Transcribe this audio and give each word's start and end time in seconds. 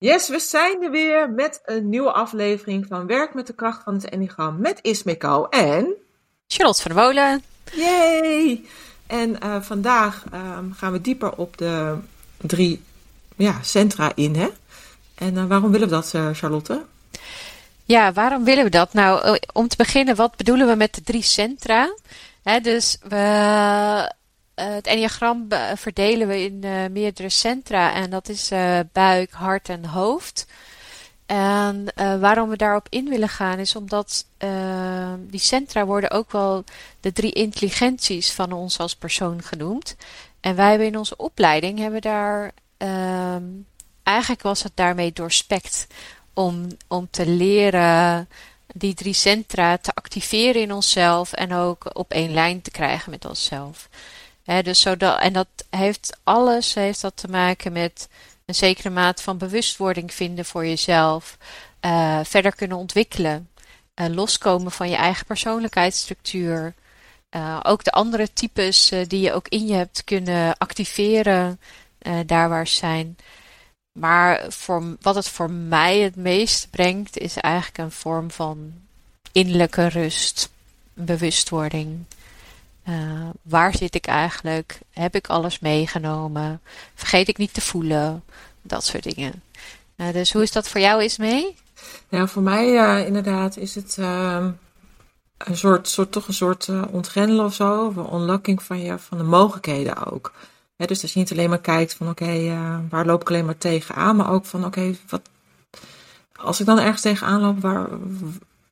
Yes, 0.00 0.28
we 0.28 0.38
zijn 0.38 0.82
er 0.82 0.90
weer 0.90 1.30
met 1.30 1.60
een 1.64 1.88
nieuwe 1.88 2.12
aflevering 2.12 2.86
van 2.86 3.06
Werk 3.06 3.34
met 3.34 3.46
de 3.46 3.52
kracht 3.52 3.82
van 3.82 3.94
het 3.94 4.08
Enneagram 4.08 4.60
met 4.60 4.78
Ismeko 4.82 5.44
en... 5.44 5.94
Charlotte 6.46 6.82
van 6.82 6.92
Wolen. 6.92 7.42
Yay! 7.72 8.64
En 9.06 9.36
uh, 9.44 9.60
vandaag 9.60 10.24
um, 10.34 10.72
gaan 10.72 10.92
we 10.92 11.00
dieper 11.00 11.32
op 11.32 11.56
de 11.56 11.96
drie 12.36 12.82
ja, 13.36 13.62
centra 13.62 14.12
in, 14.14 14.34
hè? 14.34 14.48
En 15.14 15.34
uh, 15.34 15.44
waarom 15.44 15.70
willen 15.70 15.88
we 15.88 15.94
dat, 15.94 16.12
uh, 16.14 16.28
Charlotte? 16.32 16.84
Ja, 17.84 18.12
waarom 18.12 18.44
willen 18.44 18.64
we 18.64 18.70
dat? 18.70 18.92
Nou, 18.92 19.38
om 19.52 19.68
te 19.68 19.76
beginnen, 19.76 20.16
wat 20.16 20.36
bedoelen 20.36 20.66
we 20.66 20.74
met 20.74 20.94
de 20.94 21.02
drie 21.02 21.22
centra? 21.22 21.94
Hè, 22.42 22.60
dus 22.60 22.98
we, 23.08 24.12
het 24.60 24.86
enneagram 24.86 25.46
verdelen 25.74 26.28
we 26.28 26.42
in 26.42 26.60
uh, 26.64 26.86
meerdere 26.90 27.28
centra 27.28 27.94
en 27.94 28.10
dat 28.10 28.28
is 28.28 28.52
buik, 28.92 29.30
hart 29.30 29.68
en 29.68 29.84
hoofd. 29.84 30.46
En 31.26 31.92
waarom 31.94 32.48
we 32.48 32.56
daarop 32.56 32.86
in 32.90 33.08
willen 33.08 33.28
gaan 33.28 33.58
is 33.58 33.76
omdat 33.76 34.26
die 35.20 35.40
centra 35.40 35.84
worden 35.84 36.10
ook 36.10 36.32
wel 36.32 36.64
de 37.00 37.12
drie 37.12 37.32
intelligenties 37.32 38.32
van 38.32 38.52
ons 38.52 38.78
als 38.78 38.96
persoon 38.96 39.42
genoemd. 39.42 39.96
En 40.40 40.56
wij 40.56 40.68
hebben 40.68 40.86
in 40.86 40.98
onze 40.98 41.16
opleiding 41.16 41.78
hebben 41.78 42.00
daar 42.00 42.52
ehm, 42.76 43.44
eigenlijk 44.02 44.42
was 44.42 44.62
het 44.62 44.72
daarmee 44.74 45.12
doorspekt 45.12 45.86
om, 46.34 46.66
om 46.86 47.08
te 47.10 47.26
leren 47.26 48.28
die 48.66 48.94
drie 48.94 49.12
centra 49.12 49.76
te 49.78 49.94
activeren 49.94 50.62
in 50.62 50.72
onszelf 50.72 51.32
en 51.32 51.52
ook 51.52 51.96
op 51.96 52.12
één 52.12 52.32
lijn 52.32 52.62
te 52.62 52.70
krijgen 52.70 53.10
met 53.10 53.24
onszelf. 53.24 53.88
Dus 54.62 54.80
zodat, 54.80 55.20
en 55.20 55.32
dat 55.32 55.48
heeft 55.70 56.18
alles 56.24 56.74
heeft 56.74 57.00
dat 57.00 57.16
te 57.16 57.28
maken 57.28 57.72
met 57.72 58.08
een 58.44 58.54
zekere 58.54 58.90
maat 58.90 59.22
van 59.22 59.38
bewustwording 59.38 60.14
vinden 60.14 60.44
voor 60.44 60.66
jezelf, 60.66 61.36
uh, 61.80 62.20
verder 62.24 62.54
kunnen 62.54 62.76
ontwikkelen, 62.76 63.48
uh, 64.00 64.06
loskomen 64.06 64.72
van 64.72 64.90
je 64.90 64.96
eigen 64.96 65.26
persoonlijkheidsstructuur. 65.26 66.74
Uh, 67.36 67.60
ook 67.62 67.84
de 67.84 67.90
andere 67.90 68.32
types 68.32 68.92
die 69.06 69.20
je 69.20 69.32
ook 69.32 69.48
in 69.48 69.66
je 69.66 69.74
hebt 69.74 70.04
kunnen 70.04 70.58
activeren, 70.58 71.60
daar 72.26 72.48
waar 72.48 72.66
ze 72.66 72.74
zijn. 72.74 73.16
Maar 73.98 74.44
voor, 74.48 74.96
wat 75.00 75.14
het 75.14 75.28
voor 75.28 75.50
mij 75.50 75.98
het 75.98 76.16
meest 76.16 76.70
brengt, 76.70 77.18
is 77.18 77.36
eigenlijk 77.36 77.78
een 77.78 77.90
vorm 77.90 78.30
van 78.30 78.72
innerlijke 79.32 79.86
rust, 79.86 80.50
bewustwording. 80.94 82.04
Uh, 82.88 83.28
waar 83.42 83.74
zit 83.74 83.94
ik 83.94 84.06
eigenlijk? 84.06 84.78
Heb 84.90 85.14
ik 85.14 85.26
alles 85.26 85.58
meegenomen? 85.58 86.60
Vergeet 86.94 87.28
ik 87.28 87.36
niet 87.36 87.54
te 87.54 87.60
voelen? 87.60 88.24
Dat 88.62 88.84
soort 88.84 89.02
dingen. 89.02 89.42
Uh, 89.96 90.12
dus 90.12 90.32
hoe 90.32 90.42
is 90.42 90.52
dat 90.52 90.68
voor 90.68 90.80
jou, 90.80 91.04
is 91.04 91.16
mee? 91.16 91.56
Ja, 92.08 92.26
voor 92.26 92.42
mij 92.42 92.68
uh, 92.68 93.06
inderdaad 93.06 93.56
is 93.56 93.74
het 93.74 93.96
ehm, 93.98 94.50
een 95.38 95.56
soort, 95.56 96.12
toch 96.12 96.28
een 96.28 96.34
soort 96.34 96.68
ontgrendelen 96.90 97.44
of 97.44 97.54
zo. 97.54 97.88
Een 97.96 98.14
unlocking 98.20 98.62
van, 98.62 98.80
je, 98.80 98.98
van 98.98 99.18
de 99.18 99.24
mogelijkheden 99.24 100.12
ook. 100.12 100.32
dus 100.76 101.00
dat 101.00 101.12
je 101.12 101.18
niet 101.18 101.32
alleen 101.32 101.48
maar 101.48 101.60
kijkt 101.60 101.94
van 101.94 102.08
oké, 102.08 102.58
waar 102.88 103.06
loop 103.06 103.20
ik 103.20 103.28
alleen 103.28 103.44
maar 103.44 103.58
tegenaan. 103.58 104.16
Maar 104.16 104.30
ook 104.30 104.44
van 104.44 104.64
oké, 104.64 104.96
als 106.36 106.60
ik 106.60 106.66
dan 106.66 106.78
ergens 106.78 107.02
tegenaan 107.02 107.40
loop, 107.40 107.60
waar, 107.60 107.88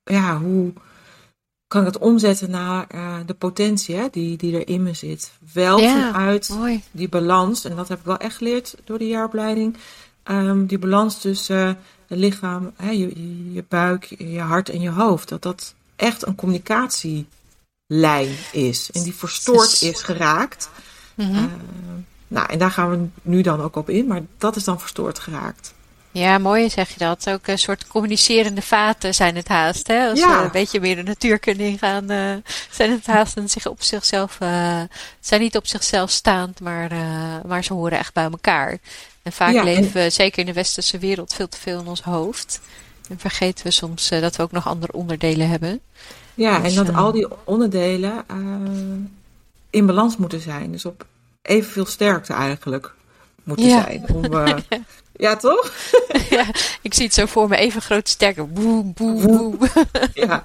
ja, 0.05 0.39
hoe 0.39 0.73
kan 1.69 1.81
ik 1.81 1.87
het 1.87 1.99
omzetten 1.99 2.51
naar 2.51 2.87
uh, 2.95 3.17
de 3.27 3.35
potentie 3.35 3.97
hè, 3.97 4.09
die, 4.11 4.37
die 4.37 4.57
er 4.57 4.69
in 4.69 4.83
me 4.83 4.95
zit. 4.95 5.33
Wel 5.53 5.79
ja, 5.79 6.13
vanuit 6.13 6.49
mooi. 6.49 6.83
die 6.91 7.09
balans, 7.09 7.65
en 7.65 7.77
dat 7.77 7.89
heb 7.89 7.99
ik 7.99 8.05
wel 8.05 8.17
echt 8.17 8.37
geleerd 8.37 8.77
door 8.85 8.99
de 8.99 9.07
jaaropleiding. 9.07 9.77
Um, 10.25 10.67
die 10.67 10.79
balans 10.79 11.21
tussen 11.21 11.69
uh, 11.69 11.75
het 12.07 12.19
lichaam, 12.19 12.73
hè, 12.77 12.91
je, 12.91 13.53
je 13.53 13.65
buik, 13.69 14.05
je 14.19 14.41
hart 14.41 14.69
en 14.69 14.81
je 14.81 14.91
hoofd. 14.91 15.29
Dat 15.29 15.43
dat 15.43 15.75
echt 15.97 16.27
een 16.27 16.35
communicatielijn 16.35 17.27
is. 18.53 18.91
En 18.93 19.03
die 19.03 19.15
verstoord 19.15 19.83
is 19.83 20.03
geraakt. 20.03 20.71
Mm 21.15 21.27
-hmm. 21.27 21.45
uh, 21.45 21.51
nou, 22.29 22.51
en 22.51 22.59
daar 22.59 22.71
gaan 22.71 22.91
we 22.91 23.07
nu 23.23 23.41
dan 23.41 23.61
ook 23.61 23.77
op 23.77 23.91
in, 23.91 24.07
maar 24.07 24.23
dat 24.39 24.57
is 24.57 24.65
dan 24.65 24.81
verstoord 24.81 25.19
geraakt. 25.19 25.75
Ja, 26.19 26.39
mooi 26.39 26.71
zeg 26.71 26.89
je 26.91 26.99
dat. 26.99 27.31
Ook 27.31 27.47
een 27.47 27.59
soort 27.59 27.87
communicerende 27.87 28.63
vaten 28.63 29.15
zijn 29.15 29.37
het 29.37 29.49
haast. 29.49 29.87
Hè? 29.87 30.09
Als 30.09 30.19
Ja. 30.19 30.39
we 30.39 30.45
een 30.45 30.51
beetje 30.51 30.81
meer 30.81 30.97
de 30.97 31.03
natuur 31.03 31.39
kunnen 31.39 31.67
ingaan, 31.67 32.11
eh, 32.11 32.35
zijn 32.71 32.91
het 32.91 33.07
haast 33.07 33.37
en 33.37 33.49
zich 33.49 33.67
op 33.67 33.83
zichzelf, 33.83 34.37
eh, 34.41 34.81
zijn 35.21 35.41
niet 35.41 35.57
op 35.57 35.67
zichzelf 35.67 36.11
staand, 36.11 36.61
maar, 36.61 36.91
eh, 36.91 37.45
maar 37.47 37.65
ze 37.65 37.73
horen 37.73 37.99
echt 37.99 38.15
bij 38.15 38.25
elkaar. 38.25 38.79
En 39.23 39.33
vaak 39.33 39.53
Ja, 39.53 39.63
leven 39.63 39.93
we, 39.93 40.11
zeker 40.11 40.39
in 40.39 40.47
de 40.47 40.53
westerse 40.53 40.99
wereld, 40.99 41.35
veel 41.35 41.49
te 41.49 41.59
veel 41.61 41.81
in 41.81 41.87
ons 41.87 42.03
hoofd. 42.03 42.61
En 43.09 43.19
vergeten 43.19 43.65
we 43.65 43.71
soms 43.71 44.09
dat 44.09 44.37
we 44.37 44.43
ook 44.43 44.53
nog 44.53 44.67
andere 44.67 44.93
onderdelen 44.93 45.49
hebben. 45.49 45.81
Ja, 46.35 46.59
Dus, 46.59 46.71
en 46.77 46.85
dat 46.85 46.95
eh, 46.95 46.99
al 47.01 47.13
die 47.13 47.29
onderdelen 47.45 48.25
in 49.71 49.87
balans 49.87 50.17
moeten 50.17 50.41
zijn. 50.41 50.73
Dus 50.73 50.85
op 50.85 51.07
evenveel 51.43 51.87
sterkte 51.87 52.33
eigenlijk 52.33 52.95
moeten 53.47 53.67
Ja. 53.67 53.83
zijn. 53.83 54.05
Om, 54.15 54.25
eh, 54.25 54.57
ja, 55.27 55.37
toch? 55.37 55.73
ja, 56.31 56.45
ik 56.83 56.95
zie 56.95 57.05
het 57.05 57.15
zo 57.15 57.27
voor 57.27 57.49
me, 57.49 57.57
even 57.57 57.83
groot 57.83 58.09
sterker. 58.09 58.49
Boem, 58.49 58.93
boem, 58.93 59.23
boem. 59.23 59.59
Ja. 60.15 60.45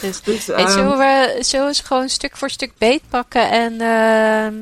Dus, 0.00 0.22
Dus, 0.22 0.46
Hey, 0.46 0.56
ehm, 0.56 0.70
zullen, 0.70 0.98
we, 0.98 1.36
zullen 1.40 1.66
we 1.66 1.72
eens 1.72 1.80
gewoon 1.80 2.08
stuk 2.08 2.36
voor 2.36 2.50
stuk 2.50 2.72
beetpakken 2.78 3.50
en, 3.50 3.72
ehm, 3.80 4.54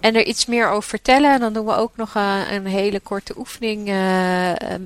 en 0.00 0.14
er 0.14 0.24
iets 0.24 0.46
meer 0.46 0.68
over 0.70 0.88
vertellen? 0.88 1.32
En 1.32 1.40
dan 1.40 1.52
doen 1.52 1.66
we 1.66 1.74
ook 1.76 1.96
nog 1.96 2.14
eh, 2.14 2.40
een 2.50 2.66
hele 2.66 3.00
korte 3.00 3.38
oefening 3.38 3.88
ehm, 3.88 4.82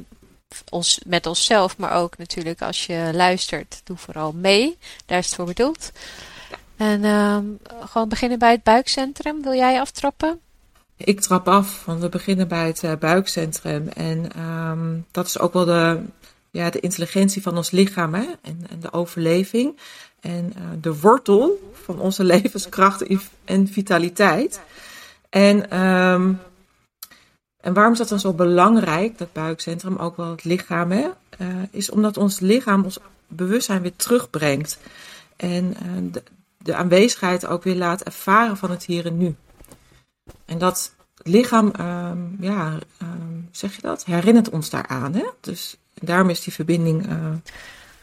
ons, 0.69 1.01
met 1.07 1.27
onszelf, 1.27 1.77
maar 1.77 1.93
ook 1.93 2.19
natuurlijk 2.19 2.63
als 2.63 2.87
je 2.87 3.11
luistert, 3.13 3.81
doe 3.85 3.97
vooral 3.97 4.33
mee. 4.33 4.79
Daar 5.07 5.19
is 5.19 5.27
het 5.27 5.35
voor 5.35 5.45
bedoeld. 5.47 5.93
En 6.77 7.05
ehm, 7.05 7.45
gewoon 7.87 8.09
beginnen 8.09 8.39
bij 8.39 8.51
het 8.51 8.63
buikcentrum. 8.63 9.43
Wil 9.43 9.55
jij 9.55 9.81
aftrappen? 9.81 10.41
Ik 11.05 11.21
trap 11.21 11.49
af, 11.49 11.85
want 11.85 12.01
we 12.01 12.09
beginnen 12.09 12.49
bij 12.49 12.67
het 12.67 12.85
eh, 12.85 12.93
buikcentrum. 12.99 13.89
En 13.89 14.33
ehm, 14.33 14.99
dat 15.11 15.27
is 15.27 15.39
ook 15.39 15.53
wel 15.53 15.65
de, 15.65 16.01
ja, 16.51 16.71
de 16.71 16.81
intelligentie 16.81 17.43
van 17.43 17.57
ons 17.57 17.71
lichaam 17.71 18.15
hè? 18.15 18.27
En, 18.43 18.67
en 18.71 18.81
de 18.81 18.93
overleving. 18.93 19.79
En 20.21 20.53
eh, 20.57 20.63
de 20.81 21.01
wortel 21.01 21.73
van 21.73 22.01
onze 22.01 22.25
levenskracht 22.35 23.05
en 23.45 23.69
vitaliteit. 23.69 24.61
En, 25.29 25.71
ehm, 25.71 26.33
en 27.61 27.75
waarom 27.75 27.93
is 27.93 27.99
dat 27.99 28.09
dan 28.09 28.21
zo 28.21 28.33
belangrijk, 28.33 29.19
dat 29.19 29.33
buikcentrum, 29.33 29.97
ook 29.97 30.17
wel 30.17 30.31
het 30.31 30.45
lichaam, 30.45 30.91
hè? 30.91 31.09
Eh, 31.39 31.47
is 31.71 31.91
omdat 31.91 32.17
ons 32.17 32.41
lichaam 32.41 32.85
ons 32.85 32.99
bewustzijn 33.29 33.83
weer 33.83 33.97
terugbrengt. 33.97 34.79
En 35.37 35.77
de, 36.13 36.23
de 36.59 36.75
aanwezigheid 36.75 37.47
ook 37.47 37.63
weer 37.63 37.77
laat 37.77 38.03
ervaren 38.03 38.57
van 38.57 38.71
het 38.71 38.85
hier 38.85 39.07
en 39.07 39.19
nu. 39.19 39.37
En 40.45 40.59
dat 40.59 40.93
lichaam, 41.23 41.71
ehm, 41.79 42.19
ja, 42.41 42.79
ehm, 43.01 43.39
zeg 43.51 43.75
je 43.77 43.83
dat? 43.83 44.05
Herinnert 44.05 44.51
ons 44.51 44.71
daaraan. 44.71 45.15
Hè? 45.15 45.25
Dus 45.41 45.77
daarom 45.95 46.31
is 46.31 46.43
die 46.43 46.53
verbinding 46.53 47.07
eh, 47.09 47.15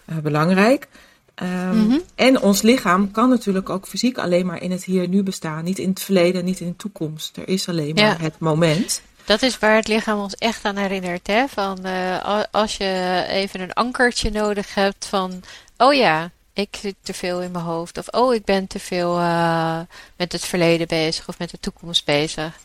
eh, 0.05 0.17
belangrijk. 0.17 0.87
Ehm, 1.35 1.77
Mhm. 1.77 1.97
En 2.15 2.41
ons 2.41 2.61
lichaam 2.61 3.11
kan 3.11 3.29
natuurlijk 3.29 3.69
ook 3.69 3.87
fysiek 3.87 4.17
alleen 4.17 4.45
maar 4.45 4.61
in 4.61 4.71
het 4.71 4.83
hier 4.83 5.03
en 5.03 5.09
nu 5.09 5.23
bestaan. 5.23 5.63
Niet 5.63 5.79
in 5.79 5.89
het 5.89 5.99
verleden, 6.01 6.45
niet 6.45 6.59
in 6.59 6.67
de 6.67 6.75
toekomst. 6.75 7.37
Er 7.37 7.47
is 7.47 7.69
alleen 7.69 7.93
maar 7.95 8.03
Ja. 8.03 8.17
het 8.19 8.39
moment. 8.39 9.01
Dat 9.25 9.41
is 9.41 9.59
waar 9.59 9.75
het 9.75 9.87
lichaam 9.87 10.19
ons 10.19 10.35
echt 10.35 10.65
aan 10.65 10.75
herinnert. 10.75 11.27
Hè? 11.27 11.47
Van, 11.47 11.85
eh, 11.85 12.43
als 12.51 12.77
je 12.77 13.25
even 13.29 13.59
een 13.61 13.73
ankertje 13.73 14.31
nodig 14.31 14.73
hebt 14.75 15.05
van... 15.05 15.43
Oh 15.77 15.93
ja, 15.93 16.31
ik 16.57 16.75
zit 16.81 16.95
te 17.01 17.13
veel 17.13 17.41
in 17.41 17.51
mijn 17.51 17.63
hoofd. 17.63 17.97
Of 17.97 18.07
oh, 18.07 18.33
ik 18.33 18.45
ben 18.45 18.67
te 18.67 18.79
veel 18.79 19.17
eh, 19.17 19.79
met 20.15 20.31
het 20.31 20.45
verleden 20.45 20.87
bezig 20.87 21.27
of 21.27 21.39
met 21.39 21.49
de 21.49 21.59
toekomst 21.59 22.05
bezig. 22.05 22.59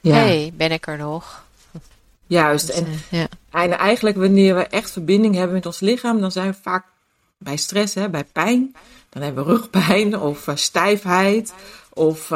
Ja, 0.00 0.14
hey, 0.14 0.52
ben 0.54 0.72
ik 0.72 0.86
er 0.86 0.96
nog? 0.96 1.44
juist. 2.26 2.66
Dus, 2.66 2.76
En, 2.76 2.86
eh, 2.86 3.20
ja. 3.20 3.28
en 3.50 3.78
eigenlijk 3.78 4.16
wanneer 4.16 4.54
we 4.54 4.66
echt 4.66 4.90
verbinding 4.90 5.34
hebben 5.34 5.54
met 5.54 5.66
ons 5.66 5.80
lichaam, 5.80 6.20
dan 6.20 6.32
zijn 6.32 6.50
we 6.50 6.58
vaak 6.62 6.86
bij 7.38 7.56
stress, 7.56 7.94
hè, 7.94 8.08
bij 8.08 8.24
pijn. 8.24 8.76
Dan 9.08 9.22
hebben 9.22 9.44
we 9.44 9.52
rugpijn 9.52 10.18
of 10.18 10.48
eh, 10.48 10.56
stijfheid 10.56 11.52
of 11.92 12.30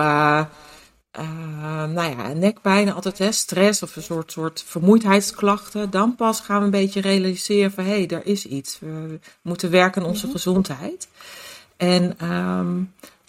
eh, 1.13 1.85
nou 1.85 2.11
ja, 2.17 2.33
nekpijn, 2.33 2.93
altijd 2.93 3.19
hè, 3.19 3.33
stress 3.33 3.83
of 3.83 3.97
een 3.97 4.03
soort, 4.03 4.33
soort 4.33 4.63
vermoeidheidsklachten. 4.67 5.91
Dan 5.91 6.15
pas 6.15 6.41
gaan 6.41 6.59
we 6.59 6.65
een 6.65 6.71
beetje 6.71 7.01
realiseren 7.01 7.73
van 7.73 7.85
hé, 7.85 7.91
hey, 7.91 8.09
er 8.09 8.27
is 8.27 8.47
iets. 8.47 8.79
We 8.79 9.19
moeten 9.43 9.71
werken 9.71 10.03
aan 10.03 10.09
onze 10.09 10.31
gezondheid. 10.31 11.09
En 11.77 12.19
ehm, 12.19 12.83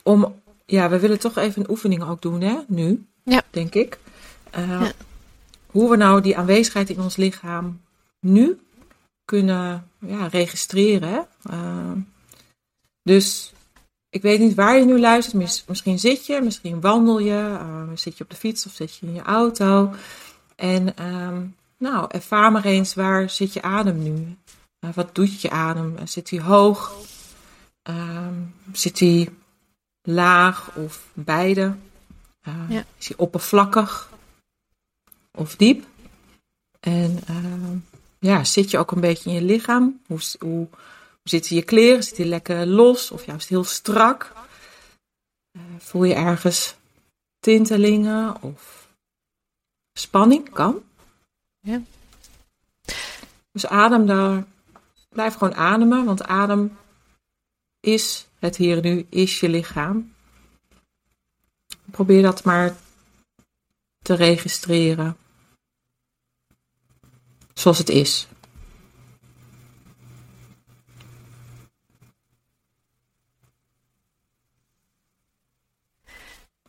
om, 0.04 0.42
ja, 0.66 0.90
we 0.90 1.00
willen 1.00 1.20
toch 1.20 1.38
even 1.38 1.62
een 1.62 1.70
oefening 1.70 2.04
ook 2.04 2.22
doen, 2.22 2.42
hè, 2.42 2.56
nu, 2.68 3.06
Ja. 3.24 3.42
denk 3.50 3.74
ik. 3.76 3.98
Eh, 4.50 4.70
Ja. 4.70 4.92
Hoe 5.66 5.90
we 5.90 5.96
nou 5.96 6.22
die 6.22 6.38
aanwezigheid 6.38 6.90
in 6.90 7.00
ons 7.00 7.16
lichaam 7.16 7.82
nu 8.20 8.60
kunnen 9.26 9.88
ja, 10.00 10.28
registreren. 10.28 11.28
Ehm, 11.50 11.98
dus 13.04 13.54
ik 14.14 14.22
weet 14.22 14.40
niet 14.40 14.54
waar 14.54 14.78
je 14.78 14.86
nu 14.86 15.00
luistert. 15.00 15.36
Mis- 15.36 15.64
Misschien 15.68 16.00
zit 16.00 16.26
je, 16.26 16.42
misschien 16.42 16.82
wandel 16.82 17.20
je, 17.20 17.58
eh, 17.60 17.84
zit 17.96 18.18
je 18.18 18.24
op 18.24 18.30
de 18.30 18.36
fiets 18.36 18.66
of 18.66 18.72
zit 18.72 18.96
je 18.96 19.06
in 19.06 19.14
je 19.14 19.22
auto. 19.22 19.94
En 20.56 20.96
ehm, 20.98 21.46
nou, 21.78 22.06
ervaar 22.10 22.52
maar 22.52 22.66
eens 22.66 22.94
waar 22.94 23.30
zit 23.30 23.54
je 23.54 23.62
adem 23.62 24.04
nu? 24.04 24.38
Uh, 24.86 24.94
wat 24.94 25.16
doet 25.16 25.42
je 25.42 25.50
adem? 25.50 25.96
Zit 26.04 26.30
hij 26.30 26.40
hoog? 26.40 26.96
Ehm, 27.82 28.34
zit 28.72 29.00
hij 29.00 29.30
laag 30.02 30.76
of 30.76 31.08
beide? 31.14 31.76
Ja. 32.70 32.86
Is 32.98 33.08
hij 33.08 33.18
oppervlakkig 33.18 34.10
of 35.32 35.56
diep? 35.56 35.86
En 36.80 37.20
ehm, 37.28 37.78
ja, 38.20 38.44
zit 38.44 38.72
je 38.72 38.78
ook 38.78 38.92
een 38.92 39.02
beetje 39.02 39.30
in 39.30 39.36
je 39.36 39.42
lichaam? 39.42 40.00
Hoe, 40.08 40.20
hoe, 40.40 40.68
zitten 41.24 41.56
je 41.56 41.64
kleren? 41.64 42.04
Zit 42.04 42.16
die 42.16 42.26
lekker 42.26 42.68
los 42.68 43.12
of 43.12 43.26
juist 43.26 43.50
heel 43.50 43.64
strak? 43.64 44.32
Uh, 45.52 45.62
voel 45.78 46.04
je 46.04 46.14
ergens 46.14 46.76
tintelingen 47.40 48.42
of 48.42 48.88
spanning? 49.94 50.50
Kan. 50.50 50.84
Ja. 51.60 51.82
Dus 53.52 53.66
adem 53.66 54.06
daar. 54.06 54.44
Blijf 55.10 55.34
gewoon 55.34 55.56
ademen, 55.56 56.06
want 56.06 56.24
adem 56.24 56.78
is 57.80 58.28
het 58.40 58.56
hier 58.56 58.78
en 58.78 58.84
nu, 58.84 59.06
is 59.10 59.40
je 59.40 59.50
lichaam. 59.50 60.14
Probeer 61.92 62.22
dat 62.22 62.44
maar 62.44 62.76
te 64.02 64.14
registreren. 64.14 65.18
Zoals 67.54 67.78
het 67.78 67.90
is. 67.90 68.28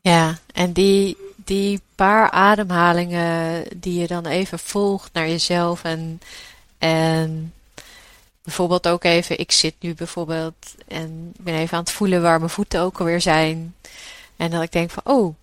Ja, 0.04 0.38
en 0.52 0.72
die, 0.72 1.16
die 1.36 1.80
paar 1.94 2.30
ademhalingen 2.30 3.64
die 3.76 4.00
je 4.00 4.06
dan 4.06 4.26
even 4.26 4.58
volgt 4.58 5.12
naar 5.12 5.28
jezelf 5.28 5.84
en, 5.84 6.20
en 6.78 7.52
bijvoorbeeld 8.42 8.88
ook 8.88 9.04
even, 9.04 9.38
ik 9.38 9.52
zit 9.52 9.74
nu 9.78 9.94
bijvoorbeeld 9.94 10.74
en 10.88 11.32
ben 11.38 11.54
even 11.54 11.76
aan 11.76 11.82
het 11.82 11.92
voelen 11.92 12.22
waar 12.22 12.38
mijn 12.38 12.50
voeten 12.50 12.80
ook 12.80 12.98
alweer 12.98 13.20
zijn. 13.20 13.74
En 14.36 14.50
dat 14.50 14.62
ik 14.62 14.72
denk 14.72 14.90
van, 14.90 15.02
oh, 15.04 15.34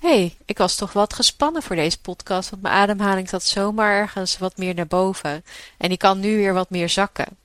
hey, 0.00 0.34
ik 0.44 0.58
was 0.58 0.76
toch 0.76 0.92
wat 0.92 1.14
gespannen 1.14 1.62
voor 1.62 1.76
deze 1.76 2.00
podcast, 2.00 2.50
want 2.50 2.62
mijn 2.62 2.74
ademhaling 2.74 3.28
zat 3.28 3.42
zomaar 3.42 3.96
ergens 3.96 4.38
wat 4.38 4.56
meer 4.56 4.74
naar 4.74 4.86
boven. 4.86 5.44
En 5.76 5.88
die 5.88 5.98
kan 5.98 6.20
nu 6.20 6.36
weer 6.36 6.54
wat 6.54 6.70
meer 6.70 6.88
zakken. 6.88 7.36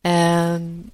En, 0.00 0.92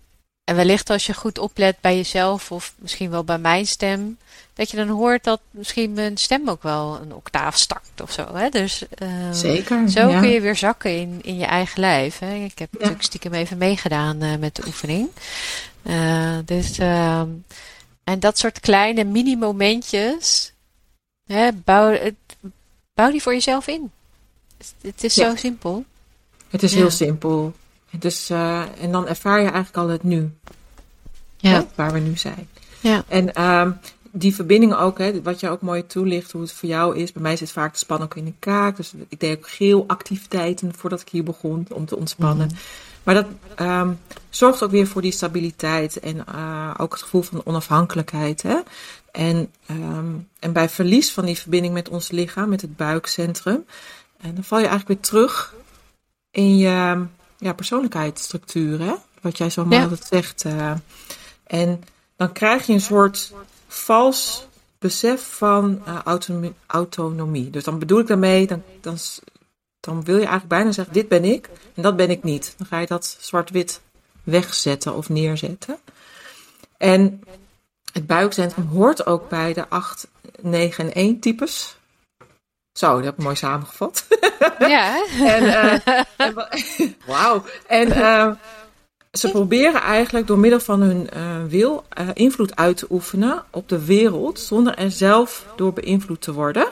en 0.49 0.57
wellicht 0.57 0.91
als 0.91 1.07
je 1.07 1.15
goed 1.15 1.39
oplet 1.39 1.77
bij 1.81 1.97
jezelf, 1.97 2.53
of 2.53 2.75
misschien 2.79 3.11
wel 3.11 3.25
bij 3.25 3.39
mijn 3.39 3.67
stem, 3.67 4.19
dat 4.55 4.71
je 4.71 4.77
dan 4.77 4.89
hoort 4.89 5.25
dat 5.25 5.41
misschien 5.51 5.93
mijn 5.93 6.17
stem 6.17 6.49
ook 6.49 6.63
wel 6.63 6.99
een 7.03 7.15
octaaf 7.15 7.57
stakt 7.57 8.01
of 8.01 8.13
zo. 8.13 8.35
Hè? 8.35 8.49
Dus 8.49 8.83
uh, 9.03 9.09
Zeker, 9.33 9.91
zo 9.91 10.09
kun 10.21 10.29
je 10.29 10.41
weer 10.41 10.57
zakken 10.57 10.97
in, 10.97 11.19
in 11.23 11.37
je 11.37 11.45
eigen 11.45 11.81
lijf. 11.81 12.19
Hè? 12.19 12.35
Ik 12.35 12.59
heb 12.59 12.73
natuurlijk 12.73 13.03
stiekem 13.03 13.33
even 13.33 13.59
meegedaan 13.59 14.23
uh, 14.23 14.37
met 14.37 14.57
de 14.57 14.63
oefening. 14.67 15.09
Uh, 15.83 16.39
dus, 16.45 16.79
ehm, 16.79 17.29
en 18.05 18.21
dat 18.21 18.39
soort 18.39 18.61
kleine 18.61 19.05
mini-momentjes, 19.05 20.53
hè, 21.27 21.53
bouw, 21.53 21.99
bouw 22.95 23.11
die 23.11 23.23
voor 23.23 23.33
jezelf 23.33 23.67
in. 23.67 23.91
Het 24.81 25.05
is 25.05 25.15
zo 25.15 25.37
simpel. 25.37 25.85
Het 26.49 26.63
is 26.63 26.75
heel 26.75 26.91
simpel. 26.91 27.55
Dus, 27.91 28.31
en 28.31 28.93
dan 28.93 29.07
ervaar 29.07 29.39
je 29.41 29.51
eigenlijk 29.51 29.77
al 29.77 29.89
het 29.89 30.03
nu. 30.03 30.31
Ja. 31.37 31.51
Hè, 31.51 31.67
waar 31.75 31.93
we 31.93 31.99
nu 31.99 32.17
zijn. 32.17 32.49
Ja. 32.81 33.05
En 33.09 33.43
um, 33.45 33.79
die 34.11 34.35
verbinding 34.35 34.75
ook, 34.75 34.99
hè, 34.99 35.23
wat 35.23 35.41
je 35.41 35.49
ook 35.49 35.61
mooi 35.61 35.87
toelicht, 35.87 36.33
hoe 36.33 36.41
het 36.43 36.53
voor 36.53 36.69
jou 36.69 36.97
is. 36.97 37.13
Bij 37.13 37.23
mij 37.23 37.37
zit 37.37 37.53
vaak 37.53 37.73
de 37.73 37.79
span 37.79 38.03
ook 38.03 38.17
in 38.17 38.25
de 38.25 38.33
kaak. 38.39 38.77
Dus 38.77 38.93
ik 39.09 39.21
deed 39.21 39.37
ook 39.37 39.49
geel 39.49 39.85
activiteiten 39.87 40.75
voordat 40.75 41.01
ik 41.01 41.09
hier 41.09 41.25
begon 41.25 41.67
om 41.73 41.87
te 41.87 41.97
ontspannen. 41.97 42.47
Mhm. 42.47 42.57
Maar 43.03 43.15
dat 43.15 43.27
um, 43.61 43.99
zorgt 44.31 44.63
ook 44.63 44.71
weer 44.71 44.87
voor 44.87 45.03
die 45.03 45.13
stabiliteit 45.13 46.01
en 46.01 46.25
uh, 46.35 46.75
ook 46.77 46.93
het 46.93 47.03
gevoel 47.03 47.23
van 47.23 47.41
onafhankelijkheid. 47.45 48.43
Hè? 48.43 48.57
En, 49.13 49.53
um, 49.71 50.29
en 50.39 50.53
bij 50.53 50.69
verlies 50.69 51.13
van 51.13 51.25
die 51.25 51.39
verbinding 51.39 51.75
met 51.75 51.89
ons 51.89 52.11
lichaam, 52.11 52.49
met 52.49 52.61
het 52.61 52.77
buikcentrum, 52.77 53.65
en 54.21 54.35
dan 54.35 54.45
val 54.45 54.59
je 54.59 54.67
eigenlijk 54.67 55.01
weer 55.01 55.11
terug 55.11 55.55
in 56.31 56.59
je 56.59 57.07
ja, 57.39 57.53
persoonlijkheidsstructuur. 57.53 58.81
Hè? 58.81 58.95
Wat 59.21 59.39
jij 59.39 59.51
zo 59.51 59.65
mooi 59.65 59.81
ja. 59.81 59.97
zegt. 60.11 60.45
Uh, 60.45 60.73
en 61.47 61.85
dan 62.17 62.33
krijg 62.33 62.67
je 62.67 62.73
een 62.73 62.81
soort 62.81 63.33
vals 63.67 64.47
besef 64.79 65.37
van 65.37 65.83
uh, 65.87 65.99
autonomie, 66.05 66.55
autonomie. 66.67 67.51
Dus 67.51 67.65
dan 67.65 67.79
bedoel 67.79 68.01
ik 68.01 68.07
daarmee, 68.07 68.47
dan, 68.47 68.63
dan, 68.81 68.99
dan 69.81 70.05
wil 70.05 70.15
je 70.15 70.27
eigenlijk 70.27 70.49
bijna 70.49 70.73
zeggen: 70.73 70.95
dit 70.95 71.09
ben 71.09 71.25
ik 71.25 71.49
en 71.75 71.83
dat 71.83 71.97
ben 71.97 72.11
ik 72.11 72.23
niet. 72.23 72.55
Dan 72.57 72.67
ga 72.67 72.79
je 72.79 72.87
dat 72.87 73.17
zwart-wit 73.21 73.81
wegzetten 74.23 74.95
of 74.95 75.09
neerzetten. 75.09 75.79
En 76.77 77.23
het 77.93 78.07
buikcentrum 78.07 78.67
hoort 78.67 79.07
ook 79.07 79.29
bij 79.29 79.53
de 79.53 79.69
8, 79.69 80.09
9 80.41 80.85
en 80.85 80.95
1 80.95 81.21
types. 81.21 81.78
Zo, 82.79 82.95
dat 82.95 83.05
heb 83.05 83.19
ik 83.19 83.23
mooi 83.23 83.37
samengevat. 83.37 84.07
Ja. 84.59 85.05
en, 85.37 85.43
uh, 85.43 85.73
en, 86.17 86.35
Wauw. 87.07 87.45
En 87.67 87.89
uh, 87.89 88.31
ze 89.13 89.31
proberen 89.31 89.81
eigenlijk 89.81 90.27
door 90.27 90.39
middel 90.39 90.61
van 90.61 90.81
hun 90.81 91.09
uh, 91.17 91.45
wil 91.49 91.85
uh, 92.01 92.09
invloed 92.13 92.57
uit 92.57 92.77
te 92.77 92.87
oefenen 92.91 93.45
op 93.51 93.69
de 93.69 93.85
wereld 93.85 94.41
zonder 94.41 94.75
er 94.75 94.91
zelf 94.91 95.47
door 95.57 95.73
beïnvloed 95.73 96.21
te 96.21 96.33
worden. 96.33 96.69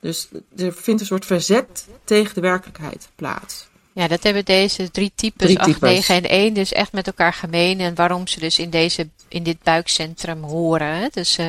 Dus 0.00 0.28
er 0.56 0.72
vindt 0.72 1.00
een 1.00 1.06
soort 1.06 1.26
verzet 1.26 1.86
tegen 2.04 2.34
de 2.34 2.40
werkelijkheid 2.40 3.08
plaats. 3.14 3.68
Ja, 3.92 4.08
dat 4.08 4.22
hebben 4.22 4.44
deze 4.44 4.90
drie 4.90 5.12
types, 5.14 5.46
drie 5.46 5.60
8, 5.60 5.80
9 5.80 6.14
en 6.14 6.28
1, 6.28 6.54
dus 6.54 6.72
echt 6.72 6.92
met 6.92 7.06
elkaar 7.06 7.32
gemeen. 7.32 7.80
En 7.80 7.94
waarom 7.94 8.26
ze 8.26 8.40
dus 8.40 8.58
in, 8.58 8.70
deze, 8.70 9.08
in 9.28 9.42
dit 9.42 9.62
buikcentrum 9.62 10.42
horen. 10.42 11.08
Dus 11.12 11.38
uh, 11.38 11.46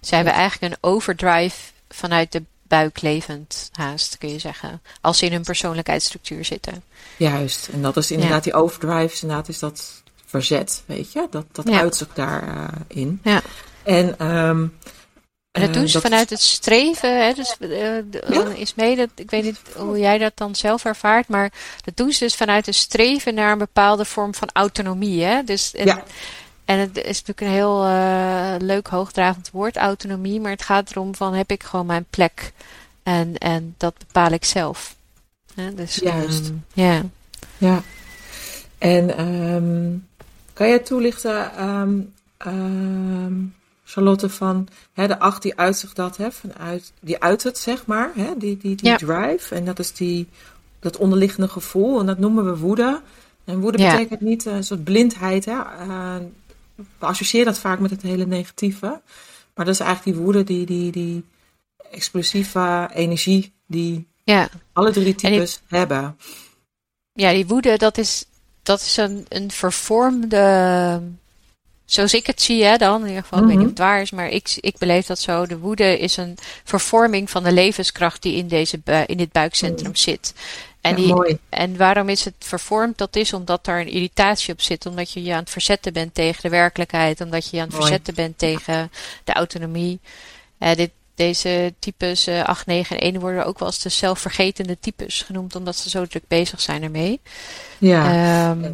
ze 0.00 0.14
hebben 0.14 0.32
eigenlijk 0.32 0.72
een 0.72 0.90
overdrive 0.90 1.56
vanuit 1.88 2.32
de 2.32 2.42
buiklevend 2.68 3.70
haast, 3.72 4.18
kun 4.18 4.32
je 4.32 4.38
zeggen. 4.38 4.82
Als 5.00 5.18
ze 5.18 5.26
in 5.26 5.32
hun 5.32 5.42
persoonlijkheidsstructuur 5.42 6.44
zitten. 6.44 6.82
Juist, 7.16 7.68
en 7.68 7.82
dat 7.82 7.96
is 7.96 8.10
inderdaad 8.10 8.44
die 8.44 8.54
overdrive, 8.54 9.22
inderdaad 9.22 9.48
is 9.48 9.58
dat 9.58 10.02
verzet, 10.26 10.82
weet 10.86 11.12
je. 11.12 11.26
Dat, 11.30 11.46
dat 11.52 11.68
ja. 11.68 11.80
uitzicht 11.80 12.16
daarin. 12.16 12.84
Uh, 12.88 13.02
in. 13.02 13.20
ja. 13.24 13.42
En... 13.82 14.26
Um, 14.26 14.76
en 15.50 15.64
dat 15.64 15.74
doen 15.74 15.88
ze 15.88 16.00
vanuit 16.00 16.30
het 16.30 16.40
streven. 16.40 17.24
Hè, 17.24 17.32
dus, 17.32 17.56
uh, 17.58 17.96
ja? 18.28 18.44
is 18.54 18.74
mee 18.74 18.96
dat, 18.96 19.08
ik 19.14 19.30
weet 19.30 19.44
niet 19.44 19.58
hoe 19.76 19.98
jij 19.98 20.18
dat 20.18 20.32
dan 20.34 20.54
zelf 20.54 20.84
ervaart, 20.84 21.28
maar 21.28 21.52
dat 21.84 21.96
doen 21.96 22.12
ze 22.12 22.24
dus 22.24 22.34
vanuit 22.34 22.66
een 22.66 22.74
streven 22.74 23.34
naar 23.34 23.52
een 23.52 23.58
bepaalde 23.58 24.04
vorm 24.04 24.34
van 24.34 24.48
autonomie. 24.52 25.22
Hè? 25.22 25.42
Dus, 25.42 25.74
en, 25.74 25.86
ja. 25.86 26.02
En 26.68 26.78
het 26.78 26.96
is 26.96 27.04
natuurlijk 27.24 27.40
een 27.40 27.46
heel 27.46 27.86
uh, 27.86 28.54
leuk 28.58 28.86
hoogdravend 28.86 29.50
woord, 29.50 29.76
autonomie. 29.76 30.40
Maar 30.40 30.50
het 30.50 30.62
gaat 30.62 30.90
erom 30.90 31.14
van 31.14 31.34
heb 31.34 31.50
ik 31.50 31.62
gewoon 31.62 31.86
mijn 31.86 32.06
plek. 32.10 32.52
En, 33.02 33.38
en 33.38 33.74
dat 33.76 33.98
bepaal 33.98 34.30
ik 34.30 34.44
zelf. 34.44 34.96
Ja, 35.54 35.70
dus, 35.70 35.94
Juist. 35.94 36.48
Um, 36.48 36.64
ja. 36.72 37.02
Ja. 37.58 37.82
En 38.78 39.20
um, 39.26 40.06
kan 40.52 40.68
jij 40.68 40.78
toelichten, 40.78 41.68
um, 41.68 42.12
um, 42.46 43.54
Charlotte, 43.84 44.28
van 44.28 44.68
hè, 44.92 45.06
de 45.06 45.18
acht 45.18 45.42
die 45.42 45.58
uitzicht 45.58 45.96
dat, 45.96 46.16
hè, 46.16 46.32
vanuit, 46.32 46.92
die 47.00 47.22
uit 47.22 47.42
het, 47.42 47.58
zeg 47.58 47.86
maar, 47.86 48.10
hè, 48.14 48.30
die, 48.36 48.56
die, 48.56 48.76
die 48.76 48.88
ja. 48.88 48.96
drive. 48.96 49.54
En 49.54 49.64
dat 49.64 49.78
is 49.78 49.92
die, 49.92 50.28
dat 50.80 50.96
onderliggende 50.96 51.48
gevoel. 51.48 52.00
En 52.00 52.06
dat 52.06 52.18
noemen 52.18 52.44
we 52.44 52.56
woede. 52.56 53.00
En 53.44 53.60
woede 53.60 53.78
Ja. 53.78 53.90
betekent 53.90 54.20
niet 54.20 54.46
uh, 54.46 54.54
een 54.54 54.64
soort 54.64 54.84
blindheid. 54.84 55.44
Hè? 55.44 55.52
Uh, 55.86 56.14
we 56.98 57.06
associëren 57.06 57.46
dat 57.46 57.58
vaak 57.58 57.78
met 57.78 57.90
het 57.90 58.02
hele 58.02 58.26
negatieve. 58.26 59.00
Maar 59.54 59.64
dat 59.66 59.74
is 59.74 59.80
eigenlijk 59.80 60.16
die 60.16 60.24
woede, 60.24 60.44
die, 60.44 60.66
die, 60.66 60.90
die 60.92 61.24
explosieve 61.90 62.90
energie 62.94 63.52
die 63.66 64.06
Ja. 64.24 64.48
alle 64.72 64.90
drie 64.90 65.04
En 65.06 65.12
die- 65.12 65.30
types 65.30 65.60
hebben. 65.66 66.16
ja, 67.12 67.32
die 67.32 67.46
woede, 67.46 67.76
dat 67.76 67.98
is, 67.98 68.24
dat 68.62 68.80
is 68.80 68.96
een, 68.96 69.26
een 69.28 69.50
vervormde. 69.50 71.02
Zoals 71.84 72.14
ik 72.14 72.26
het 72.26 72.42
zie, 72.42 72.64
hè, 72.64 72.76
dan. 72.76 73.00
In 73.02 73.06
ieder 73.08 73.22
geval, 73.22 73.38
ik 73.38 73.44
weet 73.46 73.54
niet 73.56 73.64
of 73.64 73.70
het 73.70 73.78
waar 73.78 74.00
is, 74.00 74.10
maar 74.10 74.28
ik, 74.28 74.56
ik 74.60 74.78
beleef 74.78 75.06
dat 75.06 75.18
zo. 75.18 75.46
De 75.46 75.58
woede 75.58 75.98
is 75.98 76.16
een 76.16 76.36
vervorming 76.64 77.30
van 77.30 77.42
de 77.44 77.52
levenskracht 77.52 78.22
die 78.22 78.34
in, 78.36 78.48
deze, 78.48 78.80
in 79.06 79.16
dit 79.16 79.32
buikcentrum 79.32 79.94
zit. 79.94 80.34
En, 80.88 80.94
die, 80.94 81.14
mooi. 81.14 81.38
en 81.48 81.76
waarom 81.76 82.08
is 82.08 82.24
het 82.24 82.34
vervormd? 82.38 82.98
Dat 82.98 83.16
is 83.16 83.32
omdat 83.32 83.64
daar 83.64 83.80
een 83.80 83.88
irritatie 83.88 84.52
op 84.52 84.60
zit. 84.60 84.86
Omdat 84.86 85.12
je 85.12 85.22
je 85.22 85.32
aan 85.32 85.38
het 85.38 85.50
verzetten 85.50 85.92
bent 85.92 86.14
tegen 86.14 86.42
de 86.42 86.48
werkelijkheid. 86.48 87.20
Omdat 87.20 87.44
je 87.44 87.56
je 87.56 87.62
aan 87.62 87.68
het 87.68 87.76
Mooi. 87.76 87.86
verzetten 87.86 88.14
bent 88.14 88.38
tegen 88.38 88.90
de 89.24 89.32
autonomie. 89.32 90.00
Eh, 90.58 90.74
dit, 90.74 90.90
deze 91.14 91.74
types 91.78 92.26
eh 92.26 92.44
8, 92.44 92.66
9 92.66 92.98
en 92.98 93.06
1 93.06 93.20
worden 93.20 93.46
ook 93.46 93.58
wel 93.58 93.68
eens 93.68 93.82
de 93.82 93.88
zelfvergetende 93.88 94.78
types 94.80 95.22
genoemd. 95.22 95.56
Omdat 95.56 95.76
ze 95.76 95.90
zo 95.90 96.06
druk 96.06 96.28
bezig 96.28 96.60
zijn 96.60 96.82
ermee. 96.82 97.20
Ja, 97.78 98.04
Ehm, 98.04 98.72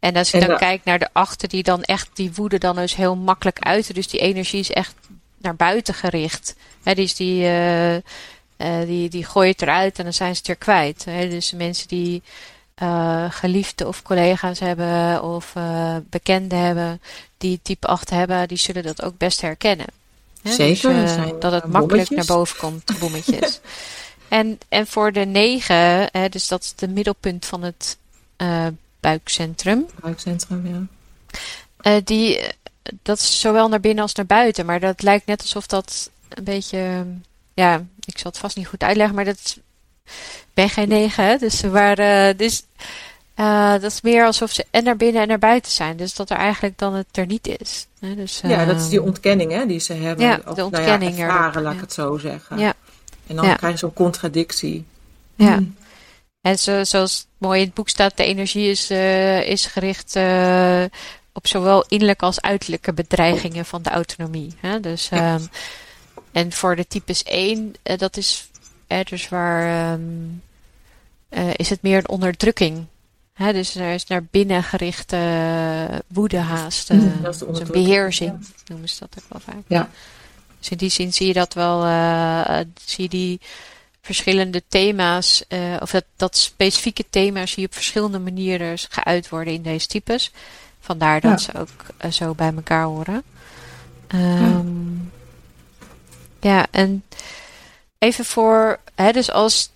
en 0.00 0.16
als 0.16 0.30
je 0.30 0.38
En 0.38 0.46
dan 0.48 0.58
kijkt 0.58 0.84
naar 0.84 0.98
de 0.98 1.08
achter 1.12 1.48
die 1.48 1.62
dan 1.62 1.82
echt 1.82 2.08
die 2.12 2.32
woede 2.34 2.58
dan 2.58 2.76
dus 2.76 2.96
heel 2.96 3.16
makkelijk 3.16 3.58
uiten. 3.58 3.94
Dus 3.94 4.08
die 4.08 4.20
energie 4.20 4.60
is 4.60 4.70
echt 4.70 4.94
naar 5.38 5.56
buiten 5.56 5.94
gericht. 5.94 6.54
Hè, 6.82 6.94
die 6.94 7.04
is 7.04 7.14
die, 7.14 7.44
eh, 7.46 7.96
uh, 8.58 8.80
die, 8.86 9.08
die 9.08 9.24
gooi 9.24 9.46
je 9.46 9.52
het 9.52 9.62
eruit 9.62 9.98
en 9.98 10.04
dan 10.04 10.12
zijn 10.12 10.32
ze 10.32 10.38
het 10.38 10.46
weer 10.46 10.56
kwijt. 10.56 11.04
Hè? 11.04 11.28
Dus 11.28 11.52
mensen 11.52 11.88
die 11.88 12.22
uh, 12.82 13.24
geliefden 13.30 13.88
of 13.88 14.02
collega's 14.02 14.58
hebben 14.58 15.22
of 15.22 15.52
uh, 15.56 15.96
bekenden 16.10 16.58
hebben 16.58 17.00
die 17.38 17.60
type 17.62 17.86
8 17.86 18.10
hebben, 18.10 18.48
die 18.48 18.58
zullen 18.58 18.82
dat 18.82 19.02
ook 19.02 19.18
best 19.18 19.40
herkennen. 19.40 19.86
Hè? 20.42 20.52
Zeker. 20.52 20.94
Dus, 20.94 21.40
dat 21.40 21.52
het 21.52 21.66
makkelijk 21.66 22.10
naar 22.10 22.24
boven 22.24 22.58
komt, 22.58 22.98
bommetjes. 22.98 23.60
en, 24.28 24.58
en 24.68 24.86
voor 24.86 25.12
de 25.12 25.24
9, 25.24 26.08
hè, 26.12 26.28
dus 26.28 26.48
dat 26.48 26.62
is 26.62 26.72
het 26.76 26.90
middelpunt 26.90 27.46
van 27.46 27.62
het 27.62 27.98
buikcentrum. 29.00 29.86
Buikcentrum, 30.00 30.88
ja. 31.82 32.00
die, 32.00 32.40
dat 33.02 33.18
is 33.18 33.40
zowel 33.40 33.68
naar 33.68 33.80
binnen 33.80 34.02
als 34.02 34.14
naar 34.14 34.26
buiten, 34.26 34.66
maar 34.66 34.80
dat 34.80 35.02
lijkt 35.02 35.26
net 35.26 35.40
alsof 35.40 35.66
dat 35.66 36.10
een 36.28 36.44
beetje 36.44 37.04
ja, 37.54 37.84
ik 38.08 38.18
zal 38.18 38.30
het 38.30 38.40
vast 38.40 38.56
niet 38.56 38.66
goed 38.66 38.82
uitleggen, 38.82 39.14
maar 39.14 39.24
dat 39.24 39.38
is, 39.44 39.58
ben 40.54 40.68
geen 40.68 40.88
negen, 40.88 41.24
hè? 41.24 41.36
Dus, 41.36 41.60
waar, 41.60 41.98
uh, 41.98 42.38
dus 42.38 42.62
uh, 43.36 43.72
dat 43.72 43.82
is 43.82 44.00
meer 44.00 44.24
alsof 44.24 44.52
ze 44.52 44.66
en 44.70 44.84
naar 44.84 44.96
binnen 44.96 45.22
en 45.22 45.28
naar 45.28 45.38
buiten 45.38 45.72
zijn. 45.72 45.96
Dus 45.96 46.14
dat 46.14 46.30
er 46.30 46.36
eigenlijk 46.36 46.78
dan 46.78 46.94
het 46.94 47.16
er 47.16 47.26
niet 47.26 47.46
is. 47.46 47.86
Hè? 48.00 48.14
Dus, 48.14 48.40
ja, 48.42 48.64
dat 48.64 48.80
is 48.80 48.88
die 48.88 48.98
ehm, 48.98 49.08
ontkenning 49.08 49.52
hè, 49.52 49.66
die 49.66 49.80
ze 49.80 49.92
hebben. 49.92 50.26
Ja, 50.26 50.40
of, 50.46 50.54
de 50.54 50.64
ontkenning 50.64 51.16
nou 51.16 51.16
ja, 51.16 51.36
ervaren, 51.36 51.62
laat 51.62 51.74
ik 51.74 51.80
het 51.80 51.92
zo 51.92 52.18
zeggen. 52.18 52.58
Ja. 52.58 52.74
En 53.26 53.36
dan 53.36 53.56
krijg 53.56 53.72
je 53.72 53.78
zo'n 53.78 53.92
contradictie. 53.92 54.84
Ja. 55.34 55.54
Hmm. 55.54 55.76
En 56.40 56.58
zo, 56.58 56.84
zoals 56.84 57.26
mooi 57.38 57.60
in 57.60 57.66
het 57.66 57.74
boek 57.74 57.88
staat, 57.88 58.16
de 58.16 58.24
energie 58.24 58.70
is, 58.70 58.90
uh, 58.90 59.48
is 59.48 59.66
gericht 59.66 60.16
op 61.32 61.46
zowel 61.46 61.84
innerlijke 61.88 62.24
als 62.24 62.40
uiterlijke 62.40 62.92
bedreigingen 62.92 63.64
van 63.64 63.82
de 63.82 63.90
autonomie. 63.90 64.54
Hè? 64.60 64.80
Dus 64.80 65.10
um, 65.12 65.48
en 66.32 66.52
voor 66.52 66.76
de 66.76 66.86
types 66.86 67.22
1, 67.22 67.74
uh, 67.82 67.98
dat 67.98 68.16
is 68.16 68.48
uh, 68.88 68.98
dus 69.04 69.28
waar 69.28 69.92
um, 69.92 70.42
uh, 71.30 71.50
is 71.56 71.70
het 71.70 71.82
meer 71.82 71.98
een 71.98 72.08
onderdrukking. 72.08 72.86
Hè? 73.32 73.52
Dus 73.52 73.74
er 73.74 73.94
is 73.94 74.06
naar 74.06 74.24
binnen 74.24 74.62
gerichte 74.62 75.18
woede 76.06 76.38
haast. 76.38 76.88
Dat 77.22 77.34
is 77.34 77.40
een 77.40 77.66
beheersing 77.72 78.30
ja. 78.30 78.46
noemen 78.66 78.88
ze 78.88 78.96
dat 78.98 79.22
ook 79.22 79.28
wel 79.28 79.54
vaak. 79.54 79.64
Ja. 79.66 79.88
Dus 80.58 80.68
in 80.68 80.76
die 80.76 80.90
zin 80.90 81.12
zie 81.12 81.26
je 81.26 81.32
dat 81.32 81.54
wel, 81.54 81.80
zie 82.84 83.02
je 83.02 83.08
die 83.08 83.40
verschillende 84.00 84.62
thema's, 84.68 85.44
of 85.80 85.90
dat, 85.90 86.04
dat 86.16 86.36
specifieke 86.36 87.04
thema's 87.10 87.50
zie 87.50 87.62
je 87.62 87.68
op 87.68 87.74
verschillende 87.74 88.18
manieren 88.18 88.78
geuit 88.78 89.28
worden 89.28 89.52
in 89.52 89.62
deze 89.62 89.86
types. 89.86 90.32
Vandaar 90.80 91.20
dat 91.20 91.44
ja. 91.44 91.52
ze 91.52 91.58
ook 91.58 92.12
zo 92.12 92.34
bij 92.34 92.52
elkaar 92.54 92.84
horen. 92.84 93.22
Um, 94.14 95.10
ja, 95.12 95.17
en 96.70 97.04
even 97.98 98.24
voor, 98.24 98.78
hè, 98.94 99.12
dus 99.12 99.30
als, 99.30 99.70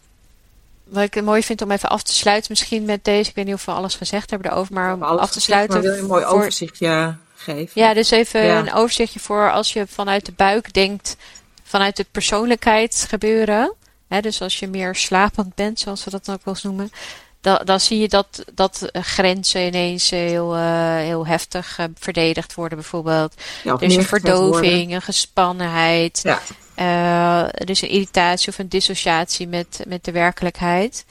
wat 0.85 1.03
ik 1.03 1.15
het 1.15 1.25
mooi 1.25 1.43
vind 1.43 1.63
om 1.63 1.71
even 1.71 1.89
af 1.89 2.03
te 2.03 2.15
sluiten, 2.15 2.47
misschien 2.51 2.85
met 2.85 3.05
deze, 3.05 3.31
ik 3.31 3.37
weet 3.37 3.45
niet 3.45 3.55
of 3.55 3.65
we 3.65 3.73
alles 3.73 3.95
gezegd 3.95 4.31
hebben 4.31 4.51
erover, 4.51 4.75
maar 4.75 4.95
om 4.95 5.03
af 5.03 5.31
te 5.31 5.41
sluiten. 5.41 5.75
Maar 5.75 5.83
wil 5.83 5.95
je 5.95 6.01
een 6.01 6.07
mooi 6.07 6.25
overzichtje 6.25 7.17
geven? 7.35 7.83
Ja, 7.83 7.95
dus 7.95 8.11
even 8.11 8.57
een 8.57 8.73
overzichtje 8.73 9.21
voor 9.21 9.53
als 9.53 9.73
je 9.73 9.87
vanuit 9.87 10.27
de 10.27 10.33
buik 10.33 10.73
denkt, 10.73 11.17
vanuit 11.63 11.99
het 11.99 12.11
persoonlijkheid 12.11 13.07
gebeuren. 13.09 13.75
Hè, 14.09 14.21
dus 14.21 14.41
als 14.41 14.59
je 14.59 14.69
meer 14.69 14.95
slapend 14.95 15.55
bent, 15.55 15.81
zoals 15.81 16.05
we 16.05 16.11
dat 16.11 16.31
ook 16.31 16.45
wel 16.45 16.55
eens 16.55 16.63
noemen. 16.63 16.91
Dan, 17.43 17.61
dan 17.65 17.81
zie 17.81 17.99
je 17.99 18.09
dat, 18.09 18.45
dat 18.55 18.89
grenzen 18.93 19.67
ineens 19.67 20.11
heel, 20.11 20.57
uh, 20.57 20.97
heel 20.97 21.27
heftig 21.27 21.79
uh, 21.79 21.87
verdedigd 21.99 22.55
worden, 22.55 22.79
bijvoorbeeld. 22.79 23.35
Ja, 23.65 23.77
dus 23.77 23.95
een 23.95 24.05
verdoving, 24.05 24.95
een 24.95 25.03
gespannenheid. 25.03 26.21
Ja. 26.23 26.41
Uh, 26.77 27.43
er 27.43 27.71
is 27.71 27.83
een 27.83 27.89
irritatie 27.89 28.49
of 28.49 28.59
een 28.59 28.69
dissociatie 28.69 29.49
met, 29.49 29.85
met 29.87 30.05
de 30.05 30.13
werkelijkheid. 30.13 31.05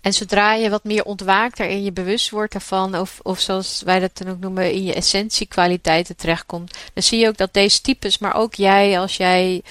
En 0.00 0.12
zodra 0.12 0.54
je 0.54 0.70
wat 0.70 0.84
meer 0.84 1.04
ontwaakt 1.04 1.60
en 1.60 1.84
je 1.84 1.92
bewust 1.92 2.30
wordt 2.30 2.54
ervan, 2.54 2.96
of, 2.96 3.20
of 3.22 3.40
zoals 3.40 3.82
wij 3.84 4.00
dat 4.00 4.18
dan 4.18 4.28
ook 4.28 4.40
noemen, 4.40 4.72
in 4.72 4.84
je 4.84 4.94
essentiekwaliteiten 4.94 6.16
terechtkomt, 6.16 6.78
dan 6.94 7.02
zie 7.02 7.18
je 7.18 7.28
ook 7.28 7.36
dat 7.36 7.52
deze 7.52 7.80
types, 7.80 8.18
maar 8.18 8.34
ook 8.34 8.54
jij, 8.54 9.00
als 9.00 9.16
jij 9.16 9.62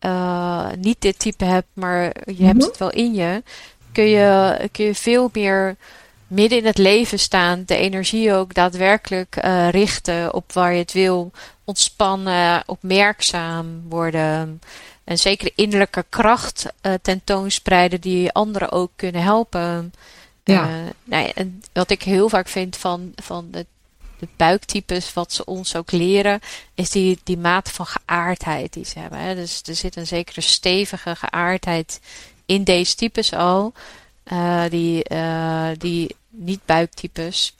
uh, 0.00 0.68
niet 0.78 1.00
dit 1.00 1.18
type 1.18 1.44
hebt, 1.44 1.68
maar 1.72 2.02
je 2.02 2.12
mm 2.26 2.36
-hmm. 2.36 2.46
hebt 2.46 2.64
het 2.64 2.78
wel 2.78 2.90
in 2.90 3.14
je, 3.14 3.42
kun 3.96 4.08
je, 4.08 4.68
kun 4.72 4.84
je 4.84 4.94
veel 4.94 5.30
meer 5.32 5.76
midden 6.26 6.58
in 6.58 6.66
het 6.66 6.78
leven 6.78 7.18
staan, 7.18 7.62
de 7.66 7.76
energie 7.76 8.32
ook 8.32 8.54
daadwerkelijk 8.54 9.36
uh, 9.44 9.70
richten 9.70 10.34
op 10.34 10.52
waar 10.52 10.72
je 10.72 10.78
het 10.78 10.92
wil, 10.92 11.30
ontspannen, 11.64 12.62
opmerkzaam 12.66 13.82
worden. 13.88 14.60
En 15.04 15.18
zeker 15.18 15.50
innerlijke 15.54 16.04
kracht 16.08 16.66
uh, 16.82 16.92
tentoonspreiden 17.02 18.00
die 18.00 18.32
anderen 18.32 18.72
ook 18.72 18.90
kunnen 18.96 19.22
helpen. 19.22 19.92
Ja. 20.44 20.68
Uh, 20.68 20.74
nou 21.04 21.30
en 21.34 21.62
wat 21.72 21.90
ik 21.90 22.02
heel 22.02 22.28
vaak 22.28 22.48
vind 22.48 22.76
van, 22.76 23.12
van 23.14 23.48
de, 23.50 23.66
de 24.18 24.28
buiktypes, 24.36 25.12
wat 25.12 25.32
ze 25.32 25.44
ons 25.44 25.76
ook 25.76 25.92
leren, 25.92 26.40
is 26.74 26.90
die, 26.90 27.18
die 27.24 27.38
mate 27.38 27.70
van 27.70 27.86
geaardheid 27.86 28.72
die 28.72 28.84
ze 28.84 28.98
hebben. 28.98 29.18
Hè. 29.18 29.34
Dus 29.34 29.62
er 29.64 29.74
zit 29.74 29.96
een 29.96 30.06
zekere 30.06 30.40
stevige 30.40 31.16
geaardheid 31.16 32.00
in 32.46 32.64
deze 32.64 32.94
types 32.94 33.32
al. 33.32 33.72
Uh, 34.32 34.62
die, 34.68 35.10
uh, 35.12 35.68
die 35.78 36.16
niet-buiktypes 36.30 37.54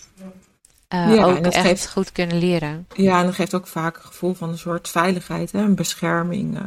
uh, 0.94 1.14
ja, 1.14 1.24
ook 1.24 1.36
echt 1.36 1.66
geeft, 1.66 1.90
goed 1.90 2.12
kunnen 2.12 2.38
leren. 2.38 2.86
Ja, 2.94 3.20
en 3.20 3.26
dat 3.26 3.34
geeft 3.34 3.54
ook 3.54 3.66
vaak 3.66 3.96
een 3.96 4.02
gevoel 4.02 4.34
van 4.34 4.48
een 4.48 4.58
soort 4.58 4.88
veiligheid, 4.88 5.52
hè? 5.52 5.58
een 5.58 5.74
bescherming. 5.74 6.58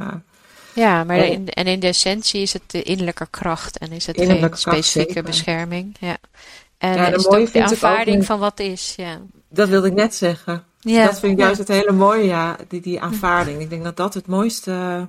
ja, 0.73 1.03
maar 1.03 1.17
in, 1.17 1.49
en 1.49 1.67
in 1.67 1.79
de 1.79 1.87
essentie 1.87 2.41
is 2.41 2.53
het 2.53 2.61
de 2.67 2.83
innerlijke 2.83 3.27
kracht 3.29 3.77
en 3.77 3.91
is 3.91 4.05
het 4.05 4.17
geen 4.17 4.49
specifieke 4.53 5.11
kracht, 5.11 5.25
bescherming. 5.25 5.95
Ja. 5.99 6.17
En 6.77 6.93
ja, 6.93 7.07
is 7.07 7.27
ook 7.27 7.51
de 7.53 7.63
aanvaarding 7.63 8.25
van 8.25 8.39
wat 8.39 8.59
is. 8.59 8.93
Ja. 8.97 9.19
Dat 9.49 9.69
wilde 9.69 9.87
ik 9.87 9.93
net 9.93 10.15
zeggen. 10.15 10.63
Ja, 10.79 11.05
dat 11.05 11.19
vind 11.19 11.31
ik 11.31 11.39
juist 11.39 11.59
het 11.59 11.67
hele 11.67 11.91
mooie, 11.91 12.23
ja, 12.23 12.57
die, 12.67 12.81
die 12.81 13.01
aanvaarding. 13.01 13.61
Ik 13.61 13.69
denk 13.69 13.83
dat 13.83 13.97
dat 13.97 14.13
het 14.13 14.27
mooiste, 14.27 15.07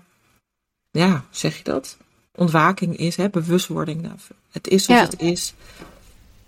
ja, 0.90 1.24
zeg 1.30 1.56
je 1.56 1.64
dat? 1.64 1.96
Ontwaking 2.40 2.96
is, 2.96 3.16
hè, 3.16 3.28
bewustwording. 3.28 4.02
Nou, 4.02 4.14
het 4.50 4.68
is 4.68 4.84
zoals 4.84 5.00
ja. 5.00 5.06
het 5.06 5.20
is. 5.20 5.54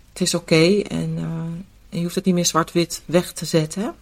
Het 0.09 0.21
is 0.21 0.33
oké 0.33 0.53
okay 0.53 0.81
en, 0.81 1.15
uh, 1.17 1.23
en, 1.23 1.65
je 1.89 2.01
hoeft 2.01 2.15
het 2.15 2.25
niet 2.25 2.33
meer 2.33 2.45
zwart-wit 2.45 3.01
weg 3.05 3.31
te 3.31 3.45
zetten. 3.45 3.95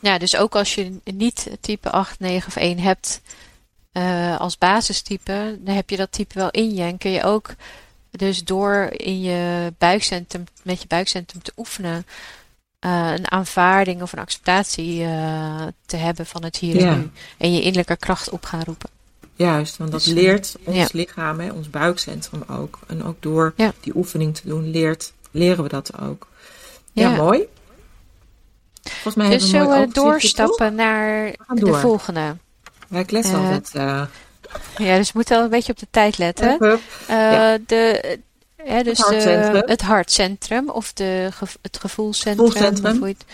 Ja, 0.00 0.18
dus 0.18 0.36
ook 0.36 0.54
als 0.54 0.74
je 0.74 1.00
niet 1.04 1.50
type 1.60 1.90
8, 1.90 2.20
9 2.20 2.48
of 2.48 2.56
1 2.56 2.78
hebt 2.78 3.20
uh, 3.92 4.40
als 4.40 4.58
basistype, 4.58 5.58
dan 5.60 5.74
heb 5.74 5.90
je 5.90 5.96
dat 5.96 6.12
type 6.12 6.38
wel 6.38 6.50
in 6.50 6.74
je. 6.74 6.82
En 6.82 6.98
kun 6.98 7.10
je 7.10 7.22
ook 7.22 7.54
dus 8.10 8.44
door 8.44 8.88
in 8.92 9.20
je 9.20 9.72
buikcentrum, 9.78 10.44
met 10.62 10.80
je 10.80 10.86
buikcentrum 10.86 11.42
te 11.42 11.52
oefenen, 11.56 12.06
uh, 12.80 13.12
een 13.16 13.30
aanvaarding 13.30 14.02
of 14.02 14.12
een 14.12 14.18
acceptatie 14.18 14.98
te 15.86 15.96
hebben 15.96 16.26
van 16.26 16.44
het 16.44 16.56
hier 16.56 16.86
en 16.86 16.98
nu. 16.98 17.10
En 17.38 17.52
je 17.52 17.60
innerlijke 17.60 17.96
kracht 17.96 18.30
op 18.30 18.44
gaan 18.44 18.62
roepen. 18.62 18.99
Juist, 19.40 19.76
want 19.76 19.90
dat 19.90 20.04
dus, 20.04 20.12
leert 20.12 20.56
ons 20.64 20.76
ja. 20.76 20.86
lichaam, 20.92 21.40
hè, 21.40 21.52
ons 21.52 21.70
buikcentrum 21.70 22.42
ook. 22.48 22.78
En 22.86 23.04
ook 23.04 23.16
door 23.20 23.52
ja. 23.56 23.72
die 23.80 23.96
oefening 23.96 24.34
te 24.34 24.48
doen, 24.48 24.70
leert, 24.70 25.12
leren 25.30 25.62
we 25.62 25.68
dat 25.68 25.90
ook. 26.00 26.26
Ja, 26.92 27.10
ja 27.10 27.16
mooi. 27.16 27.46
Volgens 28.82 29.14
mij 29.14 29.28
dus 29.28 29.50
zullen 29.50 29.80
we 29.80 29.92
doorstappen 29.92 30.74
naar 30.74 31.34
de 31.48 31.74
volgende? 31.74 32.36
Wij 32.88 33.04
kletsen 33.04 33.34
uh, 33.34 33.44
altijd. 33.44 33.70
Uh, 33.74 34.02
ja, 34.86 34.96
dus 34.96 35.06
we 35.06 35.12
moeten 35.14 35.34
wel 35.34 35.44
een 35.44 35.50
beetje 35.50 35.72
op 35.72 35.78
de 35.78 35.86
tijd 35.90 36.18
letten. 36.18 36.56
Uh, 36.60 36.76
ja. 37.08 37.58
de, 37.66 38.18
ja, 38.64 38.82
dus 38.82 38.98
het 38.98 39.06
hartcentrum, 39.06 39.62
het 39.66 39.82
hartcentrum 39.82 40.70
of 40.70 40.92
de, 40.92 41.28
het 41.62 41.78
gevoelscentrum. 41.80 42.50
gevoelscentrum. 42.50 43.02
Of 43.02 43.08
het, 43.08 43.24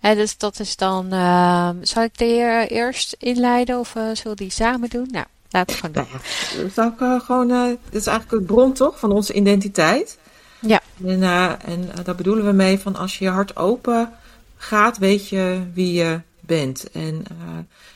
Hè, 0.00 0.14
dus 0.14 0.38
dat 0.38 0.58
is 0.60 0.76
dan. 0.76 1.14
Uh, 1.14 1.70
zal 1.82 2.02
ik 2.02 2.18
de 2.18 2.24
heer 2.24 2.66
eerst 2.66 3.16
inleiden 3.18 3.78
of 3.78 3.94
uh, 3.94 4.02
zullen 4.12 4.36
die 4.36 4.50
samen 4.50 4.88
doen? 4.88 5.08
Nou, 5.10 5.26
laten 5.52 5.74
we 5.74 5.80
gewoon 5.80 5.94
doen. 5.94 6.06
Nou, 6.12 6.70
dat, 6.74 6.92
is 6.98 7.02
uh, 7.02 7.20
gewoon, 7.20 7.48
dat 7.48 7.78
is 7.90 8.06
eigenlijk 8.06 8.30
het 8.30 8.46
bron 8.46 8.72
toch 8.72 8.98
van 8.98 9.12
onze 9.12 9.32
identiteit. 9.32 10.18
Ja. 10.60 10.80
En, 11.04 11.22
en 11.64 11.90
daar 12.04 12.14
bedoelen 12.14 12.44
we 12.44 12.52
mee 12.52 12.78
van 12.78 12.96
als 12.96 13.18
je 13.18 13.24
je 13.24 13.30
hart 13.30 13.56
open 13.56 14.12
gaat, 14.56 14.98
weet 14.98 15.28
je 15.28 15.62
wie 15.74 15.92
je 15.92 16.20
bent. 16.40 16.90
En, 16.90 17.24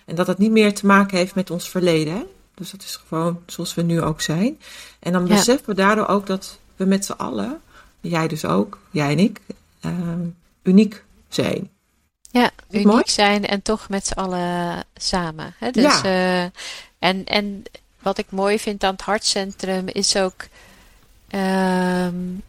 en 0.04 0.14
dat 0.14 0.26
het 0.26 0.38
niet 0.38 0.50
meer 0.50 0.74
te 0.74 0.86
maken 0.86 1.16
heeft 1.16 1.34
met 1.34 1.50
ons 1.50 1.68
verleden. 1.68 2.14
Hè? 2.14 2.22
Dus 2.54 2.70
dat 2.70 2.82
is 2.82 3.00
gewoon 3.08 3.42
zoals 3.46 3.74
we 3.74 3.82
nu 3.82 4.02
ook 4.02 4.20
zijn. 4.20 4.60
En 4.98 5.12
dan 5.12 5.26
ja. 5.26 5.34
beseffen 5.34 5.68
we 5.68 5.74
daardoor 5.74 6.06
ook 6.06 6.26
dat 6.26 6.58
we 6.76 6.84
met 6.84 7.04
z'n 7.04 7.12
allen, 7.12 7.60
jij 8.00 8.28
dus 8.28 8.44
ook, 8.44 8.78
jij 8.90 9.10
en 9.10 9.18
ik, 9.18 9.40
uniek 10.62 11.04
zijn. 11.28 11.70
Ja, 12.30 12.50
uniek 12.70 12.86
mooi? 12.86 13.02
zijn 13.06 13.46
en 13.46 13.62
toch 13.62 13.88
met 13.88 14.06
z'n 14.06 14.18
allen 14.18 14.84
samen. 14.94 15.54
Hè? 15.58 15.70
Dus, 15.70 16.00
ja. 16.00 16.44
Uh, 16.44 16.50
en, 16.98 17.24
en 17.24 17.62
wat 17.98 18.18
ik 18.18 18.30
mooi 18.30 18.58
vind 18.58 18.84
aan 18.84 18.92
het 18.92 19.02
hartcentrum 19.02 19.88
is 19.88 20.16
ook 20.16 20.46
um, 21.34 22.42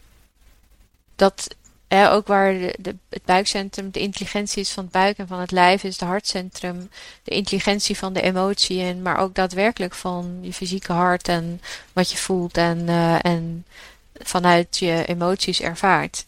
dat 1.15 1.55
ook 1.89 2.27
waar 2.27 2.53
de, 2.53 2.95
het 3.09 3.25
buikcentrum 3.25 3.91
de 3.91 3.99
intelligentie 3.99 4.61
is 4.61 4.71
van 4.71 4.83
het 4.83 4.91
buik 4.91 5.17
en 5.17 5.27
van 5.27 5.39
het 5.39 5.51
lijf, 5.51 5.83
is 5.83 5.99
het 5.99 6.07
hartcentrum 6.07 6.89
de 7.23 7.35
intelligentie 7.35 7.97
van 7.97 8.13
de 8.13 8.21
emotie. 8.21 8.81
En, 8.81 9.01
maar 9.01 9.17
ook 9.17 9.35
daadwerkelijk 9.35 9.93
van 9.93 10.37
je 10.41 10.53
fysieke 10.53 10.91
hart 10.91 11.27
en 11.27 11.61
wat 11.93 12.11
je 12.11 12.17
voelt 12.17 12.57
en, 12.57 12.79
uh, 12.87 13.25
en 13.25 13.65
vanuit 14.13 14.77
je 14.77 15.05
emoties 15.05 15.61
ervaart. 15.61 16.25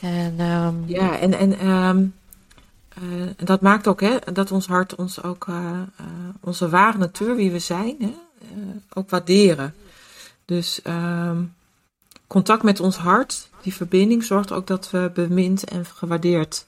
En, 0.00 0.40
um, 0.40 0.84
ja, 0.86 1.18
en, 1.18 1.38
en 1.38 1.66
um, 1.66 2.14
uh, 3.02 3.26
dat 3.36 3.60
maakt 3.60 3.86
ook 3.86 4.00
hè, 4.00 4.16
dat 4.32 4.52
ons 4.52 4.66
hart 4.66 4.94
ons 4.94 5.22
ook 5.22 5.46
uh, 5.46 5.80
onze 6.40 6.68
ware 6.68 6.98
natuur, 6.98 7.36
wie 7.36 7.50
we 7.50 7.58
zijn, 7.58 7.96
hè, 7.98 8.14
ook 8.92 9.10
waarderen. 9.10 9.74
Dus 10.44 10.80
um, 10.84 11.54
contact 12.26 12.62
met 12.62 12.80
ons 12.80 12.96
hart, 12.96 13.48
die 13.62 13.74
verbinding, 13.74 14.24
zorgt 14.24 14.52
ook 14.52 14.66
dat 14.66 14.90
we 14.90 15.10
bemind 15.14 15.64
en 15.64 15.86
gewaardeerd 15.86 16.66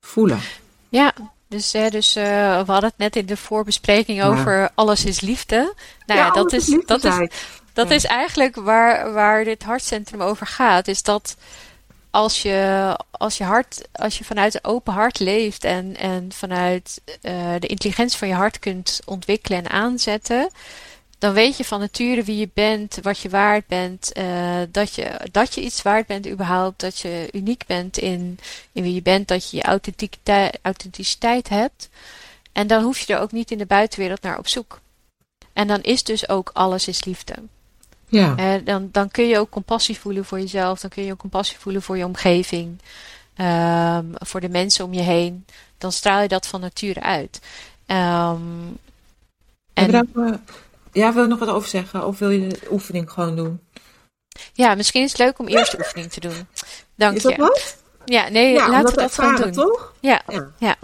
voelen. 0.00 0.40
Ja, 0.88 1.12
dus, 1.48 1.72
hè, 1.72 1.88
dus 1.88 2.16
uh, 2.16 2.24
we 2.64 2.72
hadden 2.72 2.90
het 2.90 2.98
net 2.98 3.16
in 3.16 3.26
de 3.26 3.36
voorbespreking 3.36 4.22
over 4.22 4.70
alles 4.74 5.04
is 5.04 5.20
liefde. 5.20 5.74
Nou 6.06 6.20
ja, 6.20 6.30
dat, 6.30 6.52
is, 6.52 6.80
dat, 6.86 7.04
is, 7.04 7.28
dat 7.72 7.90
is 7.90 8.04
eigenlijk 8.04 8.56
waar, 8.56 9.12
waar 9.12 9.44
dit 9.44 9.62
hartcentrum 9.62 10.20
over 10.20 10.46
gaat. 10.46 10.88
Is 10.88 11.02
dat 11.02 11.36
als 12.10 12.42
je, 12.42 12.96
als 13.10 13.38
je 13.38 13.44
hart, 13.44 13.88
als 13.92 14.18
je 14.18 14.24
vanuit 14.24 14.54
een 14.54 14.64
open 14.64 14.92
hart 14.92 15.18
leeft 15.18 15.64
en, 15.64 15.96
en 15.96 16.32
vanuit 16.32 17.00
uh, 17.04 17.54
de 17.58 17.66
intelligentie 17.66 18.18
van 18.18 18.28
je 18.28 18.34
hart 18.34 18.58
kunt 18.58 19.00
ontwikkelen 19.04 19.58
en 19.58 19.70
aanzetten, 19.70 20.50
dan 21.18 21.32
weet 21.32 21.56
je 21.56 21.64
van 21.64 21.80
nature 21.80 22.22
wie 22.22 22.36
je 22.36 22.50
bent, 22.54 22.98
wat 23.02 23.18
je 23.18 23.28
waard 23.28 23.66
bent, 23.66 24.10
uh, 24.18 24.60
dat, 24.70 24.94
je, 24.94 25.20
dat 25.30 25.54
je 25.54 25.60
iets 25.60 25.82
waard 25.82 26.06
bent 26.06 26.28
überhaupt, 26.28 26.80
dat 26.80 26.98
je 26.98 27.28
uniek 27.32 27.66
bent 27.66 27.98
in, 27.98 28.38
in 28.72 28.82
wie 28.82 28.94
je 28.94 29.02
bent, 29.02 29.28
dat 29.28 29.50
je 29.50 29.56
je 29.56 29.62
authenticiteit, 29.62 30.58
authenticiteit 30.62 31.48
hebt. 31.48 31.88
En 32.52 32.66
dan 32.66 32.82
hoef 32.82 32.98
je 32.98 33.14
er 33.14 33.20
ook 33.20 33.32
niet 33.32 33.50
in 33.50 33.58
de 33.58 33.66
buitenwereld 33.66 34.22
naar 34.22 34.38
op 34.38 34.48
zoek. 34.48 34.80
En 35.52 35.66
dan 35.66 35.82
is 35.82 36.02
dus 36.02 36.28
ook 36.28 36.50
alles 36.52 36.88
is 36.88 37.04
liefde. 37.04 37.34
Ja. 38.08 38.34
Uh, 38.38 38.64
dan, 38.64 38.88
dan 38.92 39.10
kun 39.10 39.28
je 39.28 39.38
ook 39.38 39.50
compassie 39.50 39.98
voelen 39.98 40.24
voor 40.24 40.38
jezelf, 40.38 40.80
dan 40.80 40.90
kun 40.90 41.04
je 41.04 41.12
ook 41.12 41.18
compassie 41.18 41.58
voelen 41.58 41.82
voor 41.82 41.96
je 41.96 42.04
omgeving, 42.04 42.78
um, 43.40 44.12
voor 44.14 44.40
de 44.40 44.48
mensen 44.48 44.84
om 44.84 44.92
je 44.92 45.02
heen. 45.02 45.46
Dan 45.78 45.92
straal 45.92 46.22
je 46.22 46.28
dat 46.28 46.46
van 46.46 46.60
nature 46.60 47.00
uit. 47.00 47.40
Um, 47.86 48.78
en, 49.74 50.08
ja, 50.92 51.12
wil 51.12 51.22
je 51.22 51.28
nog 51.28 51.38
wat 51.38 51.48
over 51.48 51.68
zeggen? 51.68 52.06
Of 52.06 52.18
wil 52.18 52.30
je 52.30 52.48
de 52.48 52.68
oefening 52.70 53.10
gewoon 53.10 53.36
doen? 53.36 53.60
Ja, 54.52 54.74
misschien 54.74 55.02
is 55.02 55.10
het 55.10 55.20
leuk 55.20 55.38
om 55.38 55.46
eerst 55.46 55.70
de 55.70 55.78
oefening 55.78 56.12
te 56.12 56.20
doen. 56.20 56.46
Dank 56.94 57.16
is 57.16 57.22
dat 57.22 57.32
je. 57.32 57.38
wat? 57.38 57.76
Ja, 58.04 58.28
nee, 58.28 58.54
laten 58.54 58.94
we 58.94 59.00
dat 59.00 59.14
gewoon 59.14 59.36
doen. 59.36 59.52
Toch? 59.52 59.92
Ja, 60.00 60.22
ja. 60.58 60.76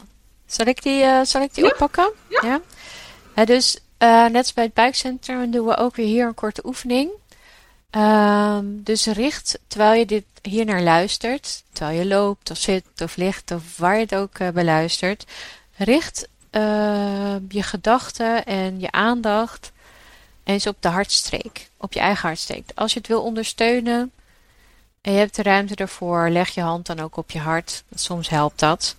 Zal 0.46 0.66
ik 0.66 0.82
die, 0.82 1.02
uh, 1.02 1.20
zal 1.22 1.42
ik 1.42 1.54
die 1.54 1.72
oppakken? 1.72 2.12
Ja. 2.28 2.60
ja. 3.34 3.44
dus 3.44 3.78
uh, 3.98 4.26
net 4.26 4.36
als 4.36 4.52
bij 4.52 4.64
het 4.64 4.74
buikcentrum 4.74 5.50
doen 5.50 5.66
we 5.66 5.76
ook 5.76 5.96
weer 5.96 6.06
hier 6.06 6.26
een 6.26 6.34
korte 6.34 6.66
oefening. 6.66 7.10
Um, 7.90 8.82
dus 8.82 9.06
richt, 9.06 9.58
terwijl 9.66 9.98
je 9.98 10.06
dit 10.06 10.24
hier 10.42 10.64
naar 10.64 10.82
luistert, 10.82 11.62
terwijl 11.72 11.98
je 11.98 12.06
loopt 12.06 12.50
of 12.50 12.58
zit 12.58 12.84
of 13.02 13.16
ligt 13.16 13.50
of 13.50 13.78
waar 13.78 13.94
je 13.94 14.00
het 14.00 14.14
ook 14.14 14.38
uh, 14.38 14.48
beluistert, 14.48 15.24
richt 15.76 16.28
je 17.48 17.62
gedachten 17.62 18.44
en 18.44 18.80
je 18.80 18.90
aandacht 18.90 19.72
eens 20.44 20.66
op 20.66 20.76
de 20.80 20.88
hartstreek, 20.88 21.70
op 21.76 21.92
je 21.92 22.00
eigen 22.00 22.26
hartstreek. 22.28 22.70
Als 22.74 22.92
je 22.92 22.98
het 22.98 23.08
wil 23.08 23.22
ondersteunen 23.22 24.12
en 25.00 25.12
je 25.12 25.18
hebt 25.18 25.34
de 25.34 25.42
ruimte 25.42 25.74
ervoor, 25.74 26.28
leg 26.30 26.48
je 26.48 26.60
hand 26.60 26.86
dan 26.86 27.00
ook 27.00 27.16
op 27.16 27.30
je 27.30 27.38
hart. 27.38 27.84
Soms 27.94 28.28
helpt 28.28 28.58
dat. 28.58 28.96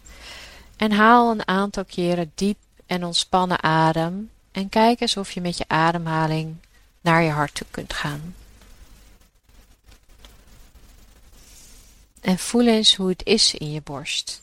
En 0.77 0.91
haal 0.91 1.31
een 1.31 1.47
aantal 1.47 1.85
keren 1.85 2.31
diep 2.35 2.57
en 2.85 3.03
ontspannen 3.03 3.63
adem. 3.63 4.29
En 4.55 4.69
kijk 4.69 4.99
eens 4.99 5.17
of 5.17 5.31
je 5.31 5.41
met 5.41 5.57
je 5.57 5.67
ademhaling 5.67 6.55
naar 7.01 7.21
je 7.21 7.29
hart 7.29 7.55
toe 7.55 7.67
kunt 7.71 7.93
gaan. 7.93 8.35
En 12.21 12.37
voel 12.37 12.67
eens 12.67 12.95
hoe 12.95 13.09
het 13.09 13.25
is 13.25 13.53
in 13.53 13.71
je 13.71 13.81
borst. 13.81 14.41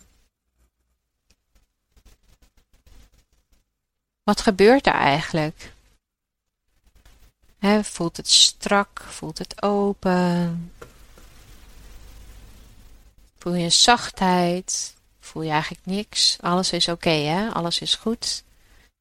Wat 4.22 4.40
gebeurt 4.40 4.87
er 4.87 4.92
eigenlijk? 4.92 5.72
voelt 7.83 8.16
het 8.16 8.29
strak, 8.29 9.01
voelt 9.01 9.38
het 9.38 9.62
open. 9.62 10.72
Voel 13.38 13.55
je 13.55 13.70
zachtheid, 13.70 14.94
voel 15.20 15.42
je 15.42 15.51
eigenlijk 15.51 15.87
niks. 15.87 16.37
Alles 16.40 16.72
is 16.72 16.88
oké, 16.88 17.11
hè? 17.11 17.51
Alles 17.51 17.81
is 17.81 17.94
goed. 17.94 18.44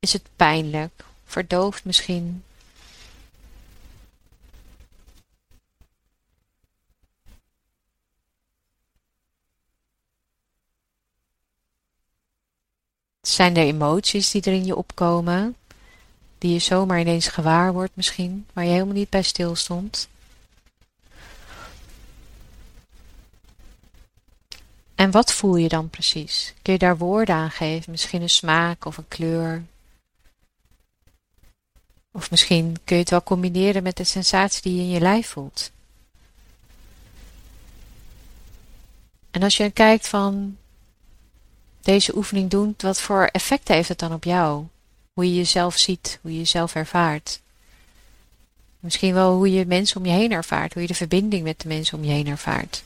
Is 0.01 0.13
het 0.13 0.29
pijnlijk? 0.35 1.05
Verdoofd 1.25 1.85
misschien? 1.85 2.43
Zijn 13.21 13.55
er 13.55 13.63
emoties 13.63 14.31
die 14.31 14.41
er 14.41 14.53
in 14.53 14.65
je 14.65 14.75
opkomen? 14.75 15.55
die 16.41 16.53
je 16.53 16.59
zomaar 16.59 16.99
ineens 16.99 17.27
gewaar 17.27 17.73
wordt 17.73 17.95
misschien, 17.95 18.47
waar 18.53 18.63
je 18.63 18.71
helemaal 18.71 18.93
niet 18.93 19.09
bij 19.09 19.21
stil 19.21 19.55
stond. 19.55 20.09
En 24.95 25.11
wat 25.11 25.33
voel 25.33 25.55
je 25.55 25.67
dan 25.67 25.89
precies? 25.89 26.53
Kun 26.61 26.73
je 26.73 26.79
daar 26.79 26.97
woorden 26.97 27.35
aan 27.35 27.51
geven? 27.51 27.91
Misschien 27.91 28.21
een 28.21 28.29
smaak 28.29 28.85
of 28.85 28.97
een 28.97 29.07
kleur? 29.07 29.63
Of 32.11 32.31
misschien 32.31 32.77
kun 32.83 32.95
je 32.95 33.01
het 33.01 33.11
wel 33.11 33.23
combineren 33.23 33.83
met 33.83 33.97
de 33.97 34.03
sensatie 34.03 34.61
die 34.61 34.75
je 34.75 34.81
in 34.81 34.89
je 34.89 34.99
lijf 34.99 35.27
voelt. 35.27 35.71
En 39.31 39.43
als 39.43 39.57
je 39.57 39.71
kijkt 39.71 40.07
van 40.07 40.57
deze 41.81 42.15
oefening 42.15 42.49
doen, 42.49 42.75
wat 42.77 43.01
voor 43.01 43.25
effect 43.25 43.67
heeft 43.67 43.89
het 43.89 43.99
dan 43.99 44.13
op 44.13 44.23
jou? 44.23 44.65
Hoe 45.13 45.25
je 45.25 45.35
jezelf 45.35 45.77
ziet, 45.77 46.19
hoe 46.21 46.31
je 46.31 46.37
jezelf 46.37 46.75
ervaart. 46.75 47.41
Misschien 48.79 49.13
wel 49.13 49.35
hoe 49.35 49.51
je 49.51 49.65
mensen 49.65 49.97
om 49.97 50.05
je 50.05 50.11
heen 50.11 50.31
ervaart, 50.31 50.73
hoe 50.73 50.81
je 50.81 50.87
de 50.87 50.93
verbinding 50.93 51.43
met 51.43 51.61
de 51.61 51.67
mensen 51.67 51.97
om 51.97 52.03
je 52.03 52.11
heen 52.11 52.27
ervaart. 52.27 52.83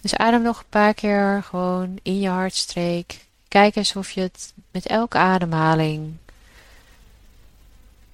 Dus 0.00 0.14
adem 0.14 0.42
nog 0.42 0.58
een 0.58 0.68
paar 0.68 0.94
keer 0.94 1.42
gewoon 1.42 1.98
in 2.02 2.20
je 2.20 2.28
hartstreek. 2.28 3.26
Kijk 3.48 3.76
eens 3.76 3.96
of 3.96 4.10
je 4.10 4.20
het 4.20 4.52
met 4.70 4.86
elke 4.86 5.18
ademhaling 5.18 6.16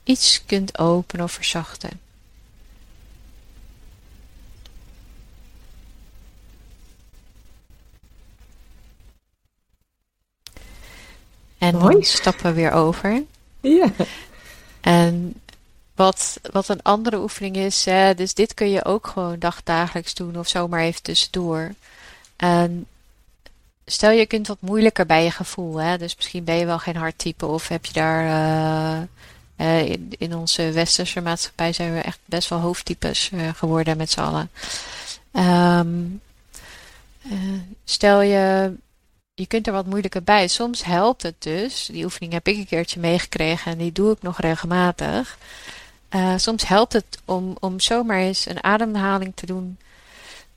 iets 0.05 0.43
kunt 0.47 0.79
openen 0.79 1.25
of 1.25 1.33
verzachten. 1.33 1.90
En 11.59 11.79
dan 11.79 12.03
stappen 12.03 12.45
we 12.45 12.53
weer 12.53 12.73
over. 12.73 13.23
Ja. 13.61 13.93
En 14.81 15.35
wat, 15.95 16.40
wat 16.53 16.69
een 16.69 16.83
andere 16.83 17.21
oefening 17.21 17.57
is, 17.57 17.85
hè, 17.85 18.14
dus 18.14 18.35
dit 18.35 18.55
kun 18.55 18.71
je 18.71 18.85
ook 18.85 19.07
gewoon 19.07 19.38
dagdagelijks 19.38 20.14
doen 20.14 20.38
of 20.38 20.49
zomaar 20.49 20.81
even 20.81 21.03
tussendoor. 21.03 21.75
En 22.37 22.87
stel 23.85 24.11
je 24.11 24.27
kunt 24.27 24.47
wat 24.47 24.61
moeilijker 24.61 25.07
bij 25.07 25.25
je 25.25 25.31
gevoel, 25.31 25.77
hè, 25.77 25.99
dus 25.99 26.17
misschien 26.17 26.45
ben 26.45 26.57
je 26.57 26.67
wel 26.67 26.79
geen 26.79 26.97
harttype 26.97 27.47
of 27.47 27.69
heb 27.69 27.85
je 27.85 27.93
daar. 27.93 28.25
Uh, 28.25 29.03
in, 29.57 30.12
in, 30.19 30.35
onze 30.35 30.71
westerse 30.73 31.21
maatschappij 31.21 31.73
zijn 31.73 31.95
we 31.95 32.01
echt 32.01 32.19
best 32.25 32.49
wel 32.49 32.59
hoofdtypes 32.59 33.31
uh, 33.35 33.49
geworden 33.55 33.97
met 33.97 34.11
z'n 34.11 34.21
allen. 34.21 34.51
Um, 35.33 36.21
stel 37.85 38.21
je 38.21 38.73
je 39.35 39.47
kunt 39.47 39.67
er 39.67 39.73
wat 39.73 39.87
moeilijker 39.87 40.23
bij. 40.23 40.49
Soms 40.49 40.85
helpt 40.85 41.23
het 41.23 41.35
dus. 41.38 41.87
Die 41.93 42.05
oefening 42.05 42.33
heb 42.33 42.49
ik 42.49 42.57
een 42.57 42.67
keertje 42.67 43.01
meegekregen 43.01 43.73
en 43.73 43.79
die 43.79 43.93
doe 43.93 44.12
ik 44.12 44.23
nog 44.23 44.40
regelmatig. 44.40 45.38
Soms 46.37 46.69
helpt 46.69 46.93
het 46.93 47.19
om, 47.25 47.57
om 47.61 47.81
zomaar 47.81 48.19
eens 48.19 48.47
een 48.47 48.64
ademhaling 48.64 49.33
te 49.35 49.47
doen. 49.47 49.79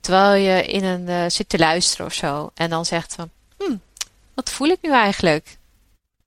Terwijl 0.00 0.42
je 0.42 0.66
in 0.66 0.84
een 0.84 1.30
zit 1.30 1.48
te 1.48 1.58
luisteren 1.58 2.06
of 2.06 2.12
zo. 2.12 2.50
En 2.54 2.70
dan 2.70 2.84
zegt 2.84 3.14
van, 3.14 3.30
hm, 3.56 3.76
wat 4.34 4.50
voel 4.50 4.68
ik 4.68 4.78
nu 4.82 4.92
eigenlijk? 4.92 5.57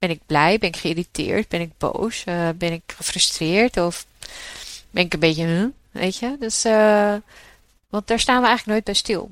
Ben 0.02 0.10
ik 0.10 0.22
blij? 0.26 0.58
Ben 0.58 0.70
ik 0.70 0.78
geïrriteerd? 0.78 1.48
Ben 1.48 1.62
ik 1.62 1.78
boos? 1.78 2.24
Uh, 2.26 2.50
ben 2.56 2.72
ik 2.72 2.94
gefrustreerd? 2.96 3.78
Of 3.78 4.06
ben 4.90 5.06
ik 5.06 5.14
een 5.14 5.20
beetje, 5.20 5.72
weet 5.92 6.18
je? 6.18 6.36
Dus, 6.40 6.64
want 7.90 8.08
daar 8.08 8.20
staan 8.20 8.42
we 8.42 8.48
eigenlijk 8.48 8.66
nooit 8.66 8.84
bij 8.84 8.94
stil. 8.94 9.32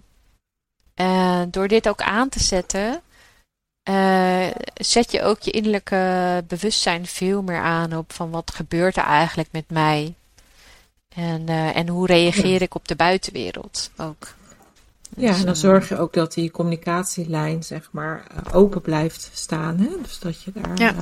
En 0.93 1.51
door 1.51 1.67
dit 1.67 1.89
ook 1.89 2.01
aan 2.01 2.29
te 2.29 2.39
zetten, 2.39 3.01
zet 4.73 5.11
je 5.11 5.21
ook 5.21 5.41
je 5.41 5.51
innerlijke 5.51 6.43
bewustzijn 6.47 7.05
veel 7.05 7.41
meer 7.41 7.61
aan 7.61 7.97
op 7.97 8.13
van 8.13 8.29
wat 8.29 8.51
gebeurt 8.51 8.97
er 8.97 9.03
eigenlijk 9.03 9.49
met 9.51 9.69
mij. 9.69 10.13
En, 11.15 11.47
en 11.49 11.87
hoe 11.87 12.07
reageer 12.07 12.61
ik 12.61 12.75
op 12.75 12.87
de 12.87 12.95
buitenwereld 12.95 13.91
ook. 13.97 14.37
Ja, 15.17 15.35
en 15.35 15.45
dan 15.45 15.55
zorg 15.55 15.89
je 15.89 15.97
ook 15.97 16.13
dat 16.13 16.33
die 16.33 16.51
communicatielijn, 16.51 17.63
zeg 17.63 17.89
maar, 17.91 18.27
open 18.53 18.81
blijft 18.81 19.29
staan. 19.33 19.77
Hè? 19.77 19.89
Dus 20.01 20.19
dat 20.19 20.43
je 20.43 20.51
daar. 20.51 20.77
Ja. 20.77 20.95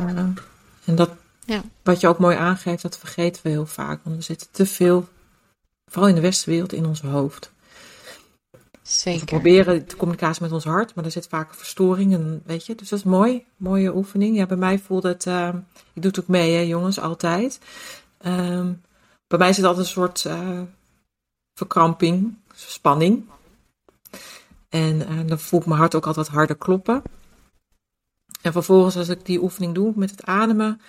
en 0.85 0.95
dat, 0.95 1.09
ja. 1.45 1.61
wat 1.83 2.01
je 2.01 2.07
ook 2.07 2.19
mooi 2.19 2.35
aangeeft, 2.35 2.81
dat 2.81 2.97
vergeten 2.97 3.43
we 3.43 3.49
heel 3.49 3.65
vaak. 3.65 3.99
Want 4.03 4.15
we 4.15 4.21
zitten 4.21 4.47
te 4.51 4.65
veel, 4.65 5.07
vooral 5.85 6.09
in 6.09 6.15
de 6.15 6.21
westenwereld, 6.21 6.73
in 6.73 6.85
ons 6.85 7.01
hoofd. 7.01 7.51
Zeker. 8.81 9.19
We 9.19 9.25
proberen 9.25 9.87
de 9.87 9.95
communicatie 9.95 10.41
met 10.41 10.51
ons 10.51 10.63
hart, 10.63 10.95
maar 10.95 11.05
er 11.05 11.11
zit 11.11 11.27
vaak 11.27 11.49
een 11.49 11.57
verstoring. 11.57 12.13
En, 12.13 12.41
weet 12.45 12.65
je, 12.65 12.75
dus 12.75 12.89
dat 12.89 12.99
is 12.99 13.05
mooi. 13.05 13.45
Mooie 13.57 13.95
oefening. 13.95 14.35
Ja, 14.35 14.45
bij 14.45 14.57
mij 14.57 14.79
voelde 14.79 15.07
het. 15.07 15.25
Uh, 15.25 15.49
ik 15.93 16.01
doe 16.01 16.11
het 16.11 16.19
ook 16.19 16.27
mee, 16.27 16.55
hè, 16.55 16.61
jongens, 16.61 16.99
altijd. 16.99 17.59
Ehm, 18.17 18.73
bij 19.27 19.39
mij 19.39 19.53
zit 19.53 19.65
altijd 19.65 19.85
een 19.85 19.91
soort 19.91 20.23
uh, 20.27 20.61
verkramping, 21.53 22.37
spanning. 22.53 23.23
En 24.69 25.01
uh, 25.01 25.27
dan 25.27 25.39
voel 25.39 25.59
ik 25.59 25.65
mijn 25.65 25.79
hart 25.79 25.95
ook 25.95 26.07
altijd 26.07 26.27
harder 26.27 26.55
kloppen. 26.55 27.01
En 28.41 28.51
vervolgens, 28.51 28.97
als 28.97 29.09
ik 29.09 29.25
die 29.25 29.41
oefening 29.41 29.73
doe 29.73 29.93
met 29.95 30.11
het 30.11 30.25
ademen, 30.25 30.81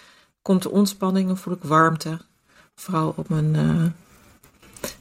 komt 0.42 0.62
de 0.62 0.70
ontspanning 0.70 1.28
en 1.28 1.36
voel 1.36 1.54
ik 1.54 1.62
warmte. 1.62 2.18
Vooral 2.74 3.14
op 3.16 3.28
mijn. 3.28 3.52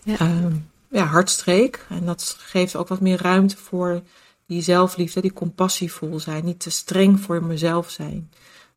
Ja. 0.03 0.17
Ehm, 0.17 0.55
ja, 0.89 1.03
hartstreek. 1.05 1.85
En 1.89 2.05
dat 2.05 2.35
geeft 2.39 2.75
ook 2.75 2.87
wat 2.87 2.99
meer 2.99 3.21
ruimte 3.21 3.57
voor 3.57 4.01
die 4.45 4.61
zelfliefde, 4.61 5.21
die 5.21 5.33
compassievol 5.33 6.19
zijn. 6.19 6.45
Niet 6.45 6.59
te 6.59 6.69
streng 6.69 7.19
voor 7.19 7.43
mezelf 7.43 7.89
zijn. 7.89 8.31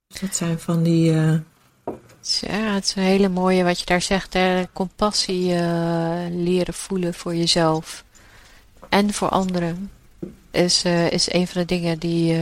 Dus 0.08 0.20
dat 0.20 0.36
zijn 0.36 0.58
van 0.58 0.82
die. 0.82 1.12
Uh... 1.12 1.38
Ja, 2.20 2.74
het 2.74 2.84
is 2.84 2.94
een 2.94 3.02
hele 3.02 3.28
mooie 3.28 3.64
wat 3.64 3.80
je 3.80 3.86
daar 3.86 4.02
zegt. 4.02 4.32
Hè? 4.32 4.64
Compassie 4.72 5.46
leren 6.30 6.74
voelen 6.74 7.14
voor 7.14 7.34
jezelf 7.34 8.04
en 8.90 9.12
voor 9.12 9.28
anderen. 9.28 9.90
Is, 10.50 10.84
uh, 10.84 11.10
is 11.10 11.32
een 11.32 11.46
van 11.46 11.60
de 11.60 11.66
dingen 11.66 11.98
die 11.98 12.38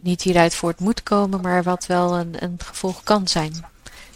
niet 0.00 0.22
hieruit 0.22 0.54
voort 0.54 0.80
moet 0.80 1.02
komen, 1.02 1.40
maar 1.40 1.62
wat 1.62 1.86
wel 1.86 2.18
een, 2.18 2.34
een 2.38 2.58
gevolg 2.64 3.02
kan 3.02 3.28
zijn. 3.28 3.64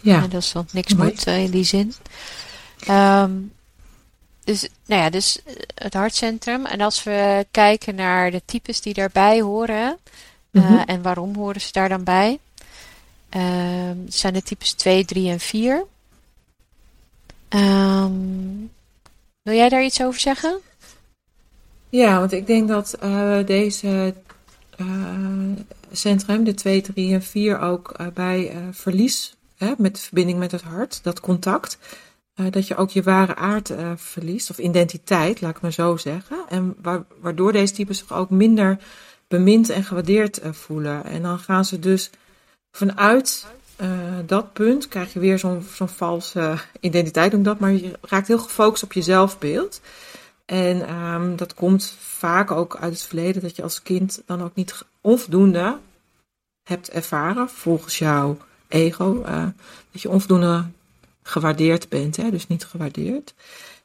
Ja. 0.01 0.23
En 0.23 0.29
dat 0.29 0.41
is 0.41 0.51
want 0.51 0.73
niks 0.73 0.93
moet 0.93 1.25
in 1.25 1.51
die 1.51 1.63
zin. 1.63 1.93
Um, 2.89 3.51
dus, 4.49 4.67
nou 4.85 5.01
ja, 5.01 5.09
dus 5.09 5.43
eh, 5.43 5.53
het 5.75 5.93
hartcentrum. 5.93 6.65
En 6.65 6.81
als 6.81 7.03
we 7.03 7.45
kijken 7.51 7.95
naar 7.95 8.31
de 8.31 8.41
types 8.45 8.81
die 8.81 8.93
daarbij 8.93 9.41
horen. 9.41 9.97
Mm 10.51 10.77
en 10.85 11.01
waarom 11.01 11.35
horen 11.35 11.61
ze 11.61 11.71
daar 11.71 11.89
dan 11.89 12.03
bij? 12.03 12.39
Uh, 13.35 13.91
zijn 14.07 14.33
de 14.33 14.43
types 14.43 14.73
2, 14.73 15.05
3 15.05 15.29
en 15.29 15.39
4. 15.39 15.75
Um, 15.75 15.85
ehm, 17.49 18.11
wil 19.41 19.55
jij 19.55 19.69
daar 19.69 19.83
iets 19.83 20.01
over 20.01 20.19
zeggen? 20.19 20.59
Ja, 21.89 22.19
want 22.19 22.31
ik 22.31 22.47
denk 22.47 22.67
dat 22.67 22.97
uh, 23.03 23.37
deze 23.45 24.13
uh, 24.77 24.87
centrum, 25.91 26.43
de 26.43 26.53
2, 26.53 26.81
3 26.81 27.13
en 27.13 27.23
4, 27.23 27.59
ook 27.59 27.95
bij 28.13 28.51
verlies, 28.71 29.35
hè, 29.57 29.73
met 29.77 29.99
verbinding 29.99 30.39
met 30.39 30.51
het 30.51 30.61
hart, 30.61 30.99
dat 31.03 31.19
contact, 31.19 31.77
dat 32.49 32.67
je 32.67 32.75
ook 32.75 32.89
je 32.89 33.03
ware 33.03 33.35
aard 33.35 33.73
verliest, 33.95 34.49
of 34.49 34.57
identiteit, 34.57 35.41
laat 35.41 35.55
ik 35.55 35.61
maar 35.61 35.73
zo 35.73 35.97
zeggen. 35.97 36.37
En 36.49 36.75
waardoor 37.21 37.51
deze 37.51 37.73
types 37.73 37.97
zich 37.97 38.13
ook 38.13 38.29
minder 38.29 38.77
bemind 39.27 39.69
en 39.69 39.83
gewaardeerd 39.83 40.39
voelen. 40.43 41.05
En 41.05 41.21
dan 41.21 41.39
gaan 41.39 41.65
ze 41.65 41.79
dus 41.79 42.09
vanuit 42.71 43.45
dat 44.25 44.53
punt, 44.53 44.87
krijg 44.87 45.13
je 45.13 45.19
weer 45.19 45.39
zo'n 45.39 45.63
zo'n 45.73 45.89
valse 45.89 46.57
identiteit, 46.79 47.31
noem 47.31 47.43
dat, 47.43 47.59
maar 47.59 47.71
je 47.71 47.91
raakt 48.01 48.27
heel 48.27 48.39
gefocust 48.39 48.83
op 48.83 48.93
je 48.93 49.01
zelfbeeld. 49.01 49.81
En 50.49 50.93
um, 50.95 51.35
dat 51.35 51.53
komt 51.53 51.95
vaak 51.99 52.51
ook 52.51 52.77
uit 52.77 52.93
het 52.93 53.01
verleden, 53.01 53.41
dat 53.41 53.55
je 53.55 53.63
als 53.63 53.81
kind 53.81 54.21
dan 54.25 54.43
ook 54.43 54.55
niet 54.55 54.85
onvoldoende 55.01 55.77
hebt 56.63 56.89
ervaren, 56.89 57.49
volgens 57.49 57.97
jouw 57.97 58.37
ego, 58.67 59.21
dat 59.91 60.01
je 60.01 60.09
onvoldoende 60.09 60.65
gewaardeerd 61.23 61.89
bent, 61.89 62.15
hè? 62.15 62.29
dus 62.29 62.47
niet 62.47 62.65
gewaardeerd. 62.65 63.33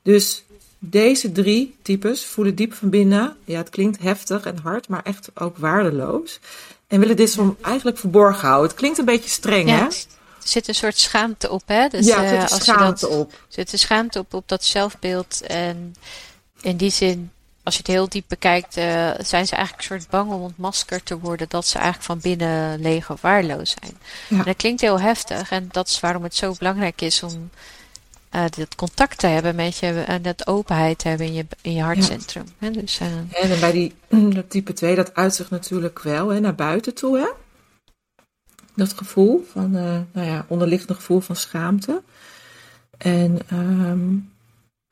Dus 0.02 0.44
deze 0.78 1.32
drie 1.32 1.76
types 1.82 2.24
voelen 2.24 2.54
diep 2.54 2.72
van 2.74 2.90
binnen, 2.90 3.36
ja, 3.44 3.58
het 3.58 3.70
klinkt 3.70 4.00
heftig 4.00 4.44
en 4.44 4.58
hard, 4.58 4.88
maar 4.88 5.02
echt 5.02 5.30
ook 5.34 5.56
waardeloos. 5.56 6.40
En 6.86 7.00
willen 7.00 7.16
dit 7.16 7.30
zo 7.30 7.56
eigenlijk 7.60 7.98
verborgen 7.98 8.48
houden. 8.48 8.68
Het 8.68 8.78
klinkt 8.78 8.98
een 8.98 9.04
beetje 9.04 9.28
streng, 9.28 9.68
hè? 9.68 9.84
Er 9.84 10.50
zit 10.50 10.68
een 10.68 10.74
soort 10.74 10.98
schaamte 10.98 11.50
op, 11.50 11.62
hè? 11.66 11.88
Dus, 11.88 12.06
ja, 12.06 12.24
er 12.24 12.40
zit 12.40 12.50
uh, 12.50 12.64
schaamte 12.64 13.08
op. 13.08 13.32
Er 13.32 13.38
zit 13.48 13.72
een 13.72 13.78
schaamte 13.78 14.18
op, 14.18 14.34
op 14.34 14.48
dat 14.48 14.64
zelfbeeld. 14.64 15.40
En 15.40 15.94
in 16.64 16.76
die 16.76 16.90
zin 16.90 17.30
als 17.64 17.74
je 17.74 17.80
het 17.80 17.90
heel 17.90 18.08
diep 18.08 18.24
bekijkt, 18.28 18.76
uh, 18.76 19.10
zijn 19.18 19.46
ze 19.46 19.54
eigenlijk 19.54 19.90
een 19.90 19.98
soort 19.98 20.10
bang 20.10 20.32
om 20.32 20.42
ontmaskerd 20.42 21.06
te 21.06 21.18
worden 21.18 21.48
dat 21.48 21.66
ze 21.66 21.78
eigenlijk 21.78 22.04
van 22.04 22.20
binnen 22.20 22.80
leeg 22.80 23.10
of 23.10 23.20
waardeloos 23.20 23.76
zijn. 23.80 23.96
Ja. 24.28 24.38
En 24.38 24.44
dat 24.44 24.56
klinkt 24.56 24.80
heel 24.80 25.00
heftig 25.00 25.50
en 25.50 25.68
dat 25.70 25.88
is 25.88 26.00
waarom 26.00 26.22
het 26.22 26.34
zo 26.34 26.54
belangrijk 26.58 27.00
is 27.00 27.22
om 27.22 27.50
uh, 28.34 28.44
dat 28.56 28.74
contact 28.74 29.18
te 29.18 29.26
hebben 29.26 29.54
met 29.54 29.76
je 29.76 29.86
en 29.86 30.22
dat 30.22 30.46
openheid 30.46 30.98
te 30.98 31.08
hebben 31.08 31.26
in 31.26 31.32
je, 31.32 31.46
in 31.60 31.72
je 31.72 31.82
hartcentrum. 31.82 32.44
Ja. 32.58 32.70
dus, 32.70 33.00
uh, 33.00 33.52
en 33.52 33.60
bij 33.60 33.72
die 33.72 33.94
dat 34.34 34.50
type 34.50 34.72
2, 34.72 34.94
dat 34.94 35.14
uitzicht 35.14 35.50
natuurlijk 35.50 36.02
wel 36.02 36.28
hè, 36.28 36.40
naar 36.40 36.54
buiten 36.54 36.94
toe. 36.94 37.18
Hè? 37.18 37.28
Dat 38.74 38.92
gevoel 38.92 39.46
van, 39.52 39.70
nou 39.70 40.26
ja, 40.26 40.44
onderliggende 40.48 40.94
gevoel 40.94 41.20
van 41.20 41.36
schaamte. 41.36 42.02
En 42.98 43.38
um, 43.52 44.32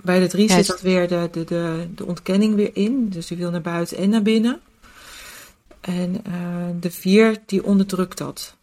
bij 0.02 0.18
de 0.18 0.26
drie 0.26 0.50
zit 0.50 0.66
dat 0.66 0.80
weer 0.80 1.08
de, 1.08 1.28
de, 1.32 1.44
de, 1.44 1.86
de 1.94 2.06
ontkenning 2.06 2.54
weer 2.54 2.70
in. 2.72 3.08
Dus 3.08 3.26
die 3.26 3.36
wil 3.36 3.50
naar 3.50 3.60
buiten 3.60 3.96
en 3.96 4.10
naar 4.10 4.22
binnen. 4.22 4.60
En 5.80 6.24
uh, 6.28 6.34
de 6.80 6.90
vier, 6.90 7.38
die 7.46 7.64
onderdrukt 7.64 8.18
dat. 8.18 8.54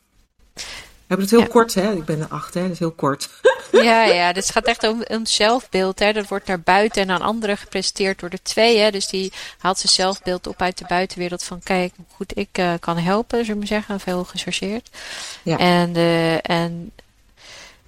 We 0.53 1.15
hebben 1.15 1.27
het 1.27 1.35
heel 1.35 1.47
kort, 1.47 1.73
hè? 1.73 1.93
Ik 1.93 2.05
ben 2.05 2.21
een 2.21 2.29
acht, 2.29 2.53
hè? 2.53 2.61
Dat 2.61 2.71
is 2.71 2.79
heel 2.79 2.91
kort. 2.91 3.29
Ja, 3.71 4.03
ja, 4.03 4.33
dus 4.33 4.43
het 4.43 4.51
gaat 4.53 4.65
echt 4.65 4.87
om 4.87 5.01
een 5.03 5.27
zelfbeeld. 5.27 5.99
Hè? 5.99 6.13
Dat 6.13 6.27
wordt 6.27 6.47
naar 6.47 6.59
buiten 6.59 7.01
en 7.01 7.09
aan 7.09 7.21
anderen 7.21 7.57
gepresenteerd 7.57 8.19
door 8.19 8.29
de 8.29 8.41
twee. 8.41 8.77
Hè? 8.77 8.91
Dus 8.91 9.07
die 9.07 9.31
haalt 9.57 9.79
zijn 9.79 9.93
zelfbeeld 9.93 10.47
op 10.47 10.61
uit 10.61 10.77
de 10.77 10.85
buitenwereld 10.87 11.43
van 11.43 11.59
kijk 11.63 11.93
hoe 11.95 12.05
goed 12.15 12.37
ik 12.37 12.57
uh, 12.57 12.73
kan 12.79 12.97
helpen, 12.97 13.37
zullen 13.37 13.53
we 13.53 13.57
maar 13.57 13.67
zeggen. 13.67 13.99
Veel 13.99 14.23
gechargeerd. 14.23 14.89
Ja. 15.43 15.57
En, 15.57 15.95
uh, 15.95 16.49
en 16.49 16.91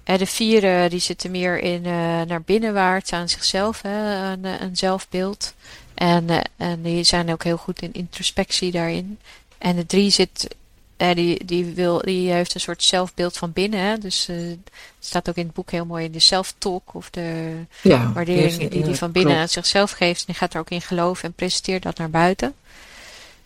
de 0.04 0.26
vieren 0.26 0.90
die 0.90 1.00
zitten 1.00 1.30
meer 1.30 1.58
in 1.58 1.84
uh, 1.84 2.22
naar 2.22 2.42
binnenwaarts 2.42 3.12
aan 3.12 3.28
zichzelf, 3.28 3.82
hè, 3.82 4.32
een, 4.32 4.44
een 4.44 4.76
zelfbeeld. 4.76 5.54
En, 5.94 6.24
uh, 6.30 6.40
en 6.56 6.82
die 6.82 7.04
zijn 7.04 7.32
ook 7.32 7.44
heel 7.44 7.56
goed 7.56 7.82
in 7.82 7.92
introspectie 7.92 8.70
daarin. 8.70 9.18
En 9.58 9.76
de 9.76 9.86
drie 9.86 10.10
zit, 10.10 10.54
die, 10.96 11.44
die, 11.44 11.64
wil, 11.64 11.98
die 11.98 12.32
heeft 12.32 12.54
een 12.54 12.60
soort 12.60 12.82
zelfbeeld 12.82 13.36
van 13.36 13.52
binnen. 13.52 13.80
Hè, 13.80 13.98
dus 13.98 14.26
het 14.26 14.70
staat 15.00 15.28
ook 15.28 15.36
in 15.36 15.46
het 15.46 15.54
boek 15.54 15.70
heel 15.70 15.86
mooi 15.86 16.04
in 16.04 16.12
de 16.12 16.18
self-talk 16.18 16.94
of 16.94 17.10
de 17.10 17.54
ja, 17.82 18.12
waardering 18.12 18.70
die 18.70 18.82
hij 18.82 18.94
van 18.94 19.12
binnen 19.12 19.36
aan 19.36 19.48
zichzelf 19.48 19.90
geeft. 19.90 20.20
En 20.20 20.26
die 20.26 20.34
gaat 20.34 20.54
er 20.54 20.60
ook 20.60 20.70
in 20.70 20.82
geloven 20.82 21.24
en 21.24 21.32
presenteert 21.32 21.82
dat 21.82 21.98
naar 21.98 22.10
buiten. 22.10 22.54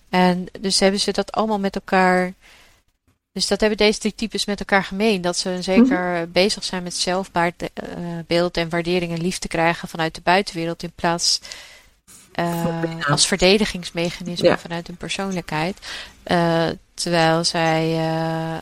En 0.09 0.47
dus 0.61 0.81
hebben 0.81 1.01
ze 1.01 1.13
dat 1.13 1.33
allemaal 1.33 1.59
met 1.59 1.75
elkaar 1.75 2.33
dus 3.37 3.47
dat 3.47 3.61
hebben 3.61 3.79
deze 3.79 3.99
drie 3.99 4.15
types 4.15 4.45
met 4.45 4.59
elkaar 4.59 4.85
gemeen. 4.85 5.21
Dat 5.21 5.37
ze 5.37 5.59
zeker 5.61 5.99
mhm. 6.01 6.31
bezig 6.33 6.65
zijn 6.65 6.83
met 6.83 6.95
zelfbeeld 6.95 8.57
en 8.57 8.69
waardering 8.69 9.13
en 9.13 9.21
liefde 9.21 9.49
krijgen 9.49 9.89
vanuit 9.89 10.15
de 10.15 10.21
buitenwereld. 10.21 10.83
In 10.83 10.93
plaats 10.95 11.41
uh, 12.35 13.09
als 13.09 13.27
verdedigingsmechanisme 13.27 14.59
vanuit 14.59 14.87
hun 14.87 14.97
persoonlijkheid. 14.97 15.79
Uh, 16.27 16.69
terwijl 16.95 17.45
zij 17.45 17.93
uh, 17.93 18.57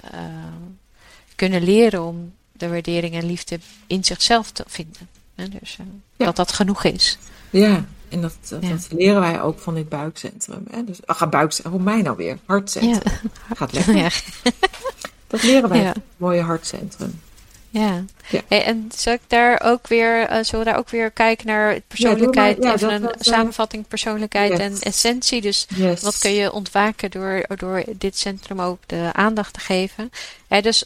kunnen 1.34 1.62
leren 1.62 2.02
om 2.02 2.32
de 2.52 2.68
waardering 2.68 3.14
en 3.14 3.26
liefde 3.26 3.58
in 3.86 4.04
zichzelf 4.04 4.50
te 4.50 4.64
vinden. 4.66 5.08
Dus 5.34 5.76
ja. 6.16 6.24
dat 6.24 6.36
dat 6.36 6.52
genoeg 6.52 6.84
is. 6.84 7.18
Ja, 7.50 7.84
en 8.14 8.20
dat, 8.20 8.36
dat, 8.48 8.88
leren 8.90 9.20
wij 9.20 9.40
ook 9.40 9.58
van 9.58 9.74
dit 9.74 9.88
buikcentrum. 9.88 10.64
Hè? 10.70 10.84
Dus, 10.84 11.06
ach, 11.06 11.28
buikcentrum, 11.28 11.72
hoe 11.72 11.82
mij 11.82 12.02
nou 12.02 12.16
weer? 12.16 12.38
Hartcentrum. 12.46 13.12
Ja. 13.50 13.54
Gaat 13.56 13.72
lekker. 13.72 13.96
Ja. 13.96 14.10
Dat 15.26 15.42
leren 15.42 15.68
wij 15.68 15.82
ja. 15.82 15.94
mooie 16.16 16.40
hartcentrum. 16.40 17.20
Ja. 17.70 18.04
Hey, 18.48 18.64
en 18.64 18.90
ik 19.04 19.20
daar 19.26 19.60
ook 19.64 19.86
weer, 19.86 20.30
uh, 20.30 20.38
zullen 20.42 20.64
we 20.64 20.70
daar 20.70 20.78
ook 20.78 20.90
weer 20.90 21.10
kijken 21.10 21.46
naar 21.46 21.80
persoonlijkheid, 21.80 22.62
ja, 22.62 22.74
even 22.74 22.92
een 22.92 23.14
samenvatting 23.18 23.88
persoonlijkheid 23.88 24.58
en 24.58 24.76
essentie. 24.80 25.40
Dus 25.40 25.66
wat 26.02 26.18
kun 26.18 26.32
je 26.32 26.52
ontwaken 26.52 27.10
door, 27.10 27.46
door 27.56 27.84
dit 27.96 28.18
centrum 28.18 28.60
ook 28.60 28.78
de 28.86 29.10
aandacht 29.12 29.52
te 29.52 29.60
geven. 29.60 30.10
Hey, 30.48 30.60
dus 30.60 30.84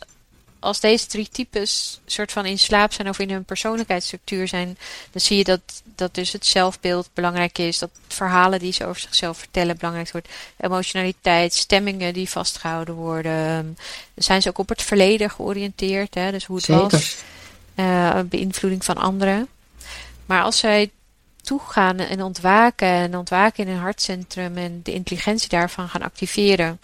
als 0.61 0.81
deze 0.81 1.07
drie 1.07 1.29
types 1.33 2.01
soort 2.07 2.33
van 2.33 2.47
in 2.47 2.59
slaap 2.59 2.93
zijn 2.93 3.09
of 3.09 3.19
in 3.19 3.31
hun 3.31 3.45
persoonlijkheidsstructuur 3.45 4.49
zijn, 4.49 4.79
dan 5.11 5.21
zie 5.21 5.37
je 5.37 5.45
dat, 5.45 5.61
dat 5.85 6.15
dus 6.15 6.33
het 6.33 6.47
zelfbeeld 6.47 7.11
belangrijk 7.15 7.59
is, 7.59 7.79
dat 7.79 7.91
verhalen 8.09 8.59
die 8.59 8.73
ze 8.73 8.87
over 8.87 9.01
zichzelf 9.01 9.39
vertellen 9.39 9.77
belangrijk 9.77 10.11
wordt, 10.11 10.29
emotionaliteit, 10.57 11.55
stemmingen 11.55 12.13
die 12.13 12.29
vastgehouden 12.29 12.95
worden. 12.95 13.65
Dan 14.15 14.25
zijn 14.25 14.43
ze 14.43 14.49
ook 14.49 14.59
op 14.59 14.69
het 14.69 14.83
verleden 14.83 15.31
georiënteerd, 15.31 16.15
hè, 16.15 16.31
dus 16.31 16.45
hoe 16.45 16.57
het 16.57 16.67
was, 16.67 17.17
uh, 17.77 18.21
beïnvloeding 18.21 18.85
van 18.85 18.97
anderen. 18.97 19.49
Maar 20.27 20.43
als 20.43 20.59
zij 20.59 20.91
naartoe 21.37 21.73
gaan 21.73 21.99
en 21.99 22.23
ontwaken 22.23 22.89
en 22.89 23.17
ontwaken 23.17 23.67
in 23.67 23.73
een 23.73 23.81
hartcentrum 23.81 24.57
en 24.57 24.81
de 24.83 24.93
intelligentie 24.93 25.49
daarvan 25.49 25.89
gaan 25.89 26.03
activeren, 26.03 26.81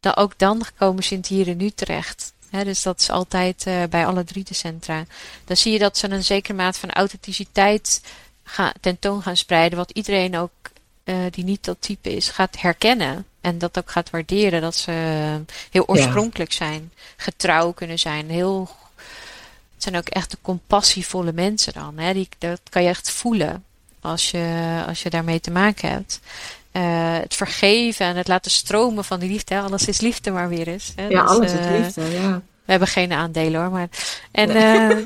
dan 0.00 0.16
ook 0.16 0.38
dan 0.38 0.62
komen 0.78 1.04
ze 1.04 1.12
in 1.12 1.18
het 1.18 1.28
hier 1.28 1.48
en 1.48 1.56
nu 1.56 1.70
terecht. 1.70 2.32
Dus 2.62 2.82
dat 2.82 3.00
is 3.00 3.10
altijd 3.10 3.66
uh, 3.66 3.82
bij 3.90 4.06
alle 4.06 4.24
drie 4.24 4.44
de 4.44 4.54
centra. 4.54 5.04
Dan 5.44 5.56
zie 5.56 5.72
je 5.72 5.78
dat 5.78 5.98
ze 5.98 6.10
een 6.10 6.24
zekere 6.24 6.56
maat 6.56 6.78
van 6.78 6.90
authenticiteit 6.90 8.00
gaan, 8.44 8.72
tentoon 8.80 9.22
gaan 9.22 9.36
spreiden, 9.36 9.78
wat 9.78 9.90
iedereen 9.90 10.36
ook 10.36 10.50
uh, 11.04 11.16
die 11.30 11.44
niet 11.44 11.64
dat 11.64 11.76
type 11.80 12.16
is, 12.16 12.28
gaat 12.28 12.60
herkennen. 12.60 13.26
En 13.40 13.58
dat 13.58 13.78
ook 13.78 13.90
gaat 13.90 14.10
waarderen. 14.10 14.60
Dat 14.60 14.76
ze 14.76 14.90
heel 15.70 15.86
oorspronkelijk 15.86 16.52
zijn, 16.52 16.92
getrouw 17.16 17.72
kunnen 17.72 17.98
zijn, 17.98 18.30
heel 18.30 18.70
het 19.74 19.82
zijn 19.82 19.96
ook 19.96 20.08
echt 20.08 20.30
de 20.30 20.38
compassievolle 20.42 21.32
mensen 21.32 21.72
dan. 21.72 21.98
Hè? 21.98 22.12
Die, 22.12 22.28
dat 22.38 22.60
kan 22.70 22.82
je 22.82 22.88
echt 22.88 23.10
voelen 23.10 23.64
als 24.00 24.30
je, 24.30 24.84
als 24.86 25.02
je 25.02 25.10
daarmee 25.10 25.40
te 25.40 25.50
maken 25.50 25.88
hebt. 25.88 26.20
Uh, 26.76 27.18
het 27.18 27.34
vergeven 27.34 28.06
en 28.06 28.16
het 28.16 28.28
laten 28.28 28.50
stromen 28.50 29.04
van 29.04 29.20
die 29.20 29.30
liefde. 29.30 29.54
Hè? 29.54 29.60
Alles 29.60 29.88
is 29.88 30.00
liefde 30.00 30.30
maar 30.30 30.48
weer 30.48 30.68
eens. 30.68 30.92
Hè? 30.96 31.06
Ja, 31.06 31.22
alles 31.22 31.52
is 31.52 31.66
uh, 31.66 31.70
liefde, 31.70 32.02
ja. 32.02 32.42
We 32.64 32.70
hebben 32.70 32.88
geen 32.88 33.12
aandelen 33.12 33.60
hoor. 33.60 33.70
Maar, 33.70 33.88
en, 34.30 34.48
nee. 34.48 34.96
uh, 34.96 35.04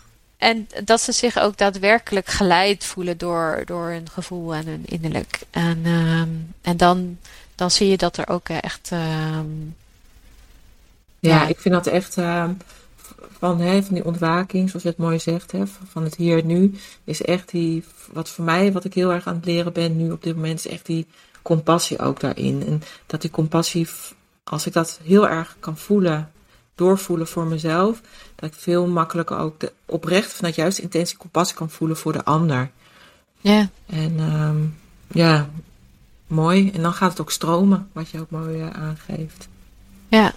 en 0.50 0.68
dat 0.84 1.00
ze 1.00 1.12
zich 1.12 1.38
ook 1.38 1.56
daadwerkelijk 1.56 2.28
geleid 2.28 2.84
voelen 2.84 3.18
door, 3.18 3.62
door 3.64 3.88
hun 3.88 4.08
gevoel 4.10 4.54
en 4.54 4.66
hun 4.66 4.82
innerlijk. 4.84 5.38
En, 5.50 5.84
en 6.62 6.76
dan, 6.76 7.18
dan 7.54 7.70
zie 7.70 7.88
je 7.88 7.96
dat 7.96 8.16
er 8.16 8.28
ook 8.28 8.48
echt. 8.48 8.88
ja, 8.88 9.44
ja, 11.18 11.46
ik 11.46 11.60
vind 11.60 11.74
dat 11.74 11.86
echt 11.86 12.16
van, 13.38 13.60
hè, 13.60 13.82
van 13.82 13.94
die 13.94 14.04
ontwaking, 14.04 14.68
zoals 14.68 14.82
je 14.82 14.88
het 14.88 14.98
mooi 14.98 15.18
zegt, 15.18 15.52
hè, 15.52 15.66
van 15.66 16.02
het 16.02 16.14
hier 16.14 16.38
en 16.38 16.46
nu, 16.46 16.74
is 17.04 17.22
echt 17.22 17.50
die, 17.50 17.84
wat 18.12 18.28
voor 18.28 18.44
mij, 18.44 18.72
wat 18.72 18.84
ik 18.84 18.94
heel 18.94 19.12
erg 19.12 19.26
aan 19.26 19.34
het 19.34 19.44
leren 19.44 19.72
ben 19.72 19.96
nu 19.96 20.10
op 20.10 20.22
dit 20.22 20.34
moment, 20.34 20.58
is 20.58 20.72
echt 20.72 20.86
die 20.86 21.06
compassie 21.42 21.98
ook 21.98 22.20
daarin. 22.20 22.66
En 22.66 22.82
dat 23.06 23.20
die 23.20 23.30
compassie, 23.30 23.88
als 24.44 24.66
ik 24.66 24.72
dat 24.72 25.00
heel 25.02 25.28
erg 25.28 25.56
kan 25.60 25.76
voelen, 25.76 26.30
doorvoelen 26.74 27.26
voor 27.26 27.46
mezelf, 27.46 28.00
dat 28.34 28.50
ik 28.50 28.56
veel 28.56 28.86
makkelijker 28.86 29.38
ook 29.38 29.60
de, 29.60 29.72
oprecht 29.86 30.32
vanuit 30.32 30.54
juist 30.54 30.78
intentie 30.78 31.16
compassie 31.16 31.56
kan 31.56 31.70
voelen 31.70 31.96
voor 31.96 32.12
de 32.12 32.24
ander. 32.24 32.70
Ja. 33.40 33.68
En 33.86 34.20
um, 34.20 34.76
ja, 35.12 35.48
mooi. 36.26 36.70
En 36.70 36.82
dan 36.82 36.92
gaat 36.92 37.10
het 37.10 37.20
ook 37.20 37.30
stromen, 37.30 37.88
wat 37.92 38.10
je 38.10 38.20
ook 38.20 38.30
mooi 38.30 38.58
uh, 38.58 38.70
aangeeft. 38.70 39.48
Ja. 40.08 40.32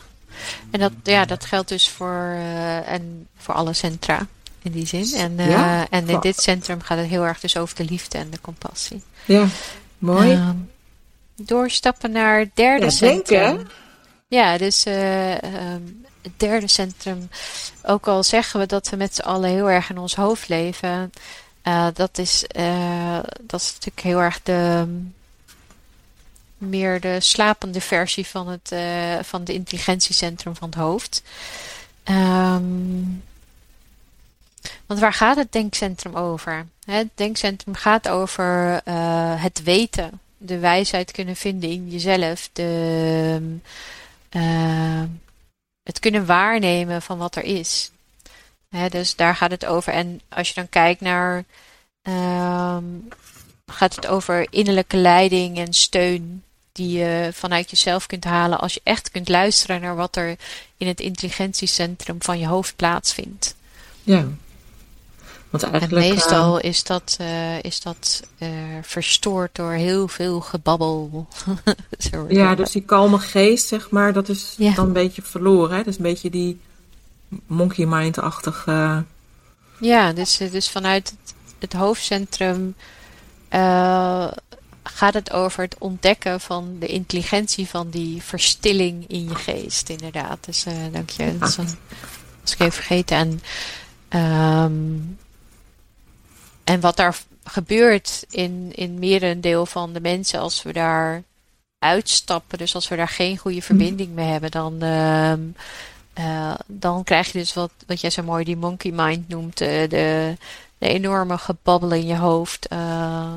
En 0.71 0.79
dat, 0.79 0.91
ja, 1.03 1.25
dat 1.25 1.45
geldt 1.45 1.69
dus 1.69 1.89
voor, 1.89 2.33
uh, 2.35 2.89
en 2.91 3.27
voor 3.37 3.53
alle 3.53 3.73
centra 3.73 4.27
in 4.61 4.71
die 4.71 4.85
zin. 4.85 5.13
En, 5.13 5.31
uh, 5.39 5.49
ja, 5.49 5.87
en 5.89 6.09
in 6.09 6.19
dit 6.19 6.41
centrum 6.41 6.81
gaat 6.81 6.97
het 6.97 7.07
heel 7.07 7.25
erg 7.25 7.39
dus 7.39 7.57
over 7.57 7.75
de 7.75 7.85
liefde 7.85 8.17
en 8.17 8.29
de 8.29 8.41
compassie. 8.41 9.03
Ja, 9.25 9.45
mooi. 9.97 10.31
Uh, 10.31 10.49
doorstappen 11.35 12.11
naar 12.11 12.39
het 12.39 12.49
derde 12.53 12.85
ja, 12.85 12.91
centrum. 12.91 13.55
Denken. 13.55 13.69
Ja, 14.27 14.57
dus 14.57 14.85
um, 14.85 16.05
het 16.21 16.31
derde 16.37 16.67
centrum. 16.67 17.29
Ook 17.83 18.07
al 18.07 18.23
zeggen 18.23 18.59
we 18.59 18.65
dat 18.65 18.89
we 18.89 18.95
met 18.95 19.15
z'n 19.15 19.21
allen 19.21 19.49
heel 19.49 19.69
erg 19.69 19.89
in 19.89 19.97
ons 19.97 20.15
hoofd 20.15 20.47
leven. 20.47 21.11
dat, 21.93 22.17
is, 22.17 22.45
dat 23.41 23.61
is 23.61 23.73
natuurlijk 23.73 24.01
heel 24.01 24.19
erg 24.19 24.39
de 24.43 24.85
meer 26.61 26.99
de 26.99 27.19
slapende 27.19 27.81
versie 27.81 28.27
van 28.27 28.47
het 28.47 28.71
uh, 28.73 29.19
van 29.21 29.43
de 29.43 29.53
intelligentiecentrum 29.53 30.55
van 30.55 30.69
het 30.69 30.77
hoofd. 30.77 31.23
Um, 32.03 33.23
want 34.85 34.99
waar 34.99 35.13
gaat 35.13 35.35
het 35.35 35.51
denkcentrum 35.51 36.15
over? 36.15 36.65
Het 36.85 37.07
denkcentrum 37.15 37.75
gaat 37.75 38.07
over 38.07 38.81
uh, 38.85 39.43
het 39.43 39.63
weten, 39.63 40.19
de 40.37 40.59
wijsheid 40.59 41.11
kunnen 41.11 41.35
vinden 41.35 41.69
in 41.69 41.89
jezelf, 41.89 42.49
de, 42.53 43.59
uh, 44.31 45.03
het 45.83 45.99
kunnen 45.99 46.25
waarnemen 46.25 47.01
van 47.01 47.17
wat 47.17 47.35
er 47.35 47.43
is. 47.43 47.91
Dus 48.89 49.15
daar 49.15 49.35
gaat 49.35 49.51
het 49.51 49.65
over. 49.65 49.93
En 49.93 50.21
als 50.29 50.47
je 50.47 50.53
dan 50.53 50.69
kijkt 50.69 51.01
naar. 51.01 51.43
Um, 52.03 53.07
gaat 53.71 53.95
het 53.95 54.07
over 54.07 54.47
innerlijke 54.49 54.97
leiding 54.97 55.57
en 55.57 55.73
steun 55.73 56.43
die 56.71 56.97
je 56.97 57.29
vanuit 57.33 57.69
jezelf 57.69 58.05
kunt 58.05 58.23
halen 58.23 58.59
als 58.59 58.73
je 58.73 58.81
echt 58.83 59.11
kunt 59.11 59.29
luisteren 59.29 59.81
naar 59.81 59.95
wat 59.95 60.15
er 60.15 60.35
in 60.77 60.87
het 60.87 60.99
intelligentiecentrum 60.99 62.21
van 62.21 62.39
je 62.39 62.47
hoofd 62.47 62.75
plaatsvindt. 62.75 63.55
Ja. 64.03 64.27
Want 65.49 65.63
eigenlijk, 65.63 66.05
en 66.05 66.09
meestal 66.09 66.57
uh, 66.57 66.63
is 66.63 66.83
dat, 66.83 67.17
uh, 67.21 67.63
is 67.63 67.81
dat 67.81 68.23
uh, 68.37 68.49
verstoord 68.81 69.55
door 69.55 69.71
heel 69.71 70.07
veel 70.07 70.41
gebabbel. 70.41 71.27
ja, 72.27 72.55
dus 72.55 72.71
die 72.71 72.81
kalme 72.81 73.19
geest, 73.19 73.67
zeg 73.67 73.89
maar, 73.89 74.13
dat 74.13 74.29
is 74.29 74.55
ja. 74.57 74.73
dan 74.73 74.85
een 74.85 74.93
beetje 74.93 75.21
verloren. 75.21 75.77
Hè? 75.77 75.83
Dus 75.83 75.97
een 75.97 76.03
beetje 76.03 76.29
die 76.29 76.59
monkey 77.45 77.85
mind-achtige. 77.85 79.03
Ja, 79.79 80.13
dus, 80.13 80.37
dus 80.37 80.69
vanuit 80.69 81.09
het, 81.09 81.33
het 81.59 81.73
hoofdcentrum 81.73 82.75
gaat 84.83 85.13
het 85.13 85.31
over 85.31 85.63
het 85.63 85.75
ontdekken 85.79 86.39
van 86.39 86.75
de 86.79 86.87
intelligentie 86.87 87.67
van 87.67 87.89
die 87.89 88.21
verstilling 88.21 89.07
in 89.07 89.23
je 89.29 89.35
geest, 89.35 89.89
inderdaad. 89.89 90.45
Dus 90.45 90.65
uh, 90.65 90.73
dank 90.91 91.09
je. 91.09 91.37
Dat 91.37 91.55
was 91.55 92.53
ik 92.53 92.59
even 92.59 92.71
vergeten. 92.71 93.17
En, 93.17 93.41
um, 94.19 95.17
en 96.63 96.79
wat 96.79 96.95
daar 96.95 97.17
gebeurt 97.43 98.25
in, 98.29 98.71
in 98.75 98.99
merendeel 98.99 99.65
van 99.65 99.93
de 99.93 100.01
mensen 100.01 100.39
als 100.39 100.63
we 100.63 100.73
daar 100.73 101.23
uitstappen, 101.79 102.57
dus 102.57 102.75
als 102.75 102.87
we 102.87 102.95
daar 102.95 103.07
geen 103.07 103.37
goede 103.37 103.61
verbinding 103.61 104.13
mee 104.13 104.27
hebben, 104.27 104.51
dan, 104.51 104.83
uh, 104.83 105.33
uh, 106.19 106.53
dan 106.67 107.03
krijg 107.03 107.31
je 107.31 107.37
dus 107.39 107.53
wat, 107.53 107.71
wat 107.87 108.01
jij 108.01 108.09
zo 108.09 108.23
mooi 108.23 108.43
die 108.43 108.57
monkey 108.57 108.91
mind 108.91 109.27
noemt, 109.27 109.61
uh, 109.61 109.67
de, 109.67 110.37
de 110.77 110.87
enorme 110.87 111.37
gebabbel 111.37 111.91
in 111.91 112.07
je 112.07 112.17
hoofd. 112.17 112.67
Uh, 112.73 113.33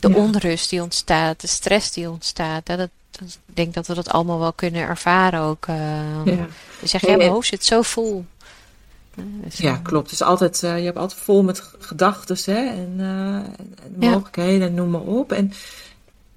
de 0.00 0.08
ja. 0.08 0.14
onrust 0.14 0.70
die 0.70 0.82
ontstaat, 0.82 1.40
de 1.40 1.46
stress 1.46 1.92
die 1.92 2.10
ontstaat. 2.10 2.66
Dat, 2.66 2.78
dat, 2.78 2.88
ik 3.20 3.56
denk 3.56 3.74
dat 3.74 3.86
we 3.86 3.94
dat 3.94 4.08
allemaal 4.08 4.38
wel 4.38 4.52
kunnen 4.52 4.80
ervaren 4.80 5.40
ook. 5.40 5.66
Uh, 5.66 5.76
ja. 6.24 6.46
Dus 6.80 6.90
zeg, 6.90 7.06
ja, 7.06 7.16
mijn 7.16 7.30
hoofd 7.30 7.48
zit 7.48 7.64
zo 7.64 7.82
vol. 7.82 8.24
Dus, 9.14 9.56
ja, 9.56 9.76
klopt. 9.76 10.12
Is 10.12 10.22
altijd, 10.22 10.62
uh, 10.62 10.78
je 10.78 10.84
hebt 10.84 10.98
altijd 10.98 11.20
vol 11.20 11.42
met 11.42 11.62
gedachten 11.78 12.36
hè, 12.54 12.66
en, 12.66 12.94
uh, 12.98 13.34
en 13.34 13.94
mogelijkheden, 13.96 14.68
ja. 14.68 14.74
noem 14.74 14.90
maar 14.90 15.00
op. 15.00 15.32
En 15.32 15.52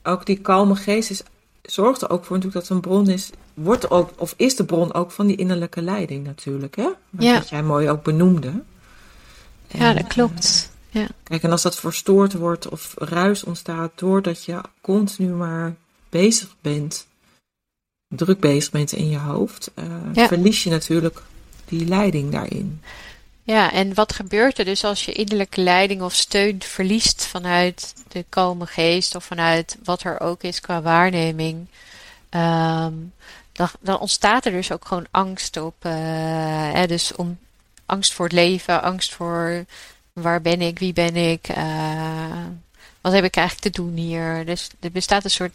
ook 0.04 0.26
die 0.26 0.38
kalme 0.38 0.76
geest 0.76 1.10
is, 1.10 1.22
zorgt 1.62 2.02
er 2.02 2.10
ook 2.10 2.26
voor 2.26 2.36
natuurlijk 2.36 2.68
dat 2.68 2.76
een 2.76 2.82
bron 2.82 3.10
is, 3.10 3.30
wordt 3.54 3.90
ook, 3.92 4.10
of 4.18 4.34
is 4.38 4.56
de 4.56 4.66
bron 4.66 4.94
ook 4.94 5.12
van 5.12 5.28
die 5.28 5.36
innerlijke 5.36 5.82
leiding 5.82 6.26
natuurlijk. 6.26 6.76
Hè? 6.76 6.90
Ja. 7.10 7.34
Wat 7.34 7.50
jij 7.50 7.64
mooi 7.64 7.90
ook 7.90 8.04
benoemde. 8.04 8.48
En, 9.68 9.80
ja, 9.80 9.94
dat 9.94 10.08
klopt. 10.08 10.72
Ja. 10.94 11.08
Kijk, 11.24 11.44
en 11.44 11.52
als 11.52 11.62
dat 11.62 11.76
verstoord 11.76 12.34
wordt 12.34 12.70
of 12.70 12.94
ruis 12.98 13.44
ontstaat 13.44 13.92
doordat 13.96 14.46
je 14.46 14.62
continu 14.82 15.28
maar 15.28 15.76
bezig 16.10 16.56
bent, 16.62 17.08
druk 18.08 18.40
bezig 18.40 18.72
bent 18.72 18.92
in 18.92 19.10
je 19.10 19.18
hoofd, 19.18 19.72
uh, 19.76 19.86
ja. 20.14 20.28
verlies 20.28 20.64
je 20.64 20.70
natuurlijk 20.70 21.22
die 21.66 21.86
leiding 21.86 22.32
daarin. 22.32 22.82
Ja, 23.44 23.72
en 23.72 23.94
wat 23.94 24.14
gebeurt 24.14 24.60
er 24.60 24.66
dus 24.66 24.84
als 24.84 25.06
je 25.06 25.12
innerlijke 25.12 25.62
leiding 25.62 26.02
of 26.02 26.14
steun 26.14 26.62
verliest 26.62 27.26
vanuit 27.26 27.94
de 28.08 28.26
kalme 28.30 28.66
geest 28.66 29.16
of 29.16 29.24
vanuit 29.24 29.78
wat 29.84 30.04
er 30.04 30.20
ook 30.20 30.44
is 30.44 30.60
qua 30.60 30.82
waarneming? 30.82 31.68
Um, 32.30 33.14
dan, 33.52 33.70
dan, 33.80 34.00
ontstaat 34.00 34.46
er 34.46 34.52
dus 34.52 34.72
ook 34.72 34.86
gewoon 34.86 35.06
angst 35.12 35.58
op. 35.58 35.76
Uh, 35.86 35.92
hè, 36.74 36.88
dus 36.88 37.16
om 37.16 37.38
angst 37.86 38.14
voor 38.14 38.26
het 38.26 38.34
leven, 38.34 38.82
angst 38.82 39.14
voor 39.14 39.66
Waar 40.14 40.42
ben 40.42 40.62
ik? 40.62 40.80
Wie 40.80 40.94
ben 40.94 41.16
ik? 41.16 41.50
Uh, 41.50 42.46
wat 43.02 43.14
heb 43.14 43.24
ik 43.24 43.36
eigenlijk 43.36 43.76
te 43.76 43.82
doen 43.82 43.96
hier? 43.96 44.46
Dus 44.46 44.70
er 44.80 44.92
bestaat 44.92 45.24
een 45.24 45.30
soort. 45.30 45.54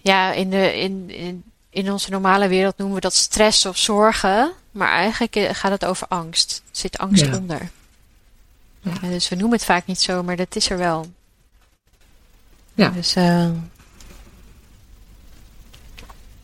Ja, 0.00 0.32
in, 0.32 0.50
de, 0.50 0.80
in, 0.80 1.10
in, 1.10 1.44
in 1.70 1.92
onze 1.92 2.10
normale 2.10 2.48
wereld 2.48 2.76
noemen 2.76 2.96
we 2.96 3.00
dat 3.00 3.14
stress 3.14 3.66
of 3.66 3.76
zorgen. 3.76 4.52
Maar 4.70 4.88
eigenlijk 4.88 5.36
eh, 5.36 5.54
gaat 5.54 5.70
het 5.70 5.84
over 5.84 6.06
angst. 6.08 6.62
Er 6.70 6.76
zit 6.76 6.98
angst 6.98 7.24
ja. 7.24 7.36
onder. 7.36 7.70
Ja. 8.80 8.98
dus 9.00 9.28
we 9.28 9.36
noemen 9.36 9.56
het 9.56 9.66
vaak 9.66 9.86
niet 9.86 10.00
zo, 10.00 10.22
maar 10.22 10.36
dat 10.36 10.56
is 10.56 10.70
er 10.70 10.78
wel. 10.78 11.06
Ja. 12.74 12.88
Dus, 12.88 13.16
uh, 13.16 13.50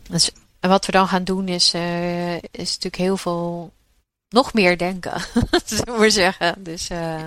dus 0.09 0.31
wat 0.59 0.85
we 0.85 0.91
dan 0.91 1.07
gaan 1.07 1.23
doen 1.23 1.47
is, 1.47 1.73
uh, 1.73 2.35
is 2.35 2.41
natuurlijk 2.51 2.95
heel 2.95 3.17
veel 3.17 3.71
nog 4.29 4.53
meer 4.53 4.77
denken, 4.77 5.21
zullen 5.65 5.99
we 5.99 6.09
zeggen. 6.09 6.63
Dus, 6.63 6.89
uh, 6.89 7.21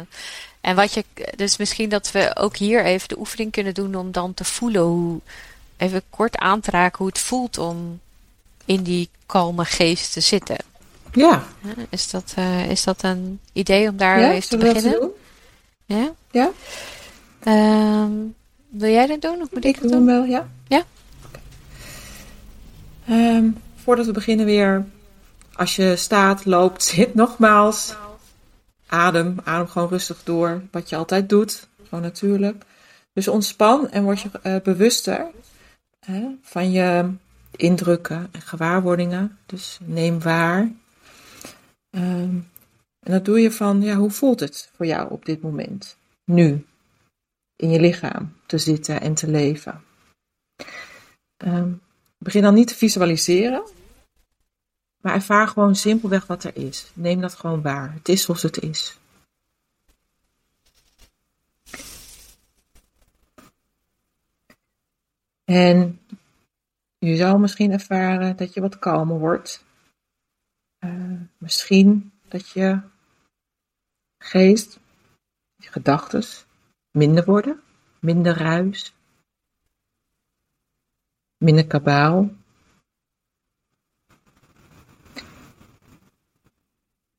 en 0.61 0.77
wat 0.77 0.95
je, 0.95 1.05
dus 1.37 1.57
misschien 1.57 1.89
dat 1.89 2.11
we 2.11 2.37
ook 2.37 2.57
hier 2.57 2.85
even 2.85 3.09
de 3.09 3.19
oefening 3.19 3.53
kunnen 3.53 3.75
doen 3.75 3.95
om 3.95 4.13
dan 4.13 4.35
te 4.35 4.45
voelen 4.45 4.83
hoe, 4.83 5.21
even 5.77 6.03
kort 6.11 6.37
aan 6.37 6.61
te 6.61 6.71
raken 6.71 6.99
hoe 6.99 7.07
het 7.07 7.19
voelt 7.19 7.59
om 7.59 8.01
in 8.65 8.83
die 8.83 9.09
kalme 9.27 9.65
geest 9.65 10.13
te 10.13 10.21
zitten. 10.21 10.57
Ja. 11.13 11.45
Is 11.89 12.11
dat, 12.11 12.35
uh, 12.39 12.71
is 12.71 12.85
dat 12.85 13.03
een 13.03 13.41
idee 13.53 13.89
om 13.89 13.97
daar 13.97 14.21
ja, 14.21 14.33
even 14.33 14.49
te 14.49 14.57
beginnen? 14.57 15.11
Ja? 15.85 16.13
Ja? 16.31 16.51
Ehm, 17.41 18.13
wil 18.69 18.91
jij 18.91 19.07
dat 19.07 19.21
doen 19.21 19.43
of 19.43 19.51
moet 19.51 19.65
ik, 19.65 19.65
Ik 19.65 19.75
het 19.75 19.83
doe 19.83 19.93
hem 19.93 20.07
doen? 20.07 20.07
wel, 20.07 20.25
ja. 20.25 20.49
Ja? 20.69 20.85
Ehm, 23.07 23.51
voordat 23.83 24.07
we 24.07 24.13
beginnen 24.13 24.47
weer, 24.47 24.87
als 25.61 25.77
je 25.77 25.97
staat, 25.97 26.45
loopt, 26.45 26.83
zit, 26.93 27.15
nogmaals. 27.15 27.97
Adem, 28.87 29.37
adem 29.45 29.69
gewoon 29.69 29.89
rustig 29.89 30.25
door, 30.25 30.63
wat 30.71 30.89
je 30.89 30.97
altijd 30.97 31.29
doet, 31.29 31.69
gewoon 31.85 32.05
natuurlijk. 32.05 32.65
Dus 33.13 33.29
ontspan 33.29 33.91
en 33.91 34.03
word 34.03 34.21
je 34.21 34.31
eh, 34.43 34.61
bewuster 34.63 35.27
hè, 36.01 36.27
van 36.43 36.71
je 36.71 37.11
indrukken 37.57 38.29
en 38.33 38.41
gewaarwordingen. 38.41 39.39
Dus 39.47 39.79
neem 39.83 40.21
waar. 40.21 40.73
Ehm, 41.91 42.37
en 43.01 43.13
dat 43.13 43.25
doe 43.25 43.41
je 43.41 43.53
van, 43.53 43.83
ja, 43.83 43.95
hoe 43.95 44.11
voelt 44.11 44.41
het 44.41 44.71
voor 44.77 44.87
jou 44.87 45.11
op 45.11 45.25
dit 45.25 45.43
moment? 45.43 45.97
Nu, 46.25 46.67
in 47.57 47.71
je 47.71 47.81
lichaam 47.81 48.33
te 48.47 48.59
zitten 48.59 49.01
en 49.01 49.15
te 49.15 49.29
leven. 49.29 49.83
Ehm, 51.37 51.73
begin 52.19 52.43
dan 52.43 52.55
niet 52.55 52.69
te 52.69 52.75
visualiseren, 52.75 53.63
maar 55.01 55.15
ervaar 55.15 55.49
gewoon 55.49 55.75
simpelweg 55.75 56.27
wat 56.27 56.45
er 56.45 56.57
is. 56.57 56.91
Neem 56.95 57.21
dat 57.21 57.35
gewoon 57.35 57.63
waar. 57.63 57.93
Het 57.93 58.09
is 58.09 58.23
zoals 58.23 58.43
het 58.43 58.59
is. 58.59 58.99
En 65.45 66.01
je 66.99 67.17
zal 67.17 67.39
misschien 67.39 67.73
ervaren 67.73 68.37
dat 68.37 68.55
je 68.55 68.61
wat 68.61 68.79
kalmer 68.79 69.19
wordt. 69.19 69.65
Eh, 70.79 71.21
misschien 71.39 72.13
dat 72.29 72.49
je 72.49 72.81
geest, 74.19 74.81
je 75.57 75.69
gedachten 75.69 76.25
minder 76.91 77.25
worden, 77.25 77.61
minder 77.99 78.37
ruis, 78.37 78.95
minder 81.37 81.67
kabaal. 81.67 82.31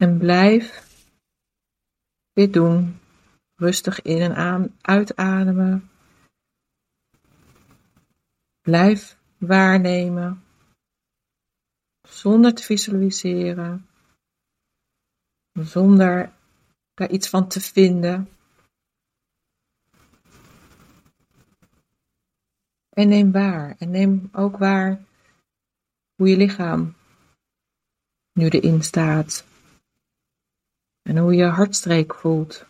En 0.01 0.17
blijf 0.17 0.65
dit 2.33 2.53
doen. 2.53 2.99
Rustig 3.55 4.01
in 4.01 4.21
en 4.21 4.35
aan, 4.35 4.77
uitademen. 4.81 5.89
Blijf 8.61 9.17
waarnemen. 9.37 10.43
Zonder 12.07 12.53
te 12.53 12.63
visualiseren. 12.63 13.87
Zonder 15.51 16.33
daar 16.93 17.09
iets 17.09 17.29
van 17.29 17.47
te 17.47 17.61
vinden. 17.61 18.29
En 22.89 23.07
neem 23.07 23.31
waar. 23.31 23.75
En 23.77 23.91
neem 23.91 24.29
ook 24.31 24.57
waar 24.57 25.03
hoe 26.15 26.27
je 26.29 26.37
lichaam 26.37 26.95
nu 28.33 28.47
erin 28.47 28.83
staat. 28.83 29.49
En 31.12 31.17
hoe 31.17 31.36
je 31.36 31.45
hartstreek 31.45 32.15
voelt. 32.15 32.65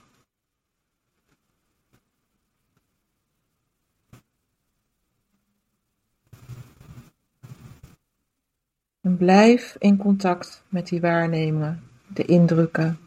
En 9.02 9.18
blijf 9.18 9.76
in 9.80 9.98
contact 9.98 10.64
met 10.70 10.88
die 10.88 11.02
waarnemingen, 11.02 11.84
de 12.08 12.26
indrukken. 12.26 13.00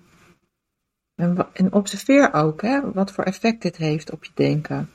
En, 1.15 1.53
en 1.53 1.73
observeer 1.73 2.33
ook 2.33 2.63
hè, 2.63 2.93
wat 2.93 3.13
voor 3.13 3.25
effect 3.25 3.63
dit 3.63 3.77
heeft 3.77 4.11
op 4.11 4.25
je 4.25 4.33
denken. 4.35 4.91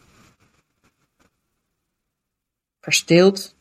Verstilt, 2.79 3.55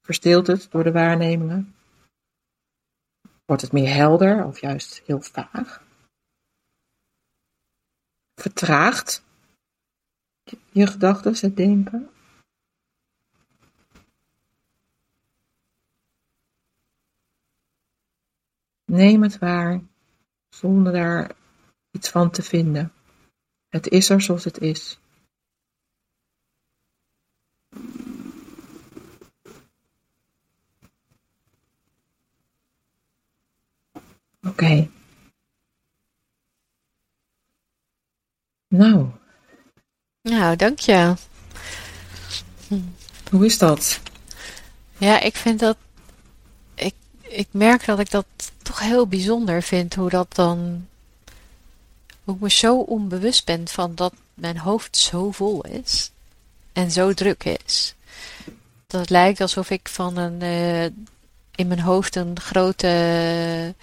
verstilt 0.00 0.46
het 0.46 0.70
door 0.70 0.84
de 0.84 0.92
waarnemingen? 0.92 1.74
Wordt 3.50 3.64
het 3.64 3.72
meer 3.72 3.94
helder 3.94 4.44
of 4.44 4.60
juist 4.60 5.02
heel 5.06 5.20
vaag? 5.20 5.84
Vertraagt 8.34 9.24
je- 10.42 10.86
gedachten, 10.86 11.30
het 11.40 11.56
denken? 11.56 12.10
Neem 18.84 19.22
het 19.22 19.38
waar, 19.38 19.80
zonder 20.48 20.92
daar 20.92 21.36
iets 21.90 22.10
van 22.10 22.30
te 22.30 22.42
vinden. 22.42 22.92
Het 23.68 23.88
is 23.88 24.10
er 24.10 24.20
zoals 24.20 24.44
het 24.44 24.58
is. 24.58 24.98
Oké. 34.48 34.88
Nou, 38.68 39.06
Nou, 40.22 40.56
dank 40.56 40.78
je. 40.78 41.14
hoe 43.30 43.44
is 43.44 43.58
dat? 43.58 44.00
Ja, 44.98 45.20
ik 45.20 45.36
vind 45.36 45.60
dat. 45.60 45.76
Ik, 46.74 46.94
ik 47.20 47.48
merk 47.50 47.84
dat 47.84 47.98
ik 47.98 48.10
dat 48.10 48.26
toch 48.62 48.78
heel 48.80 49.06
bijzonder 49.06 49.62
vind. 49.62 49.94
Hoe 49.94 50.10
dat 50.10 50.34
dan. 50.34 50.86
Hoe 52.24 52.34
ik 52.34 52.40
me 52.40 52.50
zo 52.50 52.78
onbewust 52.80 53.44
ben 53.46 53.68
van 53.68 53.94
dat 53.94 54.14
mijn 54.34 54.58
hoofd 54.58 54.96
zo 54.96 55.30
vol 55.30 55.64
is. 55.64 56.10
En 56.72 56.90
zo 56.90 57.14
druk 57.14 57.44
is. 57.44 57.94
Dat 58.86 59.00
het 59.00 59.10
lijkt 59.10 59.40
alsof 59.40 59.70
ik 59.70 59.88
van 59.88 60.16
een. 60.16 60.42
eh, 60.42 60.90
in 61.60 61.68
mijn 61.68 61.80
hoofd 61.80 62.16
een 62.16 62.40
grote. 62.40 63.74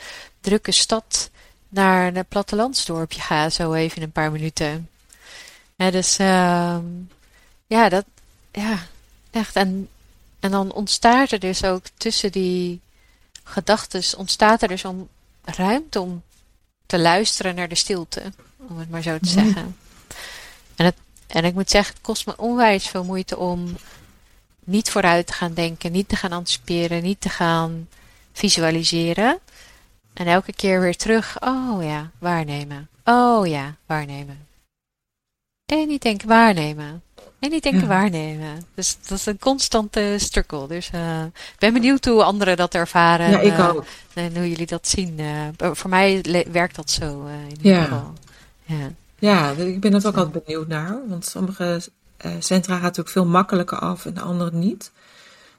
drukke 0.41 0.71
stad. 0.71 1.29
naar 1.69 2.15
een 2.15 2.25
plattelandsdorpje 2.25 3.21
ga. 3.21 3.49
Zo 3.49 3.73
even 3.73 3.97
in 3.97 4.03
een 4.03 4.11
paar 4.11 4.31
minuten. 4.31 4.89
Ja, 5.75 5.91
dus. 5.91 6.17
ehm, 6.17 6.83
ja, 7.67 7.89
dat. 7.89 8.05
Ja, 8.51 8.77
echt. 9.31 9.55
En 9.55 9.89
en 10.39 10.51
dan 10.51 10.71
ontstaat 10.71 11.31
er 11.31 11.39
dus 11.39 11.63
ook 11.63 11.83
tussen 11.97 12.31
die 12.31 12.81
gedachten, 13.43 14.17
ontstaat 14.17 14.61
er 14.61 14.67
dus 14.67 14.85
om 14.85 15.09
ruimte 15.43 15.99
om 15.99 16.23
te 16.85 16.99
luisteren 16.99 17.55
naar 17.55 17.67
de 17.67 17.75
stilte, 17.75 18.21
om 18.57 18.77
het 18.77 18.89
maar 18.89 19.01
zo 19.01 19.17
te 19.19 19.35
Mooi. 19.35 19.45
zeggen. 19.47 19.77
En, 20.75 20.85
het, 20.85 20.95
en 21.27 21.43
ik 21.43 21.53
moet 21.53 21.69
zeggen, 21.69 21.93
het 21.93 22.03
kost 22.03 22.25
me 22.25 22.37
onwijs 22.37 22.87
veel 22.87 23.03
moeite 23.03 23.37
om 23.37 23.75
niet 24.67 24.89
vooruit 24.91 25.27
te 25.27 25.33
gaan 25.33 25.53
denken, 25.53 25.91
niet 25.91 26.09
te 26.09 26.15
gaan 26.15 26.31
anticiperen, 26.31 27.03
niet 27.03 27.21
te 27.21 27.29
gaan 27.29 27.87
visualiseren. 28.33 29.39
En 30.13 30.27
elke 30.27 30.53
keer 30.53 30.81
weer 30.81 30.95
terug, 30.97 31.37
oh 31.41 31.83
ja, 31.83 32.11
waarnemen. 32.19 32.87
Oh 33.03 33.47
ja, 33.47 33.75
waarnemen. 33.85 34.45
En 35.65 35.87
niet 35.87 36.01
denken 36.01 36.27
waarnemen. 36.27 37.01
En 37.39 37.49
niet 37.49 37.63
denken 37.63 37.81
Ja. 37.81 37.87
waarnemen. 37.87 38.61
Dus 38.75 38.97
dat 39.07 39.17
is 39.17 39.25
een 39.25 39.39
constante 39.39 40.15
struggle. 40.19 40.67
Dus 40.67 40.89
eh, 40.89 41.23
ik 41.23 41.59
ben 41.59 41.73
benieuwd 41.73 42.05
hoe 42.05 42.23
anderen 42.23 42.57
dat 42.57 42.73
ervaren. 42.73 43.29
Ja, 43.29 43.39
ik 43.39 43.57
eh, 43.57 43.67
ook. 43.69 43.85
En 44.13 44.35
hoe 44.37 44.49
jullie 44.49 44.65
dat 44.65 44.87
zien. 44.87 45.19
eh. 45.19 45.69
voor 45.73 45.89
mij 45.89 46.23
werkt 46.51 46.75
dat 46.75 46.89
zo 46.91 47.25
in 47.25 47.49
ieder 47.49 47.71
Ja. 47.71 47.83
geval. 47.83 48.13
Ja. 48.65 48.91
Ja, 49.19 49.51
ik 49.51 49.79
ben 49.79 49.93
er 49.93 50.07
ook 50.07 50.17
altijd 50.17 50.43
benieuwd 50.45 50.67
naar. 50.67 50.99
Want 51.07 51.25
sommige 51.25 51.81
eh, 52.17 52.31
centra 52.39 52.73
gaat 52.73 52.81
natuurlijk 52.83 53.09
veel 53.09 53.25
makkelijker 53.25 53.79
af 53.79 54.05
en 54.05 54.13
de 54.13 54.21
andere 54.21 54.51
niet. 54.57 54.91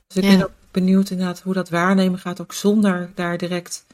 Dus 0.07 0.17
ik 0.17 0.23
Ja. 0.31 0.37
ben 0.37 0.45
ook 0.45 0.53
benieuwd 0.71 1.11
inderdaad 1.11 1.41
hoe 1.41 1.55
dat 1.55 1.69
waarnemen 1.69 2.19
gaat. 2.19 2.41
Ook 2.41 2.53
zonder 2.53 3.11
daar 3.15 3.39
direct 3.39 3.85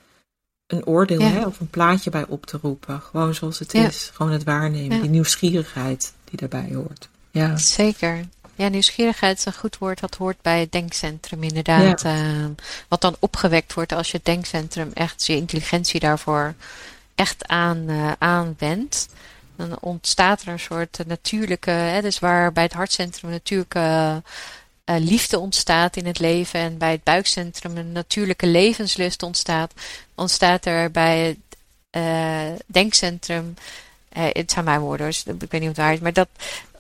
een 0.66 0.86
oordeel 0.86 1.20
Ja. 1.20 1.26
hè, 1.26 1.46
of 1.46 1.60
een 1.60 1.70
plaatje 1.70 2.10
bij 2.10 2.24
op 2.28 2.46
te 2.46 2.58
roepen. 2.62 3.00
Gewoon 3.00 3.34
zoals 3.34 3.58
het 3.58 3.72
Ja. 3.72 3.86
is. 3.86 4.10
Gewoon 4.14 4.32
het 4.32 4.44
waarnemen. 4.44 4.96
Ja. 4.96 5.02
Die 5.02 5.10
nieuwsgierigheid 5.10 6.12
die 6.24 6.38
daarbij 6.38 6.70
hoort. 6.74 7.08
Ja. 7.30 7.56
Zeker. 7.56 8.20
Ja, 8.54 8.68
nieuwsgierigheid 8.68 9.38
is 9.38 9.44
een 9.44 9.52
goed 9.54 9.78
woord. 9.78 10.00
Dat 10.00 10.14
hoort 10.14 10.36
bij 10.42 10.60
het 10.60 10.72
denkcentrum 10.72 11.42
inderdaad. 11.42 12.02
eh, 12.02 12.44
wat 12.88 13.00
dan 13.00 13.16
opgewekt 13.18 13.74
wordt 13.74 13.92
als 13.92 14.10
je 14.10 14.16
het 14.16 14.26
denkcentrum 14.26 14.90
echt 14.94 15.26
je 15.26 15.36
intelligentie 15.36 16.00
daarvoor 16.00 16.54
echt 17.14 17.46
aan, 17.46 17.84
eh 17.88 18.12
aanwendt. 18.18 19.08
Dan 19.56 19.78
ontstaat 19.80 20.42
er 20.42 20.48
een 20.48 20.58
soort 20.60 20.98
natuurlijke, 21.06 21.70
hè, 21.70 22.00
dus 22.00 22.18
waar 22.18 22.52
bij 22.52 22.62
het 22.62 22.72
hartcentrum 22.72 23.30
natuurlijke 23.30 24.22
eh, 24.84 24.96
liefde 24.98 25.38
ontstaat 25.38 25.96
in 25.96 26.06
het 26.06 26.18
leven 26.18 26.60
en 26.60 26.78
bij 26.78 26.90
het 26.90 27.02
buikcentrum 27.02 27.76
een 27.76 27.92
natuurlijke 27.92 28.46
levenslust 28.46 29.22
ontstaat, 29.22 29.72
ontstaat 30.14 30.66
er 30.66 30.90
bij 30.90 31.18
het 31.18 31.36
eh, 31.90 32.40
denkcentrum, 32.66 33.54
eh, 34.08 34.24
het 34.32 34.50
zijn 34.52 34.64
mijn 34.64 34.80
woorden, 34.80 35.06
dus 35.06 35.24
ik 35.24 35.34
weet 35.50 35.50
niet 35.52 35.60
of 35.62 35.66
het 35.66 35.76
waar 35.76 35.92
is, 35.92 36.00
maar 36.00 36.12
dat, 36.12 36.28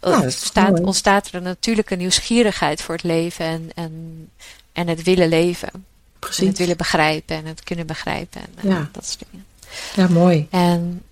Ja, 0.02 0.10
dat 0.10 0.24
is 0.24 0.44
staat, 0.44 0.70
mooi. 0.70 0.82
ontstaat 0.82 1.26
er 1.28 1.34
een 1.34 1.42
natuurlijke 1.42 1.94
nieuwsgierigheid 1.96 2.82
voor 2.82 2.94
het 2.94 3.04
leven 3.04 3.44
en, 3.46 3.70
en, 3.74 4.28
en 4.72 4.88
het 4.88 5.02
willen 5.02 5.28
leven. 5.28 5.68
En 5.72 5.84
het 6.20 6.36
Precies. 6.36 6.58
willen 6.58 6.76
begrijpen 6.76 7.36
en 7.36 7.46
het 7.46 7.62
kunnen 7.64 7.86
begrijpen. 7.86 8.40
En, 8.56 8.68
Ja. 8.68 8.88
dat 8.92 9.06
soort 9.06 9.24
dingen. 9.30 9.46
Ja, 9.94 10.08
mooi. 10.08 10.46
En 10.50 11.02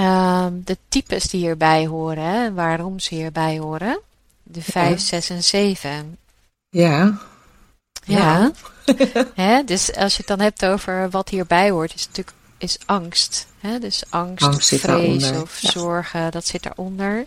ehm, 0.00 0.52
de 0.64 0.76
types 0.88 1.24
die 1.24 1.40
hierbij 1.40 1.86
horen 1.86 2.24
hè, 2.24 2.52
waarom 2.52 2.98
ze 2.98 3.14
hierbij 3.14 3.58
horen. 3.58 4.00
De 4.42 4.62
5, 4.62 5.00
6 5.00 5.30
en 5.30 5.44
7. 5.44 6.18
Ja. 6.68 7.18
Ja. 8.04 8.50
hè, 9.34 9.64
dus 9.64 9.94
als 9.94 10.12
je 10.12 10.18
het 10.18 10.26
dan 10.26 10.40
hebt 10.40 10.64
over 10.64 11.10
wat 11.10 11.28
hierbij 11.28 11.70
hoort, 11.70 11.94
is 11.94 12.06
natuurlijk 12.06 12.36
is 12.58 12.78
angst. 12.86 13.46
Hè? 13.60 13.78
Dus 13.78 14.02
angst, 14.08 14.66
vrees 14.66 15.30
of 15.30 15.60
ja. 15.60 15.70
zorgen, 15.70 16.30
dat 16.30 16.46
zit 16.46 16.62
daaronder. 16.62 17.26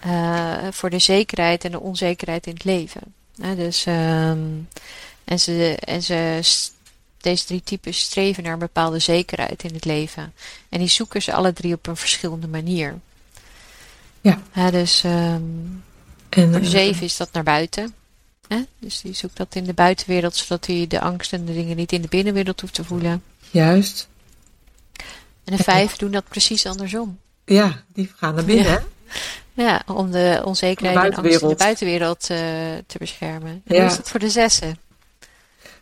Eh 0.00 0.66
voor 0.70 0.90
de 0.90 0.98
zekerheid 0.98 1.64
en 1.64 1.70
de 1.70 1.80
onzekerheid 1.80 2.46
in 2.46 2.52
het 2.52 2.64
leven. 2.64 3.14
Hè? 3.40 3.56
Dus, 3.56 3.86
ehm, 3.86 4.38
en 5.24 5.40
ze, 5.40 5.76
en 5.84 6.02
ze, 6.02 6.40
deze 7.24 7.44
drie 7.44 7.62
types 7.64 7.98
streven 7.98 8.42
naar 8.42 8.52
een 8.52 8.58
bepaalde 8.58 8.98
zekerheid 8.98 9.62
in 9.64 9.74
het 9.74 9.84
leven. 9.84 10.32
En 10.68 10.78
die 10.78 10.88
zoeken 10.88 11.22
ze 11.22 11.32
alle 11.32 11.52
drie 11.52 11.74
op 11.74 11.86
een 11.86 11.96
verschillende 11.96 12.46
manier. 12.46 12.94
Ja. 14.20 14.42
Hè, 14.50 14.70
dus 14.70 15.04
ehm, 15.04 15.42
En, 16.28 16.50
voor 16.50 16.60
de 16.60 16.66
eh, 16.66 16.70
zeven 16.70 17.02
is 17.02 17.16
dat 17.16 17.32
naar 17.32 17.42
buiten. 17.42 17.94
Hè? 18.48 18.62
Dus 18.78 19.00
die 19.00 19.14
zoekt 19.14 19.36
dat 19.36 19.54
in 19.54 19.64
de 19.64 19.72
buitenwereld, 19.72 20.36
zodat 20.36 20.66
hij 20.66 20.86
de 20.88 21.00
angst 21.00 21.32
en 21.32 21.44
de 21.44 21.52
dingen 21.52 21.76
niet 21.76 21.92
in 21.92 22.02
de 22.02 22.08
binnenwereld 22.08 22.60
hoeft 22.60 22.74
te 22.74 22.84
voelen. 22.84 23.22
Juist. 23.50 24.08
En 25.44 25.56
de 25.56 25.62
vijf 25.62 25.96
doen 25.96 26.10
dat 26.10 26.28
precies 26.28 26.66
andersom. 26.66 27.18
Ja, 27.44 27.82
die 27.92 28.12
gaan 28.16 28.34
naar 28.34 28.44
binnen. 28.44 28.64
Ja. 28.72 28.82
Ja, 29.56 29.82
om 29.86 30.10
de 30.10 30.42
onzekerheid 30.44 30.94
De 30.96 31.00
en 31.06 31.16
angst 31.24 31.42
in 31.42 31.48
de 31.48 31.54
buitenwereld. 31.54 32.20
eh, 32.30 32.36
te 32.86 32.98
beschermen. 32.98 33.62
En 33.66 33.74
Ja. 33.74 33.80
hoe 33.80 33.90
is 33.90 33.96
dat 33.96 34.10
voor 34.10 34.20
de 34.20 34.30
zessen? 34.30 34.78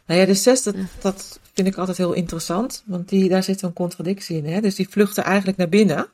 Nou 0.07 0.21
ja, 0.21 0.27
de 0.27 0.35
zes, 0.35 0.63
dat, 0.63 0.75
dat 1.01 1.41
vind 1.53 1.69
ik 1.69 1.77
altijd 1.77 1.97
heel 1.97 2.13
interessant. 2.13 2.83
Want 2.87 3.09
die, 3.09 3.29
daar 3.29 3.43
zit 3.43 3.63
een 3.63 3.73
contradictie 3.73 4.37
in. 4.37 4.47
Hè? 4.47 4.61
Dus 4.61 4.75
die 4.75 4.89
vluchten 4.89 5.25
eigenlijk 5.25 5.59
naar 5.59 5.69
binnen. 5.69 6.07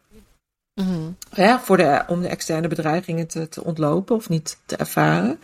Mhm. 0.74 1.10
Ja, 1.32 1.60
voor 1.60 1.76
de, 1.76 2.02
om 2.06 2.20
de 2.20 2.28
externe 2.28 2.68
bedreigingen 2.68 3.26
te, 3.26 3.48
te 3.48 3.64
ontlopen 3.64 4.16
of 4.16 4.28
niet 4.28 4.58
te 4.66 4.76
ervaren. 4.76 5.38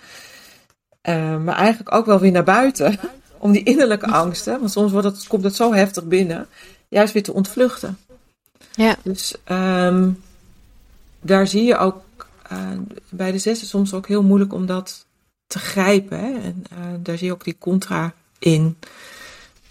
Eh, 1.00 1.38
maar 1.38 1.56
eigenlijk 1.56 1.94
ook 1.94 2.06
wel 2.06 2.18
weer 2.18 2.32
naar 2.32 2.44
buiten. 2.44 2.98
Om 3.38 3.52
die 3.52 3.62
innerlijke 3.62 4.06
angsten, 4.06 4.58
want 4.58 4.70
soms 4.70 4.92
wordt 4.92 5.06
het, 5.06 5.26
komt 5.26 5.44
het 5.44 5.54
zo 5.54 5.72
heftig 5.72 6.04
binnen, 6.04 6.46
juist 6.88 7.12
weer 7.12 7.22
te 7.22 7.32
ontvluchten. 7.32 7.98
Ja. 8.74 8.96
Dus 9.02 9.34
ehm, 9.44 10.10
daar 11.20 11.46
zie 11.46 11.64
je 11.64 11.76
ook 11.76 12.02
eh, 12.48 12.70
bij 13.08 13.32
de 13.32 13.38
zes 13.38 13.62
is 13.62 13.68
soms 13.68 13.92
ook 13.92 14.08
heel 14.08 14.22
moeilijk 14.22 14.52
om 14.52 14.66
dat 14.66 15.06
te 15.46 15.58
grijpen. 15.58 16.18
Hè? 16.18 16.32
En 16.32 16.64
eh, 16.70 16.78
daar 16.98 17.18
zie 17.18 17.26
je 17.26 17.32
ook 17.32 17.44
die 17.44 17.58
contra 17.58 18.14
in. 18.44 18.78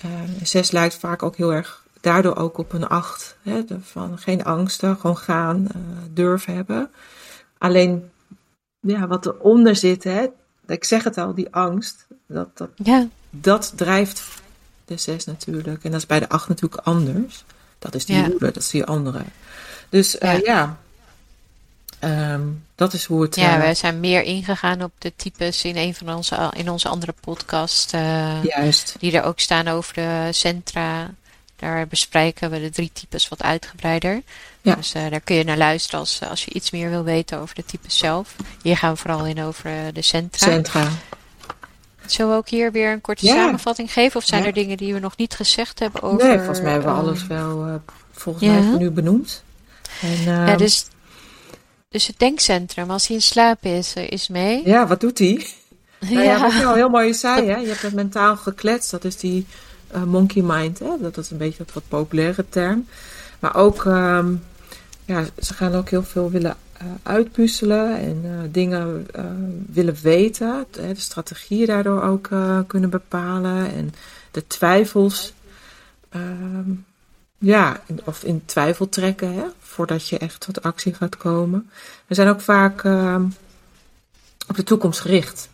Eh, 0.02 0.12
een 0.40 0.48
zes 0.48 0.72
lijkt 0.72 0.96
vaak 0.96 1.24
ook 1.24 1.36
heel 1.36 1.54
erg 1.54 1.84
daardoor 2.02 2.36
ook 2.36 2.58
op 2.58 2.74
een 2.74 2.88
acht. 2.88 3.36
Hè? 3.42 3.66
De- 3.66 3.80
Van 3.82 4.18
geen 4.18 4.44
angsten, 4.44 4.98
gewoon 4.98 5.18
gaan, 5.18 5.68
eh, 5.74 5.80
durven 6.12 6.56
hebben. 6.56 6.90
Alleen, 7.58 8.10
ja, 8.80 9.08
wat 9.08 9.26
eronder 9.26 9.76
zit, 9.76 10.04
hè? 10.04 10.26
ik 10.68 10.84
zeg 10.84 11.04
het 11.04 11.18
al, 11.18 11.34
die 11.34 11.56
angst, 11.56 12.06
dat, 12.28 12.58
dat, 12.58 12.70
Ja, 12.76 13.08
dat 13.30 13.74
drijft 13.76 14.24
de 14.86 14.98
zes 14.98 15.26
natuurlijk. 15.26 15.84
En 15.84 15.92
dat 15.92 16.00
is 16.00 16.06
bij 16.06 16.20
de 16.20 16.30
acht 16.30 16.48
natuurlijk 16.48 16.82
anders. 16.88 17.44
Dat 17.80 17.96
is 17.96 18.06
die 18.06 18.16
Ja. 18.16 18.30
dat 18.40 18.56
is 18.58 18.70
die 18.70 18.86
andere. 18.86 19.24
Dus 19.90 20.18
eh, 20.18 20.34
Ja. 20.40 20.54
ja, 20.54 20.78
Ehm, 22.04 22.42
dat 22.76 22.94
is 22.94 23.06
hoe 23.06 23.22
het... 23.22 23.36
ja, 23.36 23.54
eh, 23.54 23.60
wij 23.60 23.76
zijn 23.76 24.00
meer 24.00 24.22
ingegaan 24.24 24.84
op 24.84 24.92
de 24.98 25.14
types 25.16 25.64
in 25.64 25.78
een 25.78 25.96
van 25.96 26.14
onze, 26.16 26.52
in 26.58 26.70
onze 26.70 26.88
andere 26.90 27.14
podcast. 27.22 27.94
eh, 27.94 28.44
Juist. 28.44 28.96
Die 29.00 29.18
er 29.18 29.24
ook 29.24 29.40
staan 29.40 29.68
over 29.68 29.94
de 29.94 30.28
centra. 30.32 31.12
Daar 31.56 31.88
bespreken 31.88 32.50
we 32.50 32.60
de 32.60 32.70
drie 32.70 32.90
types 32.94 33.28
wat 33.28 33.44
uitgebreider. 33.44 34.22
Ja. 34.62 34.76
Dus 34.76 34.94
eh, 34.94 35.10
daar 35.10 35.20
kun 35.22 35.36
je 35.36 35.44
naar 35.44 35.58
luisteren 35.58 36.00
als, 36.00 36.20
als 36.30 36.46
je 36.46 36.52
iets 36.54 36.72
meer 36.72 36.90
wil 36.90 37.04
weten 37.04 37.40
over 37.40 37.56
de 37.56 37.66
types 37.66 37.98
zelf. 37.98 38.36
Hier 38.62 38.78
gaan 38.78 38.92
we 38.94 38.98
vooral 39.00 39.26
in 39.26 39.42
over 39.44 39.72
de 39.94 40.02
centra. 40.02 40.48
Centra. 40.48 40.88
Zullen 42.06 42.32
we 42.32 42.38
ook 42.38 42.50
hier 42.50 42.72
weer 42.72 42.92
een 42.92 43.02
korte 43.02 43.26
Ja. 43.26 43.34
samenvatting 43.34 43.94
geven? 43.94 44.20
Of 44.20 44.26
zijn 44.26 44.42
Ja. 44.42 44.48
er 44.48 44.54
dingen 44.54 44.78
die 44.78 44.94
we 44.94 45.00
nog 45.00 45.18
niet 45.18 45.34
gezegd 45.36 45.80
hebben 45.80 46.02
over... 46.02 46.28
Nee, 46.28 46.38
volgens 46.38 46.62
mij 46.62 46.72
hebben 46.72 46.94
we 46.94 47.00
alles 47.02 47.28
wel 47.28 47.66
eh, 47.66 47.74
volgens 48.12 48.46
mij 48.46 48.60
nu 48.78 48.92
benoemd. 48.92 49.44
En, 50.02 50.22
Ja, 50.24 50.48
ehm, 50.48 50.58
dus, 50.58 50.86
dus 51.94 52.08
het 52.08 52.20
denkcentrum, 52.20 52.90
als 52.90 53.08
hij 53.08 53.16
in 53.16 53.22
slaap 53.22 53.64
is, 53.64 53.94
eh, 53.94 54.12
is 54.12 54.28
mee. 54.28 54.68
ja, 54.68 54.88
wat 54.88 55.00
doet 55.00 55.20
hij? 55.20 55.46
Nou 56.10 56.24
ja, 56.24 56.42
wat 56.42 56.54
je 56.54 56.66
al 56.66 56.74
heel 56.74 56.90
mooi 56.90 57.14
zei, 57.14 57.48
hè? 57.48 57.58
je 57.58 57.68
hebt 57.68 57.82
het 57.82 57.94
mentaal 57.94 58.36
gekletst. 58.36 58.92
Dat 58.92 59.04
is 59.04 59.18
die 59.18 59.46
eh, 59.88 60.04
monkey 60.04 60.42
mind. 60.42 60.80
Hè? 60.80 60.90
Dat 61.00 61.18
is 61.18 61.30
een 61.30 61.38
beetje 61.38 61.58
dat 61.58 61.74
wat 61.74 61.84
populaire 61.88 62.46
term. 62.50 62.88
Maar 63.40 63.56
ook, 63.56 63.86
ehm, 63.86 64.34
ja, 65.06 65.24
ze 65.40 65.54
gaan 65.54 65.76
ook 65.76 65.90
heel 65.90 66.04
veel 66.04 66.32
willen 66.32 66.56
eh, 66.78 66.88
uitpuzzelen 67.04 67.98
en 67.98 68.50
dingen 68.52 69.08
willen 69.68 69.98
weten. 70.02 70.66
De, 70.72 70.88
de 70.94 71.00
strategieën 71.00 71.68
daardoor 71.68 72.02
ook 72.02 72.30
kunnen 72.68 72.90
bepalen. 72.90 73.74
En 73.74 73.94
de 74.32 74.48
twijfels, 74.48 75.34
ehm, 76.10 76.72
ja, 77.44 77.82
of 78.04 78.24
in 78.24 78.42
twijfel 78.46 78.90
trekken, 78.90 79.34
hè? 79.34 79.44
voordat 79.60 80.08
je 80.08 80.18
echt 80.18 80.40
tot 80.40 80.62
actie 80.64 80.94
gaat 80.94 81.18
komen. 81.18 81.70
We 82.08 82.16
zijn 82.16 82.28
ook 82.28 82.42
vaak 82.42 82.84
ehm, 82.84 83.24
op 84.48 84.56
de 84.56 84.64
toekomst 84.64 85.00
gericht. 85.00 85.50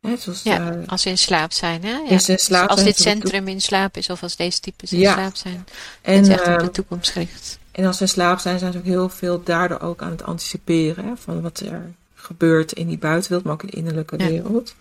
Hè? 0.00 0.16
Zoals, 0.16 0.42
Ja, 0.42 0.70
eh, 0.72 0.88
als 0.88 1.02
ze 1.02 1.08
in 1.08 1.18
slaap 1.18 1.52
zijn. 1.52 1.82
Hè? 1.84 1.90
Ja. 1.90 1.98
Als 2.10 2.26
Dus 2.26 2.44
zijn, 2.44 2.68
dit 2.84 2.96
centrum 2.96 3.48
in 3.48 3.60
slaap 3.60 3.96
is, 3.96 4.10
of 4.10 4.22
als 4.22 4.36
deze 4.36 4.60
types 4.60 4.92
in 4.92 4.98
Ja. 4.98 5.12
slaap 5.12 5.36
zijn. 5.36 5.66
en, 6.02 6.20
is 6.20 6.28
echt 6.28 6.46
op 6.46 6.58
de 6.58 6.70
toekomst 6.70 7.10
gericht. 7.10 7.58
En 7.72 7.84
als 7.84 7.96
ze 7.96 8.02
in 8.02 8.08
slaap 8.08 8.38
zijn, 8.38 8.58
zijn 8.58 8.72
ze 8.72 8.78
ook 8.78 8.84
heel 8.84 9.08
veel 9.08 9.42
daardoor 9.42 9.80
ook 9.80 10.02
aan 10.02 10.10
het 10.10 10.22
anticiperen. 10.22 11.04
Hè, 11.04 11.16
van 11.16 11.40
wat 11.40 11.60
er 11.60 11.90
gebeurt 12.14 12.72
in 12.72 12.86
die 12.88 12.98
buitenwereld, 12.98 13.44
maar 13.44 13.54
ook 13.54 13.62
in 13.62 13.68
de 13.70 13.76
innerlijke 13.76 14.18
Ja. 14.18 14.26
wereld. 14.28 14.74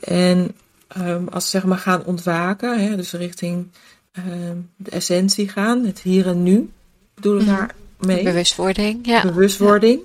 En 0.00 0.54
ehm, 0.88 1.26
als 1.28 1.44
ze 1.44 1.50
zeg 1.50 1.64
maar 1.64 1.78
gaan 1.78 2.04
ontwaken, 2.04 2.84
hè, 2.88 2.96
dus 2.96 3.12
richting 3.12 3.68
ehm, 4.14 4.56
de 4.76 4.90
essentie 4.90 5.48
gaan, 5.48 5.84
het 5.84 6.00
hier 6.00 6.26
en 6.26 6.42
nu, 6.42 6.70
bedoel 7.14 7.40
ik 7.40 7.46
Mhm. 7.46 7.66
daarmee, 7.98 8.24
Bewustwording, 8.24 9.06
ja. 9.06 9.22
bewustwording. 9.22 10.00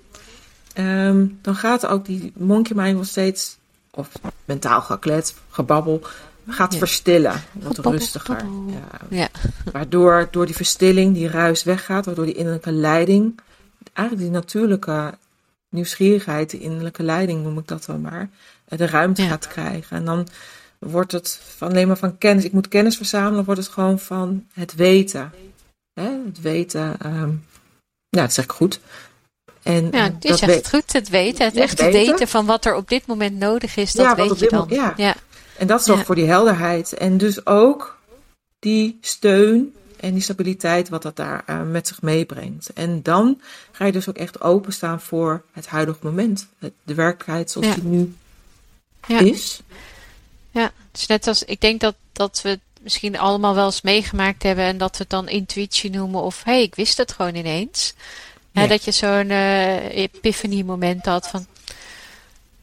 Ehm, 0.74 1.26
dan 1.42 1.56
gaat 1.56 1.86
ook 1.86 2.06
die 2.06 2.32
monkey 2.36 2.76
mind 2.76 2.98
nog 2.98 3.06
steeds, 3.06 3.58
of 3.92 4.10
mentaal 4.46 4.82
geklet, 4.82 5.36
gebabbel, 5.50 6.02
gaat 6.48 6.72
Ja. 6.74 6.78
verstillen. 6.80 7.42
Wordt 7.52 7.76
Gebabbel, 7.76 7.92
rustiger. 8.00 8.36
gebabbel. 8.40 8.74
Ja. 9.10 9.28
Waardoor 9.72 10.28
door 10.32 10.46
die 10.46 10.56
verstilling, 10.56 11.14
die 11.14 11.28
ruis 11.30 11.64
weggaat, 11.64 12.06
waardoor 12.06 12.26
die 12.26 12.34
innerlijke 12.34 12.72
leiding, 12.72 13.40
eigenlijk 13.94 14.28
die 14.28 14.36
natuurlijke 14.38 15.14
nieuwsgierigheid, 15.70 16.50
die 16.50 16.60
innerlijke 16.60 17.04
leiding 17.04 17.44
noem 17.44 17.58
ik 17.58 17.68
dat 17.68 17.86
dan 17.86 18.02
maar, 18.02 18.30
eh, 18.66 18.78
de 18.78 18.86
ruimte 18.88 19.22
gaat 19.22 19.48
krijgen. 19.48 19.98
En 19.98 20.06
dan 20.06 20.28
wordt 20.80 21.12
het 21.12 21.40
van 21.58 21.70
alleen 21.70 21.88
maar 21.88 21.98
van 21.98 22.18
kennis, 22.18 22.44
ik 22.44 22.52
moet 22.52 22.68
kennis 22.68 22.98
verzamelen, 22.98 23.46
wordt 23.46 23.60
het 23.62 23.70
gewoon 23.70 24.00
van 24.00 24.46
het 24.54 24.76
weten. 24.76 25.32
Hè? 25.94 26.10
Het 26.26 26.42
weten, 26.42 26.96
ehm, 27.00 27.30
ja, 28.10 28.22
dat 28.22 28.34
zeg 28.34 28.46
ik 28.46 28.52
goed. 28.52 28.80
En 29.64 29.88
Ja, 29.92 30.04
het 30.04 30.26
is 30.26 30.40
dat 30.40 30.50
echt 30.50 30.70
goed. 30.70 30.94
Het 30.94 31.10
weten, 31.10 31.46
het 31.46 31.54
Ja, 31.56 31.62
echte 31.62 31.84
weten. 31.84 32.00
weten 32.12 32.28
van 32.28 32.46
wat 32.46 32.66
er 32.66 32.76
op 32.76 32.90
dit 32.90 33.06
moment 33.06 33.38
nodig 33.38 33.76
is, 33.76 33.92
dat 33.94 34.06
Ja, 34.06 34.16
weet 34.16 34.40
je 34.40 34.50
dan. 34.50 34.60
moment- 34.60 34.78
ja. 34.78 34.94
ja. 34.98 35.16
En 35.58 35.68
dat 35.68 35.84
zorgt 35.84 36.00
Ja. 36.00 36.06
voor 36.06 36.16
die 36.16 36.26
helderheid. 36.28 36.94
En 36.94 37.18
dus 37.18 37.46
ook 37.46 37.98
die 38.60 38.98
steun 39.02 39.74
en 40.00 40.14
die 40.14 40.22
stabiliteit 40.22 40.90
wat 40.90 41.02
dat 41.02 41.16
daar 41.16 41.44
eh, 41.46 41.62
met 41.62 41.88
zich 41.88 42.02
meebrengt. 42.02 42.74
En 42.74 43.04
dan 43.04 43.42
ga 43.72 43.86
je 43.86 43.92
dus 43.92 44.10
ook 44.10 44.18
echt 44.18 44.42
openstaan 44.42 45.02
voor 45.02 45.44
het 45.52 45.68
huidige 45.68 46.00
moment. 46.02 46.48
De 46.84 46.94
werkelijkheid 46.94 47.52
zoals 47.52 47.76
die 47.76 47.84
nu 47.84 48.14
Ja. 49.08 49.20
is. 49.20 49.62
Ja, 50.52 50.72
dus 50.92 51.06
net 51.06 51.28
als 51.28 51.44
ik 51.44 51.62
denk 51.62 51.80
dat, 51.82 51.96
dat 52.12 52.40
we 52.42 52.50
het 52.50 52.60
misschien 52.82 53.18
allemaal 53.20 53.56
wel 53.56 53.66
eens 53.66 53.82
meegemaakt 53.82 54.44
hebben 54.44 54.64
en 54.66 54.78
dat 54.78 54.92
we 54.92 54.98
het 54.98 55.10
dan 55.10 55.30
intuïtie 55.30 55.90
noemen 55.90 56.22
of 56.22 56.44
hé, 56.44 56.52
hey, 56.52 56.62
ik 56.62 56.76
wist 56.76 56.98
het 56.98 57.12
gewoon 57.12 57.36
ineens. 57.36 57.94
Hè, 58.54 58.62
Ja. 58.62 58.68
dat 58.68 58.84
je 58.84 58.92
zo'n 58.92 59.30
eh 59.30 59.96
epiphany 59.96 60.62
moment 60.64 61.06
had 61.06 61.28
van, 61.28 61.46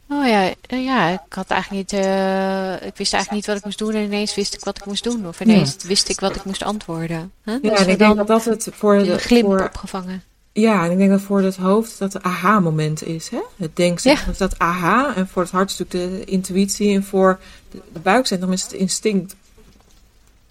oh 0.09 0.27
ja, 0.27 0.53
eh, 0.67 0.83
ja, 0.85 1.09
ik 1.09 1.33
had 1.33 1.49
eigenlijk 1.49 1.91
niet, 1.91 2.01
eh, 2.01 2.73
ik 2.73 2.97
wist 2.97 3.13
eigenlijk 3.13 3.31
niet 3.31 3.45
wat 3.45 3.57
ik 3.57 3.63
moest 3.63 3.77
doen 3.77 3.93
en 3.93 4.03
ineens 4.03 4.35
wist 4.35 4.53
ik 4.53 4.63
wat 4.63 4.77
ik 4.77 4.85
moest 4.85 5.03
doen 5.03 5.27
of 5.27 5.39
ineens 5.39 5.75
wist 5.83 6.09
ik 6.09 6.19
wat 6.19 6.35
ik 6.35 6.43
moest 6.43 6.63
antwoorden. 6.63 7.31
Hè? 7.43 7.51
Ja, 7.51 7.59
Dus 7.59 7.79
ik 7.79 7.87
dan 7.87 7.97
denk 7.97 8.15
dat 8.15 8.27
dat 8.27 8.45
het 8.45 8.67
voor 8.73 8.95
een 8.95 9.03
de 9.03 9.17
glimp 9.17 9.45
voor, 9.45 9.63
opgevangen. 9.63 10.23
Ja, 10.61 10.83
en 10.85 10.91
ik 10.91 10.97
denk 10.97 11.09
dat 11.09 11.21
voor 11.21 11.41
het 11.41 11.55
hoofd 11.55 11.99
dat 11.99 12.11
de 12.11 12.21
aha-moment 12.23 13.03
is. 13.03 13.29
Hè? 13.29 13.39
Het 13.57 13.75
denkcentrum 13.75 14.25
Ja. 14.25 14.31
is 14.31 14.37
dat 14.37 14.59
aha. 14.59 15.13
En 15.15 15.27
voor 15.27 15.41
het 15.41 15.51
hart 15.51 15.71
is 15.71 15.77
natuurlijk 15.77 16.19
de 16.25 16.31
intuïtie. 16.31 16.95
En 16.95 17.03
voor 17.03 17.39
de, 17.71 17.81
de 17.93 17.99
buikcentrum 17.99 18.51
is 18.51 18.63
het 18.63 18.71
instinct. 18.73 19.35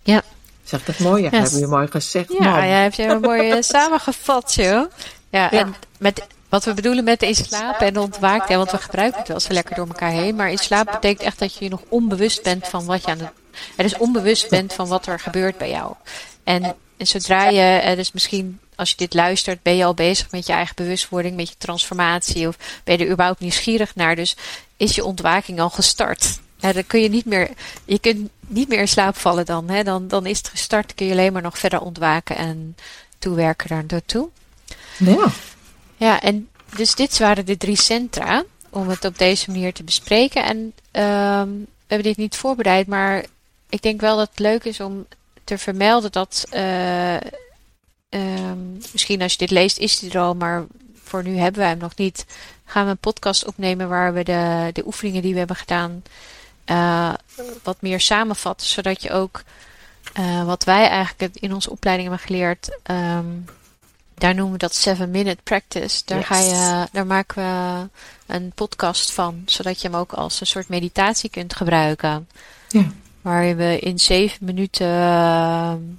Ja. 0.02 0.22
Zeg 0.64 0.84
dat 0.84 0.98
mooi? 0.98 1.22
Ja, 1.22 1.28
Ja, 1.32 1.38
heb 1.42 1.50
je 1.50 1.66
mooi 1.66 1.86
gezegd, 1.86 2.32
Ja, 2.32 2.50
man. 2.50 2.66
jij 2.66 2.82
hebt 2.82 2.96
je 2.96 3.06
wel 3.06 3.20
mooi 3.20 3.50
eh, 3.50 3.62
samengevat, 3.62 4.54
joh. 4.54 4.64
Ja, 4.64 4.88
Ja. 5.30 5.50
en 5.50 5.74
met, 5.98 6.26
wat 6.48 6.64
we 6.64 6.74
bedoelen 6.74 7.04
met 7.04 7.22
in 7.22 7.34
slaap 7.34 7.80
en 7.80 7.98
ontwaakt, 7.98 8.48
ja, 8.48 8.56
want 8.56 8.70
we 8.70 8.78
gebruiken 8.78 9.18
het 9.18 9.28
wel 9.28 9.40
zo 9.40 9.52
lekker 9.52 9.74
door 9.74 9.86
elkaar 9.86 10.10
heen, 10.10 10.34
maar 10.36 10.50
in 10.50 10.58
slaap 10.58 10.86
betekent 10.92 11.20
echt 11.26 11.38
dat 11.38 11.54
je 11.54 11.64
je 11.64 11.70
nog 11.70 11.82
onbewust 11.88 12.42
bent 12.42 12.68
van 12.68 12.84
wat 12.84 13.04
je 13.04 13.10
aan 13.10 13.18
het, 13.18 13.30
er 13.76 13.82
dus 13.82 13.96
onbewust 13.98 14.48
bent 14.50 14.72
van 14.72 14.88
wat 14.88 15.06
er 15.06 15.20
gebeurt 15.20 15.58
bij 15.58 15.70
jou. 15.70 15.92
En, 16.44 16.62
en 16.96 17.06
zodra 17.06 17.48
je, 17.48 17.92
dus 17.96 18.12
misschien 18.12 18.58
als 18.76 18.90
je 18.90 18.96
dit 18.96 19.14
luistert, 19.14 19.62
ben 19.62 19.76
je 19.76 19.84
al 19.84 19.94
bezig 19.94 20.30
met 20.30 20.46
je 20.46 20.52
eigen 20.52 20.74
bewustwording, 20.76 21.36
met 21.36 21.48
je 21.48 21.54
transformatie, 21.58 22.48
of 22.48 22.56
ben 22.84 22.98
je 22.98 23.04
er 23.04 23.10
überhaupt 23.10 23.40
nieuwsgierig 23.40 23.94
naar. 23.94 24.16
Dus 24.16 24.36
is 24.76 24.94
je 24.94 25.04
ontwaking 25.04 25.60
al 25.60 25.70
gestart? 25.70 26.38
Ja, 26.56 26.72
dan 26.72 26.86
kun 26.86 27.00
je 27.00 27.08
niet 27.08 27.24
meer, 27.24 27.50
je 27.84 27.98
kunt 27.98 28.30
niet 28.40 28.68
meer 28.68 28.78
in 28.78 28.88
slaap 28.88 29.16
vallen 29.16 29.46
dan. 29.46 29.68
Hè? 29.68 29.82
Dan, 29.82 30.08
dan 30.08 30.26
is 30.26 30.38
het 30.38 30.48
gestart, 30.48 30.94
kun 30.94 31.06
je 31.06 31.12
alleen 31.12 31.32
maar 31.32 31.42
nog 31.42 31.58
verder 31.58 31.80
ontwaken 31.80 32.36
en 32.36 32.76
toewerken 33.18 33.68
daar 33.68 33.84
naartoe. 33.86 34.28
Ja. 34.96 35.26
Ja, 35.96 36.20
en 36.20 36.48
dus 36.76 36.94
dit 36.94 37.18
waren 37.18 37.46
de 37.46 37.56
drie 37.56 37.76
centra 37.76 38.44
om 38.70 38.88
het 38.88 39.04
op 39.04 39.18
deze 39.18 39.50
manier 39.50 39.72
te 39.72 39.84
bespreken. 39.84 40.44
En 40.44 40.72
ehm, 40.90 41.48
we 41.48 41.86
hebben 41.86 42.06
dit 42.08 42.16
niet 42.16 42.36
voorbereid, 42.36 42.86
maar 42.86 43.24
ik 43.68 43.82
denk 43.82 44.00
wel 44.00 44.16
dat 44.16 44.28
het 44.28 44.38
leuk 44.38 44.64
is 44.64 44.80
om 44.80 45.06
te 45.44 45.58
vermelden 45.58 46.12
dat. 46.12 46.46
Uh, 46.52 47.16
misschien 48.92 49.22
als 49.22 49.32
je 49.32 49.38
dit 49.38 49.50
leest, 49.50 49.78
is 49.78 49.98
die 49.98 50.10
er 50.10 50.20
al, 50.20 50.34
maar 50.34 50.64
voor 51.02 51.22
nu 51.22 51.36
hebben 51.36 51.60
wij 51.60 51.70
hem 51.70 51.78
nog 51.78 51.96
niet. 51.96 52.26
Gaan 52.64 52.84
we 52.84 52.90
een 52.90 52.98
podcast 52.98 53.46
opnemen 53.46 53.88
waar 53.88 54.14
we 54.14 54.24
de, 54.24 54.70
de 54.72 54.86
oefeningen 54.86 55.22
die 55.22 55.32
we 55.32 55.38
hebben 55.38 55.56
gedaan. 55.56 56.02
Uh, 56.66 57.12
wat 57.62 57.76
meer 57.80 58.00
samenvatten, 58.00 58.66
zodat 58.66 59.02
je 59.02 59.10
ook 59.10 59.42
uh, 60.18 60.44
wat 60.44 60.64
wij 60.64 60.88
eigenlijk 60.88 61.36
in 61.36 61.54
onze 61.54 61.70
opleiding 61.70 62.08
hebben 62.08 62.26
geleerd. 62.26 62.78
Um, 62.90 63.44
daar 64.14 64.34
noemen 64.34 64.52
we 64.52 64.58
dat 64.58 64.74
7 64.74 65.10
minute 65.10 65.42
practice. 65.42 66.02
Daar, 66.04 66.24
ga 66.24 66.38
je, 66.38 66.86
daar 66.92 67.06
maken 67.06 67.42
we 67.42 67.88
een 68.34 68.52
podcast 68.54 69.12
van, 69.12 69.42
zodat 69.46 69.80
je 69.80 69.88
hem 69.88 69.96
ook 69.96 70.12
als 70.12 70.40
een 70.40 70.46
soort 70.46 70.68
meditatie 70.68 71.30
kunt 71.30 71.54
gebruiken. 71.56 72.28
Ja. 72.68 72.84
Waar 73.20 73.56
we 73.56 73.78
in 73.78 73.98
7 73.98 74.44
minuten 74.44 75.98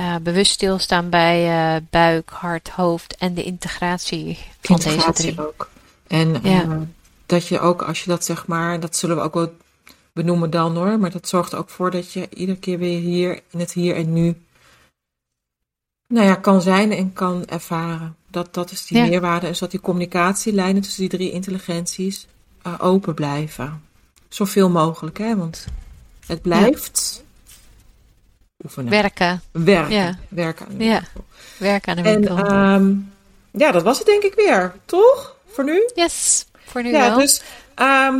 uh, 0.00 0.06
uh, 0.06 0.16
bewust 0.16 0.52
stilstaan 0.52 1.10
bij 1.10 1.48
uh, 1.76 1.80
buik, 1.90 2.30
hart, 2.30 2.68
hoofd 2.68 3.16
en 3.16 3.34
de 3.34 3.42
integratie 3.42 4.38
van 4.60 4.76
integratie 4.76 5.12
deze 5.24 5.34
drie. 5.34 5.46
ook. 5.46 5.68
En 6.06 6.40
Ja. 6.42 6.86
dat 7.26 7.46
je 7.46 7.60
ook, 7.60 7.82
als 7.82 8.04
je 8.04 8.10
dat 8.10 8.24
zeg 8.24 8.46
maar, 8.46 8.80
dat 8.80 8.96
zullen 8.96 9.16
we 9.16 9.22
ook 9.22 9.34
wel 9.34 9.52
benoemen 10.12 10.50
dan 10.50 10.76
hoor, 10.76 10.98
maar 10.98 11.10
dat 11.10 11.28
zorgt 11.28 11.52
er 11.52 11.58
ook 11.58 11.70
voor 11.70 11.90
dat 11.90 12.12
je 12.12 12.28
iedere 12.34 12.58
keer 12.58 12.78
weer 12.78 13.00
hier 13.00 13.40
in 13.50 13.58
het 13.60 13.72
hier 13.72 13.96
en 13.96 14.12
nu 14.12 14.36
nou 16.06 16.26
ja, 16.26 16.34
kan 16.34 16.62
zijn 16.62 16.92
en 16.92 17.12
kan 17.12 17.46
ervaren. 17.46 18.16
Dat, 18.30 18.54
dat 18.54 18.70
is 18.70 18.86
die 18.86 18.98
Ja. 18.98 19.04
meerwaarde 19.06 19.46
en 19.46 19.54
zodat 19.54 19.70
die 19.70 19.80
communicatielijnen 19.80 20.82
tussen 20.82 21.00
die 21.00 21.18
drie 21.18 21.30
intelligenties 21.32 22.26
eh, 22.62 22.74
open 22.78 23.14
blijven. 23.14 23.82
Zoveel 24.28 24.70
mogelijk, 24.70 25.18
hè, 25.18 25.36
want 25.36 25.66
het 26.26 26.42
blijft 26.42 27.24
oefenen. 28.64 28.90
Werken. 28.90 29.42
werken. 29.52 29.94
Ja. 29.94 30.18
Werken 30.28 30.66
aan 30.66 30.76
de 30.78 30.84
Ja. 30.84 30.92
winkel. 30.92 31.24
Werken 31.56 31.96
aan 31.96 32.02
de 32.02 32.08
En 32.10 32.46
ehm, 32.46 32.92
ja, 33.62 33.70
dat 33.70 33.82
was 33.82 33.98
het 33.98 34.06
denk 34.06 34.22
ik 34.22 34.34
weer, 34.34 34.72
toch? 34.84 35.36
Voor 35.52 35.64
nu? 35.64 35.90
yes, 35.94 36.46
voor 36.66 36.82
nu 36.82 36.90
Ja, 36.90 37.08
wel. 37.08 37.18
dus 37.18 37.42
ehm, 37.74 38.14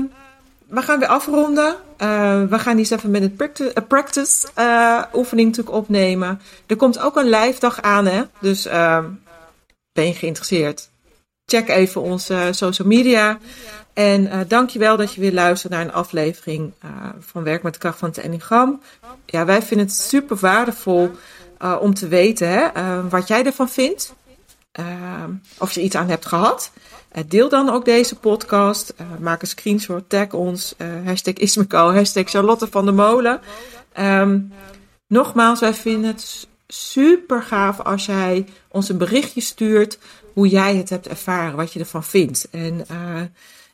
we 0.66 0.82
gaan 0.82 0.98
weer 0.98 1.08
afronden. 1.08 1.76
Eh, 1.96 2.42
we 2.48 2.58
gaan 2.58 2.76
die 2.76 2.84
7 2.84 3.10
minute 3.10 3.34
practice, 3.34 3.72
eh, 3.72 3.86
practice 3.88 4.48
eh, 4.54 5.02
oefening 5.12 5.48
natuurlijk 5.48 5.76
opnemen. 5.76 6.40
Er 6.66 6.76
komt 6.76 6.98
ook 6.98 7.16
een 7.16 7.28
live 7.28 7.60
dag 7.60 7.82
aan, 7.82 8.06
hè? 8.06 8.22
Dus 8.40 8.66
ehm, 8.66 9.04
ben 9.92 10.06
je 10.06 10.14
geïnteresseerd? 10.14 10.88
Check 11.44 11.68
even 11.68 12.00
onze 12.00 12.48
social 12.50 12.88
media. 12.88 13.38
En 14.00 14.26
eh 14.26 14.40
dankjewel 14.48 14.96
dat 14.96 15.14
je 15.14 15.20
weer 15.20 15.32
luistert 15.32 15.72
naar 15.72 15.80
een 15.80 15.92
aflevering 15.92 16.72
eh, 16.80 16.90
van 17.18 17.42
Werk 17.42 17.62
met 17.62 17.72
de 17.72 17.78
kracht 17.78 17.98
van 17.98 18.08
het 18.08 18.18
Enneagram. 18.18 18.80
Ja, 19.26 19.44
wij 19.44 19.62
vinden 19.62 19.86
het 19.86 19.96
super 19.96 20.36
waardevol 20.36 21.10
eh, 21.58 21.76
om 21.80 21.94
te 21.94 22.08
weten 22.08 22.48
hè, 22.48 22.68
wat 23.08 23.28
jij 23.28 23.44
ervan 23.44 23.68
vindt. 23.68 24.14
Uh, 24.80 25.24
of 25.58 25.72
je 25.72 25.82
iets 25.82 25.96
aan 25.96 26.08
hebt 26.08 26.26
gehad. 26.26 26.72
Uh, 27.12 27.22
deel 27.28 27.48
dan 27.48 27.70
ook 27.70 27.84
deze 27.84 28.16
podcast. 28.18 28.94
Uh, 29.00 29.06
maak 29.18 29.42
een 29.42 29.48
screenshot, 29.48 30.08
tag 30.08 30.32
ons. 30.32 30.74
hashtag 31.04 31.34
Ismeko, 31.34 31.92
hashtag 31.92 32.28
Charlotte 32.28 32.68
van 32.70 32.84
der 32.84 32.94
Molen. 32.94 33.40
Um, 33.98 34.52
nogmaals, 35.06 35.60
wij 35.60 35.74
vinden 35.74 36.10
het 36.10 36.48
super 36.66 37.42
gaaf 37.42 37.80
als 37.80 38.06
jij 38.06 38.46
ons 38.68 38.88
een 38.88 38.98
berichtje 38.98 39.40
stuurt 39.40 39.98
hoe 40.32 40.48
jij 40.48 40.76
het 40.76 40.88
hebt 40.88 41.08
ervaren, 41.08 41.56
wat 41.56 41.72
je 41.72 41.78
ervan 41.78 42.04
vindt. 42.04 42.48
En, 42.50 42.84
uh, 42.90 43.22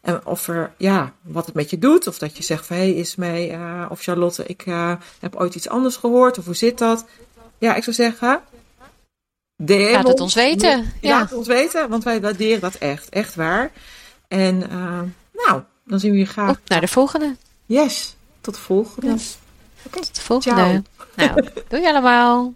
en 0.07 0.27
of 0.27 0.49
er, 0.49 0.73
ja, 0.77 1.13
wat 1.23 1.47
het 1.47 1.55
met 1.55 1.71
je 1.71 1.79
doet. 1.79 2.07
Of 2.07 2.19
dat 2.19 2.37
je 2.37 2.43
zegt 2.43 2.67
van, 2.67 2.77
hé 2.77 2.83
hey, 2.83 2.95
Ismee 2.95 3.51
uh, 3.51 3.87
of 3.89 4.03
Charlotte, 4.03 4.47
ik 4.47 4.67
uh, 4.67 4.93
heb 5.21 5.37
ooit 5.37 5.55
iets 5.55 5.69
anders 5.69 5.97
gehoord. 5.97 6.39
Of 6.39 6.45
hoe 6.45 6.55
zit 6.55 6.79
dat? 6.79 7.05
Ja, 7.59 7.75
ik 7.75 7.83
zou 7.83 7.97
zeggen, 7.97 8.41
DM 9.57 9.93
Laat 9.93 10.09
het 10.09 10.21
ons 10.21 10.35
weten. 10.35 10.93
Ja. 11.01 11.11
Laat 11.11 11.31
het 11.31 11.39
ons 11.39 11.47
weten, 11.47 11.89
want 11.89 12.05
wij 12.05 12.21
waarderen 12.21 12.61
dat 12.61 12.75
echt. 12.75 13.09
Echt 13.09 13.35
waar. 13.35 13.71
En 14.29 14.63
uh, 14.71 15.01
nou, 15.33 15.63
dan 15.85 16.01
zien 16.01 16.13
we 16.13 16.19
je 16.19 16.27
graag. 16.27 16.51
Op 16.51 16.59
naar 16.67 16.81
de 16.81 16.89
volgende. 16.89 17.37
Yes, 17.65 18.17
tot 18.41 18.55
de 18.55 18.61
volgende. 18.61 19.11
Yes. 19.11 19.39
Okay. 19.87 20.03
Tot 20.03 20.15
de 20.15 20.21
volgende. 20.21 20.83
Ciao. 21.17 21.35
Nou, 21.35 21.49
doei 21.69 21.87
allemaal. 21.87 22.55